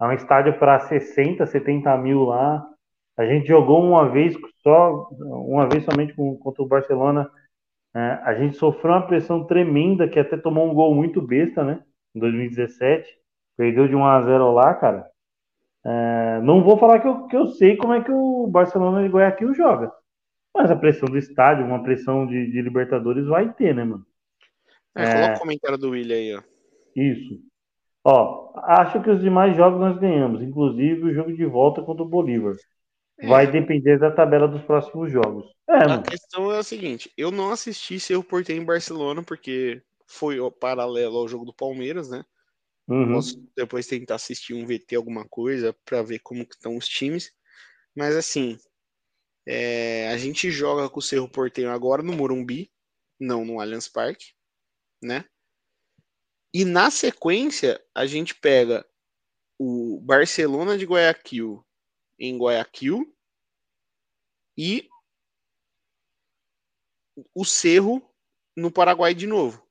É 0.02 0.06
um 0.06 0.12
estádio 0.14 0.58
para 0.60 0.80
60, 0.80 1.46
70 1.46 1.98
mil 1.98 2.26
lá. 2.26 2.66
A 3.18 3.26
gente 3.26 3.48
jogou 3.48 3.82
uma 3.84 4.10
vez 4.10 4.36
só, 4.62 5.10
uma 5.12 5.68
vez 5.68 5.86
somente 5.86 6.14
contra 6.14 6.64
o 6.64 6.68
Barcelona. 6.68 7.30
É, 7.96 8.00
a 8.24 8.36
gente 8.36 8.58
sofreu 8.58 8.94
uma 8.94 9.08
pressão 9.08 9.46
tremenda, 9.46 10.08
que 10.08 10.20
até 10.20 10.38
tomou 10.38 10.70
um 10.70 10.74
gol 10.74 10.94
muito 10.94 11.22
besta, 11.22 11.64
né? 11.64 11.82
Em 12.14 12.20
2017. 12.20 13.25
Perdeu 13.58 13.88
de 13.88 13.96
1 13.96 14.06
a 14.06 14.22
0 14.22 14.52
lá, 14.54 14.74
cara. 14.74 15.10
É, 15.86 16.42
não 16.42 16.64
vou 16.64 16.78
falar 16.78 17.00
que 17.00 17.08
eu, 17.08 17.28
que 17.28 17.38
eu 17.38 17.48
sei 17.48 17.78
como 17.78 17.94
é 17.94 18.04
que 18.04 18.12
o 18.12 18.48
Barcelona 18.48 19.04
de 19.04 19.14
Guayaquil 19.14 19.54
joga. 19.54 19.92
Mas 20.54 20.72
a 20.72 20.76
pressão 20.76 21.08
do 21.08 21.18
estádio, 21.18 21.66
uma 21.66 21.84
pressão 21.84 22.26
de, 22.26 22.50
de 22.52 22.62
Libertadores 22.62 23.26
vai 23.28 23.54
ter, 23.54 23.76
né, 23.76 23.84
mano? 23.84 24.06
É, 24.96 25.04
é, 25.04 25.14
coloca 25.14 25.36
o 25.36 25.40
comentário 25.40 25.78
do 25.78 25.90
William 25.92 26.16
aí, 26.16 26.36
ó. 26.36 26.42
Isso. 26.96 27.40
Ó, 28.04 28.52
acho 28.64 29.02
que 29.02 29.10
os 29.10 29.22
demais 29.22 29.56
jogos 29.58 29.80
nós 29.80 29.98
ganhamos, 29.98 30.42
inclusive 30.42 31.04
o 31.04 31.14
jogo 31.14 31.34
de 31.34 31.46
volta 31.46 31.82
contra 31.82 32.04
o 32.04 32.08
Bolívar. 32.08 32.56
É. 33.20 33.28
Vai 33.28 33.50
depender 33.50 33.98
da 33.98 34.12
tabela 34.12 34.48
dos 34.48 34.62
próximos 34.64 35.12
jogos. 35.12 35.46
É, 35.68 35.84
a 35.84 35.88
mano. 35.88 36.04
questão 36.04 36.52
é 36.52 36.60
a 36.60 36.64
seguinte: 36.64 37.12
eu 37.18 37.32
não 37.32 37.52
assisti 37.52 38.00
Cerro 38.00 38.24
Porteiro 38.24 38.62
em 38.62 38.66
Barcelona 38.66 39.24
porque 39.24 39.82
foi 40.06 40.38
paralelo 40.60 41.18
ao 41.18 41.28
jogo 41.28 41.46
do 41.46 41.54
Palmeiras, 41.54 42.10
né? 42.10 42.24
Uhum. 42.88 43.14
Posso 43.14 43.42
depois 43.56 43.88
tentar 43.88 44.16
assistir 44.16 44.54
um 44.54 44.66
VT, 44.66 44.96
alguma 44.96 45.28
coisa, 45.28 45.76
para 45.86 46.04
ver 46.04 46.20
como 46.20 46.44
estão 46.44 46.78
os 46.78 46.88
times. 46.88 47.32
Mas 47.96 48.16
assim, 48.16 48.58
é, 49.48 50.10
a 50.10 50.18
gente 50.18 50.52
joga 50.52 50.90
com 50.90 51.00
o 51.00 51.04
Cerro 51.04 51.30
Porteiro 51.30 51.72
agora 51.72 52.04
no 52.04 52.14
Morumbi, 52.14 52.72
não 53.20 53.46
no 53.46 53.60
Allianz 53.60 53.88
Parque, 53.88 54.34
né? 55.02 55.26
E 56.54 56.64
na 56.64 56.90
sequência, 56.90 57.84
a 57.94 58.06
gente 58.06 58.34
pega 58.34 58.86
o 59.60 60.00
Barcelona 60.02 60.78
de 60.78 60.86
Guayaquil 60.86 61.66
em 62.20 62.38
Guayaquil 62.38 63.14
e 64.58 64.88
o 67.34 67.46
Cerro 67.46 68.02
no 68.56 68.72
Paraguai 68.72 69.14
de 69.14 69.28
novo. 69.28 69.66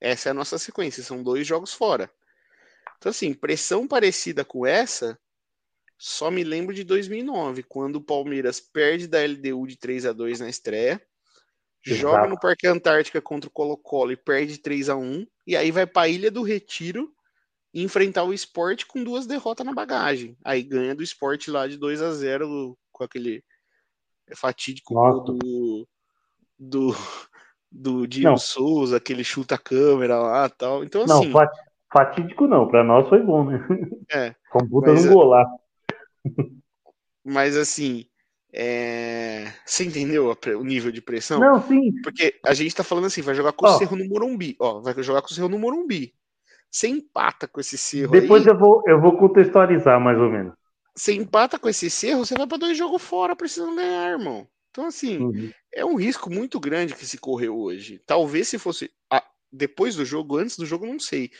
Essa 0.00 0.28
é 0.28 0.30
a 0.30 0.34
nossa 0.34 0.58
sequência, 0.58 1.02
são 1.02 1.22
dois 1.22 1.46
jogos 1.46 1.72
fora. 1.72 2.12
Então, 2.98 3.10
assim, 3.10 3.32
pressão 3.32 3.86
parecida 3.86 4.44
com 4.44 4.66
essa, 4.66 5.18
só 5.96 6.30
me 6.30 6.44
lembro 6.44 6.74
de 6.74 6.84
2009, 6.84 7.62
quando 7.62 7.96
o 7.96 8.04
Palmeiras 8.04 8.60
perde 8.60 9.06
da 9.06 9.24
LDU 9.24 9.66
de 9.66 9.76
3 9.76 10.06
a 10.06 10.12
2 10.12 10.40
na 10.40 10.48
estreia, 10.48 11.00
Exato. 11.84 12.00
joga 12.00 12.28
no 12.28 12.38
Parque 12.38 12.66
Antártica 12.66 13.20
contra 13.20 13.48
o 13.48 13.52
Colo-Colo 13.52 14.12
e 14.12 14.16
perde 14.16 14.58
3 14.58 14.88
a 14.88 14.96
1 14.96 15.26
e 15.46 15.56
aí 15.56 15.70
vai 15.70 15.86
para 15.86 16.02
a 16.02 16.08
Ilha 16.08 16.30
do 16.30 16.42
Retiro 16.42 17.12
enfrentar 17.72 18.24
o 18.24 18.32
esporte 18.32 18.86
com 18.86 19.02
duas 19.02 19.26
derrotas 19.26 19.64
na 19.64 19.72
bagagem. 19.72 20.36
Aí 20.44 20.62
ganha 20.62 20.94
do 20.94 21.02
esporte 21.02 21.50
lá 21.50 21.66
de 21.66 21.76
2 21.76 22.02
a 22.02 22.12
0 22.12 22.76
com 22.92 23.04
aquele 23.04 23.44
fatídico 24.34 24.94
gol 24.94 25.22
do, 25.22 25.88
do, 26.58 26.94
do 27.70 28.06
Diego 28.06 28.38
Souza, 28.38 28.96
aquele 28.96 29.22
chuta 29.22 29.54
a 29.54 29.58
câmera 29.58 30.18
lá 30.18 30.48
tal. 30.48 30.84
Então, 30.84 31.02
assim. 31.02 31.28
Não, 31.28 31.32
fatídico 31.92 32.46
não, 32.46 32.68
para 32.68 32.84
nós 32.84 33.08
foi 33.08 33.22
bom, 33.22 33.44
né? 33.44 33.66
É. 34.10 34.34
Foi 34.50 34.62
um 34.62 34.68
puta 34.68 34.92
no 34.92 35.12
golar. 35.12 35.46
Mas 37.24 37.56
assim, 37.56 38.06
é... 38.52 39.52
você 39.64 39.84
entendeu 39.84 40.34
o 40.58 40.64
nível 40.64 40.90
de 40.90 41.02
pressão? 41.02 41.38
Não, 41.38 41.60
sim. 41.62 41.92
Porque 42.02 42.38
a 42.44 42.54
gente 42.54 42.74
tá 42.74 42.82
falando 42.82 43.06
assim, 43.06 43.20
vai 43.20 43.34
jogar 43.34 43.52
com 43.52 43.66
o 43.66 43.78
Cerro 43.78 43.96
no 43.96 44.08
Morumbi. 44.08 44.56
Ó, 44.58 44.80
vai 44.80 44.94
jogar 45.02 45.20
com 45.20 45.28
o 45.28 45.30
Cerro 45.30 45.48
no 45.48 45.58
Morumbi. 45.58 46.14
Você 46.70 46.88
empata 46.88 47.46
com 47.48 47.60
esse 47.60 47.78
Cerro 47.78 48.12
Depois 48.12 48.46
aí, 48.46 48.52
eu 48.52 48.58
vou, 48.58 48.82
eu 48.86 49.00
vou 49.00 49.16
contextualizar 49.16 50.00
mais 50.00 50.18
ou 50.18 50.30
menos. 50.30 50.54
Você 50.94 51.12
empata 51.12 51.58
com 51.58 51.68
esse 51.68 51.88
Cerro, 51.88 52.24
você 52.24 52.34
vai 52.34 52.46
para 52.46 52.58
dois 52.58 52.76
jogos 52.76 53.02
fora 53.02 53.36
precisando 53.36 53.76
ganhar, 53.76 54.10
irmão. 54.10 54.48
Então, 54.70 54.86
assim, 54.86 55.18
uhum. 55.18 55.50
é 55.72 55.84
um 55.84 55.96
risco 55.96 56.30
muito 56.30 56.60
grande 56.60 56.94
que 56.94 57.06
se 57.06 57.18
correu 57.18 57.58
hoje. 57.58 58.00
Talvez 58.06 58.48
se 58.48 58.58
fosse 58.58 58.90
ah, 59.10 59.24
depois 59.50 59.96
do 59.96 60.04
jogo, 60.04 60.36
antes 60.36 60.56
do 60.56 60.66
jogo, 60.66 60.86
não 60.86 60.98
sei. 60.98 61.30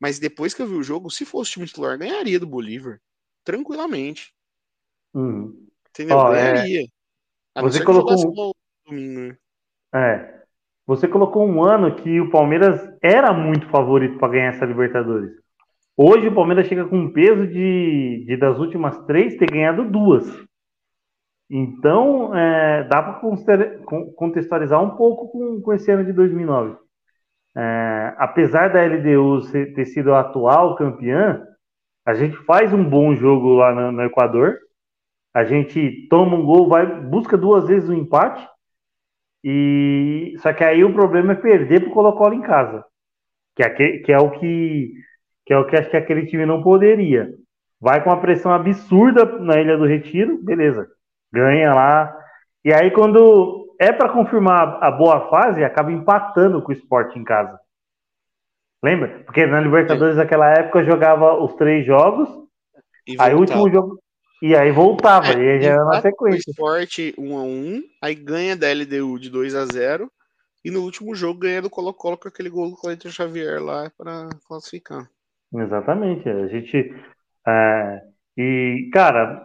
Mas 0.00 0.18
depois 0.18 0.54
que 0.54 0.62
eu 0.62 0.66
vi 0.66 0.74
o 0.74 0.82
jogo, 0.82 1.10
se 1.10 1.24
fosse 1.24 1.52
time 1.52 1.66
titular, 1.66 1.98
ganharia 1.98 2.38
do 2.38 2.46
Bolívar. 2.46 3.00
Tranquilamente. 3.44 4.32
Uhum. 5.14 5.66
Entendeu? 5.90 6.16
Ó, 6.16 6.30
ganharia. 6.30 6.86
É... 7.56 7.62
Você 7.62 7.84
colocou. 7.84 8.14
Um... 8.14 8.52
Domingo, 8.86 9.20
né? 9.20 9.38
É. 9.94 10.38
Você 10.86 11.06
colocou 11.06 11.46
um 11.46 11.62
ano 11.62 11.96
que 11.96 12.20
o 12.20 12.30
Palmeiras 12.30 12.80
era 13.02 13.32
muito 13.32 13.68
favorito 13.68 14.18
para 14.18 14.32
ganhar 14.32 14.54
essa 14.54 14.64
Libertadores. 14.64 15.32
Hoje 15.96 16.28
o 16.28 16.34
Palmeiras 16.34 16.66
chega 16.66 16.86
com 16.86 16.96
um 16.96 17.12
peso 17.12 17.46
de, 17.46 18.24
de 18.26 18.36
das 18.36 18.58
últimas 18.58 18.98
três 19.04 19.36
ter 19.36 19.50
ganhado 19.50 19.84
duas. 19.90 20.24
Então, 21.50 22.36
é, 22.36 22.84
dá 22.84 23.02
para 23.02 23.20
contextualizar 24.14 24.82
um 24.82 24.96
pouco 24.96 25.28
com, 25.28 25.60
com 25.60 25.72
esse 25.72 25.90
ano 25.90 26.04
de 26.04 26.12
2009. 26.12 26.76
É, 27.58 28.14
apesar 28.18 28.68
da 28.68 28.84
LDU 28.84 29.40
ter 29.50 29.84
sido 29.86 30.14
a 30.14 30.20
atual 30.20 30.76
campeã, 30.76 31.44
a 32.06 32.14
gente 32.14 32.36
faz 32.44 32.72
um 32.72 32.84
bom 32.84 33.16
jogo 33.16 33.54
lá 33.54 33.74
no, 33.74 33.90
no 33.90 34.02
Equador. 34.04 34.56
A 35.34 35.42
gente 35.42 36.06
toma 36.08 36.36
um 36.36 36.44
gol, 36.44 36.68
vai 36.68 36.86
busca 36.86 37.36
duas 37.36 37.66
vezes 37.66 37.88
o 37.88 37.92
um 37.92 37.96
empate. 37.96 38.46
E 39.42 40.34
só 40.38 40.52
que 40.52 40.62
aí 40.62 40.84
o 40.84 40.92
problema 40.92 41.32
é 41.32 41.36
perder 41.36 41.80
para 41.80 41.90
o 41.90 41.92
Colo-Colo 41.92 42.34
em 42.34 42.42
casa, 42.42 42.84
que 43.56 43.62
é, 43.64 43.70
que, 43.70 44.12
é 44.12 44.18
o 44.18 44.30
que 44.30 44.92
que 45.44 45.52
é 45.52 45.58
o 45.58 45.66
que 45.66 45.76
acho 45.76 45.90
que 45.90 45.96
aquele 45.96 46.26
time 46.26 46.46
não 46.46 46.62
poderia. 46.62 47.28
Vai 47.80 48.02
com 48.04 48.10
uma 48.10 48.20
pressão 48.20 48.52
absurda 48.52 49.24
na 49.38 49.60
Ilha 49.60 49.76
do 49.76 49.86
Retiro, 49.86 50.42
beleza, 50.42 50.86
ganha 51.32 51.74
lá. 51.74 52.14
E 52.64 52.72
aí 52.72 52.90
quando 52.90 53.67
é 53.78 53.92
para 53.92 54.08
confirmar 54.08 54.78
a 54.82 54.90
boa 54.90 55.28
fase, 55.30 55.62
acaba 55.62 55.92
empatando 55.92 56.60
com 56.60 56.70
o 56.70 56.74
esporte 56.74 57.18
em 57.18 57.24
casa. 57.24 57.58
Lembra? 58.82 59.22
Porque 59.24 59.46
na 59.46 59.60
Libertadores 59.60 60.16
naquela 60.16 60.50
época 60.50 60.84
jogava 60.84 61.34
os 61.34 61.54
três 61.54 61.86
jogos, 61.86 62.28
aí 63.18 63.34
o 63.34 63.38
último 63.38 63.70
jogo. 63.70 63.98
E 64.40 64.54
aí 64.54 64.70
voltava, 64.70 65.32
é, 65.32 65.36
e 65.36 65.50
aí 65.50 65.62
já 65.62 65.70
era 65.70 65.84
na 65.84 66.00
sequência. 66.00 66.44
O 66.46 66.50
esporte 66.52 67.14
1 67.18 67.38
a 67.38 67.42
1 67.42 67.82
aí 68.00 68.14
ganha 68.14 68.56
da 68.56 68.72
LDU 68.72 69.18
de 69.18 69.30
2 69.30 69.54
a 69.56 69.64
0 69.64 70.08
e 70.64 70.70
no 70.70 70.82
último 70.82 71.14
jogo 71.14 71.40
ganha 71.40 71.62
do 71.62 71.70
Colo-Colo 71.70 72.16
com 72.16 72.28
aquele 72.28 72.48
gol 72.48 72.70
do 72.70 72.76
Cleiton 72.76 73.10
Xavier 73.10 73.60
lá 73.60 73.90
para 73.96 74.28
classificar. 74.46 75.08
Exatamente. 75.52 76.28
A 76.28 76.46
gente. 76.46 76.94
É, 77.46 78.02
e, 78.36 78.88
cara, 78.92 79.44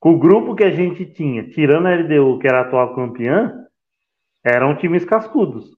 com 0.00 0.14
o 0.14 0.18
grupo 0.18 0.54
que 0.54 0.64
a 0.64 0.70
gente 0.70 1.04
tinha, 1.04 1.48
tirando 1.50 1.86
a 1.86 1.94
LDU, 1.94 2.38
que 2.38 2.46
era 2.46 2.60
a 2.60 2.62
atual 2.62 2.94
campeã, 2.94 3.61
eram 4.44 4.76
times 4.76 5.04
cascudos. 5.04 5.70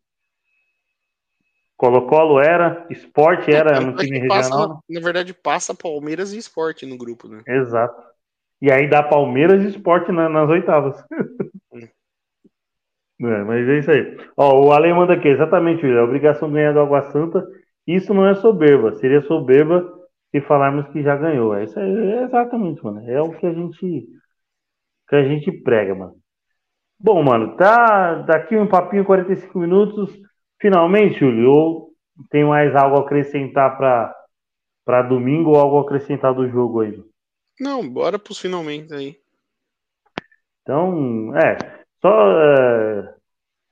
Colo-Colo 1.76 2.40
era, 2.40 2.86
Esporte 2.88 3.52
era 3.52 3.80
um 3.80 3.94
time 3.94 4.18
regional. 4.18 4.82
Na 4.88 5.00
verdade, 5.00 5.34
passa 5.34 5.74
Palmeiras 5.74 6.32
e 6.32 6.38
Esporte 6.38 6.86
no 6.86 6.96
grupo, 6.96 7.28
né? 7.28 7.42
Exato. 7.46 8.00
E 8.62 8.70
aí 8.70 8.88
dá 8.88 9.02
Palmeiras 9.02 9.62
e 9.62 9.68
Esporte 9.68 10.10
na, 10.12 10.28
nas 10.28 10.48
oitavas. 10.48 11.04
é, 13.20 13.44
mas 13.44 13.68
é 13.68 13.78
isso 13.78 13.90
aí. 13.90 14.16
Ó, 14.36 14.66
o 14.66 14.72
Ale 14.72 14.94
manda 14.94 15.14
aqui, 15.14 15.28
exatamente, 15.28 15.84
a 15.84 16.04
obrigação 16.04 16.48
de 16.48 16.54
ganhar 16.54 16.72
do 16.72 16.80
Água 16.80 17.02
Santa. 17.10 17.46
Isso 17.86 18.14
não 18.14 18.26
é 18.26 18.34
soberba. 18.36 18.94
Seria 18.94 19.20
soberba 19.22 19.84
se 20.30 20.40
falarmos 20.40 20.88
que 20.88 21.02
já 21.02 21.16
ganhou. 21.16 21.54
É 21.54 21.64
isso 21.64 21.78
aí, 21.78 22.12
é 22.12 22.22
exatamente, 22.22 22.82
mano. 22.82 23.00
É 23.10 23.20
o 23.20 23.30
que 23.30 23.46
a 23.46 23.52
gente 23.52 24.06
que 25.08 25.16
a 25.16 25.22
gente 25.22 25.52
prega, 25.52 25.94
mano. 25.94 26.14
Bom, 26.98 27.22
mano, 27.22 27.56
tá 27.56 28.14
daqui 28.22 28.56
um 28.56 28.66
papinho 28.66 29.04
45 29.04 29.58
minutos. 29.58 30.10
Finalmente, 30.60 31.20
Júlio, 31.20 31.50
ou 31.50 31.90
tem 32.30 32.44
mais 32.44 32.74
algo 32.74 32.96
a 32.96 33.00
acrescentar 33.00 33.76
para 33.76 34.14
para 34.84 35.02
domingo 35.02 35.50
ou 35.50 35.56
algo 35.56 35.78
a 35.78 35.80
acrescentar 35.80 36.34
do 36.34 36.48
jogo 36.48 36.80
aí? 36.80 37.02
Não, 37.58 37.88
bora 37.88 38.18
pros 38.18 38.38
finalmente 38.38 38.92
aí. 38.92 39.16
Então, 40.62 41.34
é, 41.36 41.56
só 42.00 42.40
é, 42.40 43.14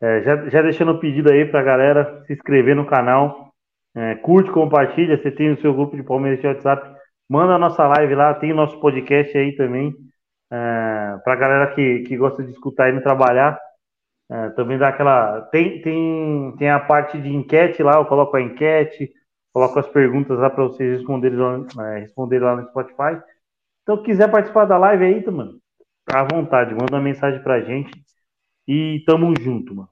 é, 0.00 0.22
já, 0.22 0.48
já 0.48 0.62
deixando 0.62 0.92
o 0.92 0.98
pedido 0.98 1.30
aí 1.30 1.44
pra 1.44 1.62
galera 1.62 2.24
se 2.26 2.32
inscrever 2.32 2.74
no 2.74 2.86
canal, 2.86 3.52
é, 3.94 4.14
curte, 4.16 4.50
compartilha, 4.50 5.20
você 5.20 5.30
tem 5.30 5.52
o 5.52 5.60
seu 5.60 5.74
grupo 5.74 5.96
de 5.96 6.02
Palmeiras 6.02 6.40
de 6.40 6.46
WhatsApp, 6.46 6.96
manda 7.28 7.54
a 7.54 7.58
nossa 7.58 7.86
live 7.86 8.14
lá, 8.14 8.34
tem 8.34 8.52
o 8.52 8.56
nosso 8.56 8.78
podcast 8.80 9.36
aí 9.36 9.54
também, 9.56 9.94
é, 10.52 11.18
pra 11.24 11.34
galera 11.34 11.74
que, 11.74 12.00
que 12.00 12.16
gosta 12.16 12.42
de 12.42 12.52
escutar 12.52 12.90
e 12.90 12.92
não 12.92 13.02
trabalhar, 13.02 13.58
é, 14.30 14.50
também 14.50 14.78
dá 14.78 14.88
aquela. 14.88 15.40
Tem, 15.50 15.80
tem, 15.80 16.54
tem 16.58 16.70
a 16.70 16.78
parte 16.78 17.18
de 17.20 17.28
enquete 17.28 17.82
lá, 17.82 17.94
eu 17.94 18.04
coloco 18.06 18.36
a 18.36 18.42
enquete, 18.42 19.10
coloco 19.52 19.78
as 19.78 19.88
perguntas 19.88 20.38
lá 20.38 20.50
para 20.50 20.64
vocês 20.64 20.98
responderem 20.98 21.38
lá, 21.38 21.66
é, 21.94 22.00
responderem 22.00 22.44
lá 22.44 22.56
no 22.56 22.68
Spotify. 22.68 23.22
Então, 23.82 24.02
quiser 24.02 24.30
participar 24.30 24.66
da 24.66 24.76
live 24.78 25.04
aí, 25.04 25.30
mano, 25.30 25.58
à 26.12 26.22
vontade, 26.24 26.74
manda 26.74 26.94
uma 26.94 27.00
mensagem 27.02 27.42
pra 27.42 27.62
gente 27.62 27.90
e 28.68 29.02
tamo 29.06 29.34
junto, 29.40 29.74
mano. 29.74 29.88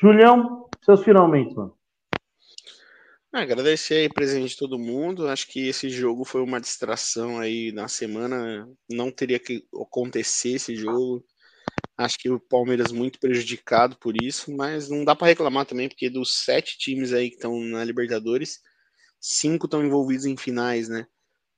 Julião, 0.00 0.68
seus 0.82 1.02
finalmente, 1.02 1.54
mano. 1.56 1.77
Agradecer 3.32 3.94
aí 3.94 4.08
presente 4.08 4.50
de 4.50 4.56
todo 4.56 4.78
mundo. 4.78 5.28
Acho 5.28 5.46
que 5.48 5.68
esse 5.68 5.90
jogo 5.90 6.24
foi 6.24 6.40
uma 6.42 6.60
distração 6.60 7.38
aí 7.38 7.72
na 7.72 7.86
semana. 7.86 8.66
Não 8.90 9.10
teria 9.10 9.38
que 9.38 9.66
acontecer 9.74 10.50
esse 10.54 10.74
jogo. 10.74 11.24
Acho 11.96 12.18
que 12.18 12.30
o 12.30 12.40
Palmeiras 12.40 12.92
muito 12.92 13.18
prejudicado 13.20 13.98
por 13.98 14.16
isso, 14.16 14.54
mas 14.56 14.88
não 14.88 15.04
dá 15.04 15.16
para 15.16 15.28
reclamar 15.28 15.66
também, 15.66 15.88
porque 15.88 16.08
dos 16.08 16.44
sete 16.44 16.78
times 16.78 17.12
aí 17.12 17.28
que 17.30 17.36
estão 17.36 17.60
na 17.60 17.84
Libertadores, 17.84 18.60
cinco 19.20 19.66
estão 19.66 19.84
envolvidos 19.84 20.24
em 20.24 20.36
finais, 20.36 20.88
né? 20.88 21.06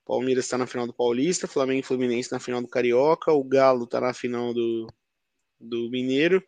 Palmeiras 0.06 0.46
está 0.46 0.58
na 0.58 0.66
final 0.66 0.86
do 0.86 0.94
Paulista, 0.94 1.46
Flamengo 1.46 1.80
e 1.80 1.84
Fluminense 1.84 2.32
na 2.32 2.40
final 2.40 2.62
do 2.62 2.68
Carioca, 2.68 3.32
o 3.32 3.44
Galo 3.44 3.84
está 3.84 4.00
na 4.00 4.14
final 4.14 4.54
do, 4.54 4.86
do 5.60 5.90
Mineiro 5.90 6.42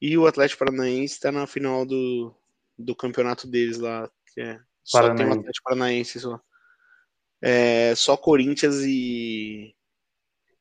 e 0.00 0.18
o 0.18 0.26
Atlético 0.26 0.58
Paranaense 0.60 1.14
está 1.14 1.32
na 1.32 1.46
final 1.46 1.86
do, 1.86 2.34
do 2.78 2.96
campeonato 2.96 3.46
deles 3.46 3.78
lá, 3.78 4.10
que 4.34 4.40
é 4.40 4.58
só 4.84 5.02
Paranaense. 5.02 5.16
tem 5.16 5.26
o 5.26 5.32
Atlético 5.40 5.64
Paranaense 5.64 6.20
só. 6.20 6.40
É, 7.42 7.94
só 7.94 8.16
Corinthians 8.16 8.76
e 8.84 9.74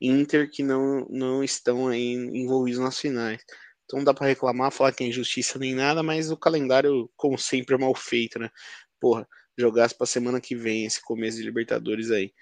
Inter 0.02 0.50
que 0.50 0.64
não, 0.64 1.06
não 1.10 1.44
estão 1.44 1.88
aí 1.90 2.14
envolvidos 2.14 2.80
nas 2.80 3.00
finais. 3.00 3.42
Então 3.86 3.98
não 4.00 4.06
dá 4.06 4.14
para 4.14 4.28
reclamar, 4.28 4.72
falar 4.72 4.94
que 4.94 5.04
é 5.04 5.08
injustiça 5.08 5.60
nem 5.60 5.74
nada, 5.76 6.04
mas 6.04 6.32
o 6.32 6.38
calendário, 6.38 7.10
como 7.18 7.38
sempre, 7.38 7.76
é 7.76 7.78
mal 7.78 7.94
feito, 7.96 8.40
né? 8.40 8.50
Porra, 9.00 9.28
jogasse 9.58 9.96
pra 9.98 10.06
semana 10.08 10.40
que 10.40 10.56
vem 10.56 10.86
esse 10.86 11.02
começo 11.02 11.38
de 11.38 11.44
Libertadores 11.44 12.12
aí. 12.12 12.34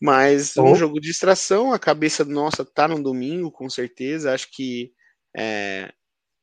Mas 0.00 0.56
um 0.56 0.72
Oh. 0.72 0.74
jogo 0.74 1.00
de 1.00 1.08
distração, 1.08 1.72
a 1.72 1.78
cabeça 1.78 2.24
nossa 2.24 2.64
tá 2.64 2.86
no 2.88 3.02
domingo, 3.02 3.50
com 3.50 3.68
certeza. 3.68 4.32
Acho 4.32 4.48
que 4.50 4.92
é, 5.36 5.92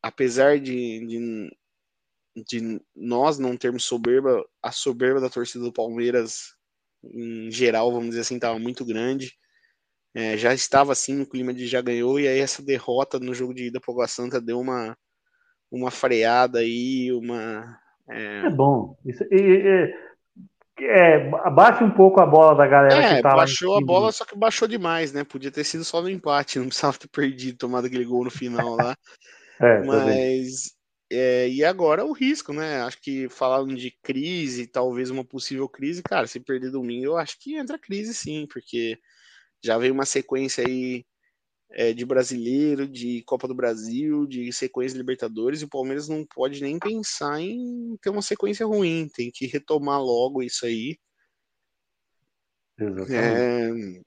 apesar 0.02 0.60
de, 0.60 1.06
de, 1.08 1.50
de 2.46 2.80
nós 2.96 3.40
não 3.40 3.58
termos 3.58 3.84
soberba, 3.84 4.44
a 4.62 4.72
soberba 4.72 5.20
da 5.20 5.30
torcida 5.30 5.64
do 5.64 5.74
Palmeiras, 5.74 6.54
em 7.04 7.50
geral, 7.52 7.92
vamos 7.92 8.10
dizer 8.10 8.22
assim, 8.22 8.36
estava 8.36 8.60
muito 8.60 8.86
grande. 8.86 9.34
É, 10.14 10.36
já 10.38 10.54
estava 10.54 10.92
assim 10.94 11.16
no 11.16 11.28
clima 11.28 11.54
de 11.54 11.68
já 11.68 11.82
ganhou, 11.82 12.20
e 12.20 12.28
aí 12.28 12.40
essa 12.40 12.64
derrota 12.64 13.20
no 13.20 13.34
jogo 13.34 13.54
de 13.54 13.68
ida 13.68 13.80
para 13.80 13.94
Água 13.94 14.08
Santa 14.08 14.42
deu 14.42 14.60
uma, 14.60 14.98
uma 15.72 15.92
freada 15.92 16.60
aí, 16.60 17.12
uma. 17.12 17.78
é, 18.10 18.46
É 18.46 18.50
bom. 18.50 18.98
Isso, 19.06 19.24
e, 19.32 19.36
e- 19.36 20.08
é, 20.80 21.30
baixa 21.52 21.84
um 21.84 21.92
pouco 21.92 22.22
a 22.22 22.26
bola 22.26 22.56
da 22.56 22.68
galera 22.68 23.02
É, 23.02 23.16
que 23.18 23.24
tá 23.24 23.32
em 23.34 23.36
baixou 23.36 23.76
a 23.76 23.82
bola, 23.82 24.12
só 24.12 24.24
que 24.26 24.38
baixou 24.38 24.68
demais, 24.68 25.12
né? 25.12 25.24
Podia 25.24 25.52
ter 25.52 25.64
sido 25.64 25.84
só 25.84 26.02
no 26.02 26.10
empate, 26.10 26.60
não 26.60 26.68
precisava 26.68 26.98
ter 26.98 27.08
perdido, 27.10 27.58
tomado 27.58 27.88
aquele 27.88 28.06
gol 28.06 28.24
no 28.24 28.32
final 28.32 28.76
lá. 28.76 28.96
É, 29.60 29.78
tá? 29.80 29.86
Mas 29.86 30.77
é, 31.10 31.48
e 31.50 31.64
agora 31.64 32.06
o 32.06 32.12
risco, 32.12 32.52
né? 32.52 32.82
Acho 32.82 33.02
que 33.02 33.30
falando 33.30 33.76
de 33.76 33.92
crise, 34.04 34.68
talvez 34.68 35.10
uma 35.10 35.24
possível 35.24 35.68
crise, 35.70 36.04
cara, 36.04 36.28
se 36.28 36.40
perder 36.40 36.72
domingo, 36.72 37.06
eu 37.06 37.18
acho 37.18 37.40
que 37.40 37.56
entra 37.56 37.80
crise 37.80 38.14
sim, 38.14 38.46
porque 38.52 39.00
já 39.64 39.78
veio 39.78 39.94
uma 39.94 40.06
sequência 40.06 40.64
aí 40.64 41.06
é, 41.72 41.94
de 41.94 42.06
brasileiro, 42.06 42.88
de 42.88 43.24
Copa 43.24 43.48
do 43.48 43.56
Brasil, 43.56 44.26
de 44.28 44.52
sequência 44.52 44.94
de 44.94 45.00
Libertadores, 45.00 45.62
e 45.62 45.66
o 45.66 45.70
Palmeiras 45.70 46.10
não 46.10 46.26
pode 46.26 46.62
nem 46.62 46.78
pensar 46.78 47.40
em 47.42 47.98
ter 48.02 48.10
uma 48.10 48.22
sequência 48.22 48.66
ruim, 48.66 49.10
tem 49.14 49.32
que 49.32 49.48
retomar 49.48 50.02
logo 50.02 50.44
isso 50.44 50.66
aí. 50.66 50.98
Exatamente. 52.78 54.04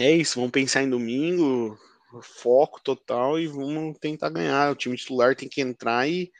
É, 0.00 0.06
é 0.06 0.16
isso, 0.16 0.36
vamos 0.36 0.50
pensar 0.50 0.82
em 0.82 0.90
domingo, 0.90 1.78
foco 2.22 2.80
total 2.82 3.38
e 3.38 3.46
vamos 3.46 3.98
tentar 3.98 4.30
ganhar. 4.30 4.72
O 4.72 4.76
time 4.76 4.96
titular 4.96 5.34
tem 5.36 5.48
que 5.48 5.60
entrar 5.60 6.08
e 6.08 6.30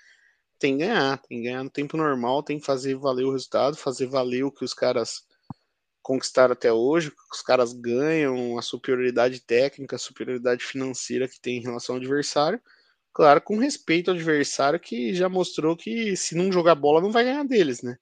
tem 0.58 0.78
que 0.78 0.84
ganhar, 0.84 1.18
tem 1.18 1.38
que 1.38 1.44
ganhar 1.44 1.64
no 1.64 1.70
tempo 1.70 1.96
normal, 1.96 2.42
tem 2.42 2.58
que 2.58 2.66
fazer 2.66 2.94
valer 2.94 3.24
o 3.24 3.32
resultado, 3.32 3.76
fazer 3.76 4.06
valer 4.06 4.44
o 4.44 4.52
que 4.52 4.64
os 4.64 4.74
caras 4.74 5.22
conquistaram 6.02 6.52
até 6.52 6.72
hoje, 6.72 7.12
os 7.32 7.40
caras 7.40 7.72
ganham, 7.72 8.58
a 8.58 8.62
superioridade 8.62 9.40
técnica, 9.40 9.96
a 9.96 9.98
superioridade 9.98 10.62
financeira 10.62 11.26
que 11.26 11.40
tem 11.40 11.58
em 11.58 11.62
relação 11.62 11.94
ao 11.94 12.00
adversário. 12.00 12.60
Claro, 13.12 13.40
com 13.40 13.56
respeito 13.58 14.10
ao 14.10 14.16
adversário 14.16 14.78
que 14.78 15.14
já 15.14 15.28
mostrou 15.28 15.76
que 15.76 16.16
se 16.16 16.34
não 16.34 16.52
jogar 16.52 16.74
bola 16.74 17.00
não 17.00 17.10
vai 17.10 17.24
ganhar 17.24 17.44
deles, 17.44 17.82
né? 17.82 17.96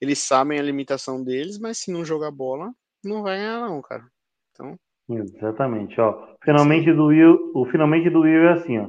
Eles 0.00 0.18
sabem 0.18 0.58
a 0.58 0.62
limitação 0.62 1.22
deles, 1.24 1.58
mas 1.58 1.78
se 1.78 1.90
não 1.90 2.04
jogar 2.04 2.30
bola, 2.30 2.72
não 3.02 3.22
vai 3.22 3.38
ganhar 3.38 3.60
não, 3.60 3.80
cara. 3.80 4.06
Então, 4.52 4.78
Exatamente, 5.08 6.00
ó. 6.00 6.36
Finalmente 6.44 6.92
do 6.92 7.06
Will, 7.06 7.52
o 7.54 7.64
finalmente 7.66 8.10
do 8.10 8.20
Will 8.20 8.48
é 8.48 8.52
assim, 8.52 8.78
ó. 8.78 8.88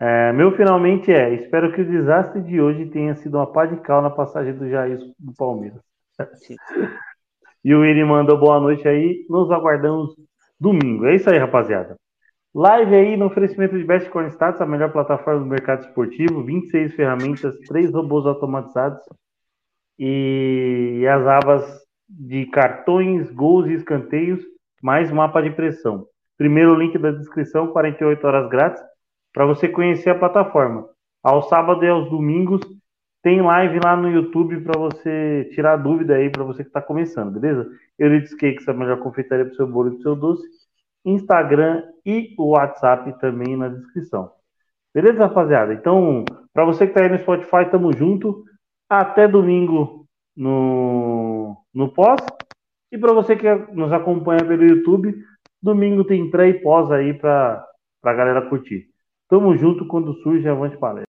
É, 0.00 0.32
meu 0.32 0.50
finalmente 0.56 1.12
é, 1.12 1.32
espero 1.34 1.72
que 1.72 1.80
o 1.80 1.88
desastre 1.88 2.42
de 2.42 2.60
hoje 2.60 2.86
tenha 2.86 3.14
sido 3.14 3.36
uma 3.36 3.50
pá 3.50 3.64
de 3.64 3.76
cal 3.80 4.02
na 4.02 4.10
passagem 4.10 4.52
do 4.52 4.68
Jair 4.68 4.98
do 5.18 5.32
Palmeiras. 5.36 5.80
e 7.64 7.74
o 7.74 7.80
Willi 7.80 8.04
mandou 8.04 8.36
boa 8.36 8.58
noite 8.58 8.86
aí, 8.88 9.24
nos 9.30 9.50
aguardamos 9.52 10.14
domingo. 10.58 11.06
É 11.06 11.14
isso 11.14 11.30
aí, 11.30 11.38
rapaziada. 11.38 11.96
Live 12.52 12.94
aí 12.94 13.16
no 13.16 13.26
oferecimento 13.26 13.76
de 13.76 13.84
Best 13.84 14.08
Corn 14.10 14.28
Status, 14.30 14.60
a 14.60 14.66
melhor 14.66 14.92
plataforma 14.92 15.40
do 15.40 15.46
mercado 15.46 15.86
esportivo, 15.86 16.44
26 16.44 16.94
ferramentas, 16.94 17.56
três 17.66 17.92
robôs 17.92 18.26
automatizados 18.26 19.00
e 19.98 21.04
as 21.08 21.26
abas 21.26 21.84
de 22.08 22.46
cartões, 22.46 23.30
gols 23.30 23.66
e 23.68 23.74
escanteios, 23.74 24.40
mais 24.84 25.10
mapa 25.10 25.40
de 25.40 25.48
pressão. 25.48 26.06
Primeiro 26.36 26.74
link 26.74 26.98
da 26.98 27.10
descrição, 27.10 27.68
48 27.68 28.26
horas 28.26 28.50
grátis, 28.50 28.82
para 29.32 29.46
você 29.46 29.66
conhecer 29.66 30.10
a 30.10 30.18
plataforma. 30.18 30.86
Aos 31.22 31.48
sábados 31.48 31.82
e 31.82 31.88
aos 31.88 32.10
domingos 32.10 32.60
tem 33.22 33.40
live 33.40 33.80
lá 33.82 33.96
no 33.96 34.10
YouTube 34.10 34.60
para 34.60 34.78
você 34.78 35.48
tirar 35.54 35.78
dúvida 35.78 36.16
aí 36.16 36.28
para 36.28 36.44
você 36.44 36.62
que 36.62 36.68
está 36.68 36.82
começando, 36.82 37.32
beleza? 37.32 37.66
Euridice 37.98 38.36
Cakes, 38.36 38.68
a 38.68 38.74
melhor 38.74 38.98
confeitaria 38.98 39.46
para 39.46 39.54
o 39.54 39.56
seu 39.56 39.66
bolo 39.66 39.88
e 39.88 39.90
para 39.92 40.00
o 40.00 40.02
seu 40.02 40.16
doce. 40.16 40.46
Instagram 41.02 41.82
e 42.04 42.34
o 42.38 42.50
WhatsApp 42.50 43.18
também 43.20 43.56
na 43.56 43.68
descrição. 43.68 44.32
Beleza, 44.92 45.26
rapaziada? 45.26 45.72
Então, 45.72 46.26
para 46.52 46.66
você 46.66 46.84
que 46.84 46.92
está 46.92 47.02
aí 47.02 47.08
no 47.08 47.18
Spotify, 47.18 47.70
tamo 47.70 47.90
junto. 47.96 48.44
Até 48.86 49.26
domingo 49.26 50.06
no, 50.36 51.56
no 51.72 51.90
pós. 51.90 52.20
E 52.94 52.98
para 52.98 53.12
você 53.12 53.34
que 53.34 53.52
nos 53.72 53.92
acompanha 53.92 54.46
pelo 54.46 54.62
YouTube, 54.62 55.12
domingo 55.60 56.04
tem 56.04 56.30
pré 56.30 56.50
e 56.50 56.62
pós 56.62 56.92
aí 56.92 57.12
para 57.12 57.66
a 58.04 58.12
galera 58.12 58.48
curtir. 58.48 58.86
Tamo 59.28 59.56
junto 59.56 59.84
quando 59.88 60.14
surge 60.22 60.48
Avante 60.48 60.76
Palestra. 60.76 61.13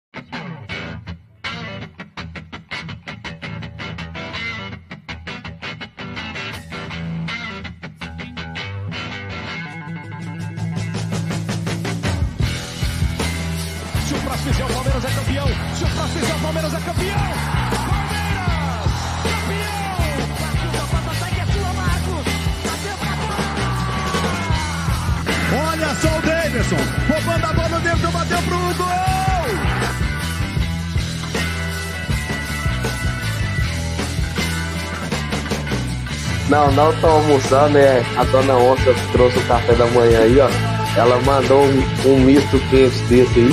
Tô 36.78 37.06
almoçando, 37.08 37.76
é 37.76 38.04
a 38.16 38.22
dona 38.22 38.54
Onça 38.54 38.94
trouxe 39.10 39.36
o 39.36 39.46
café 39.48 39.72
da 39.74 39.84
manhã 39.86 40.20
aí, 40.20 40.38
ó. 40.38 40.48
Ela 40.96 41.20
mandou 41.22 41.64
um, 41.64 41.82
um 42.06 42.20
misto 42.20 42.56
quente 42.70 42.96
desse 43.08 43.40
aí. 43.40 43.50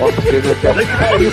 Ó, 0.00 0.06
cara 0.62 0.86
caiu. 0.98 1.32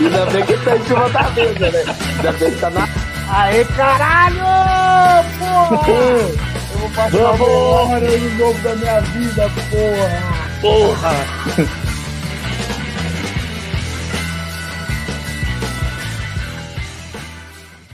Ainda 0.00 0.26
bem 0.26 0.46
que 0.46 0.56
tá 0.58 0.76
em 0.76 0.84
cima 0.84 1.08
da 1.08 1.30
mesa, 1.30 1.70
né? 1.72 1.84
Ainda 2.16 2.32
bem 2.32 2.50
que 2.52 2.60
tá 2.60 2.70
na. 2.70 2.88
Aê, 3.28 3.64
caralho! 3.64 4.44
Porra! 5.40 5.88
Eu 6.76 6.78
vou 6.78 6.90
passar 6.90 7.32
uma 7.32 7.46
hora 7.48 8.18
no 8.18 8.38
jogo 8.38 8.58
da 8.60 8.76
minha 8.76 9.00
vida, 9.00 9.50
porra! 9.70 10.36
Porra! 10.60 11.75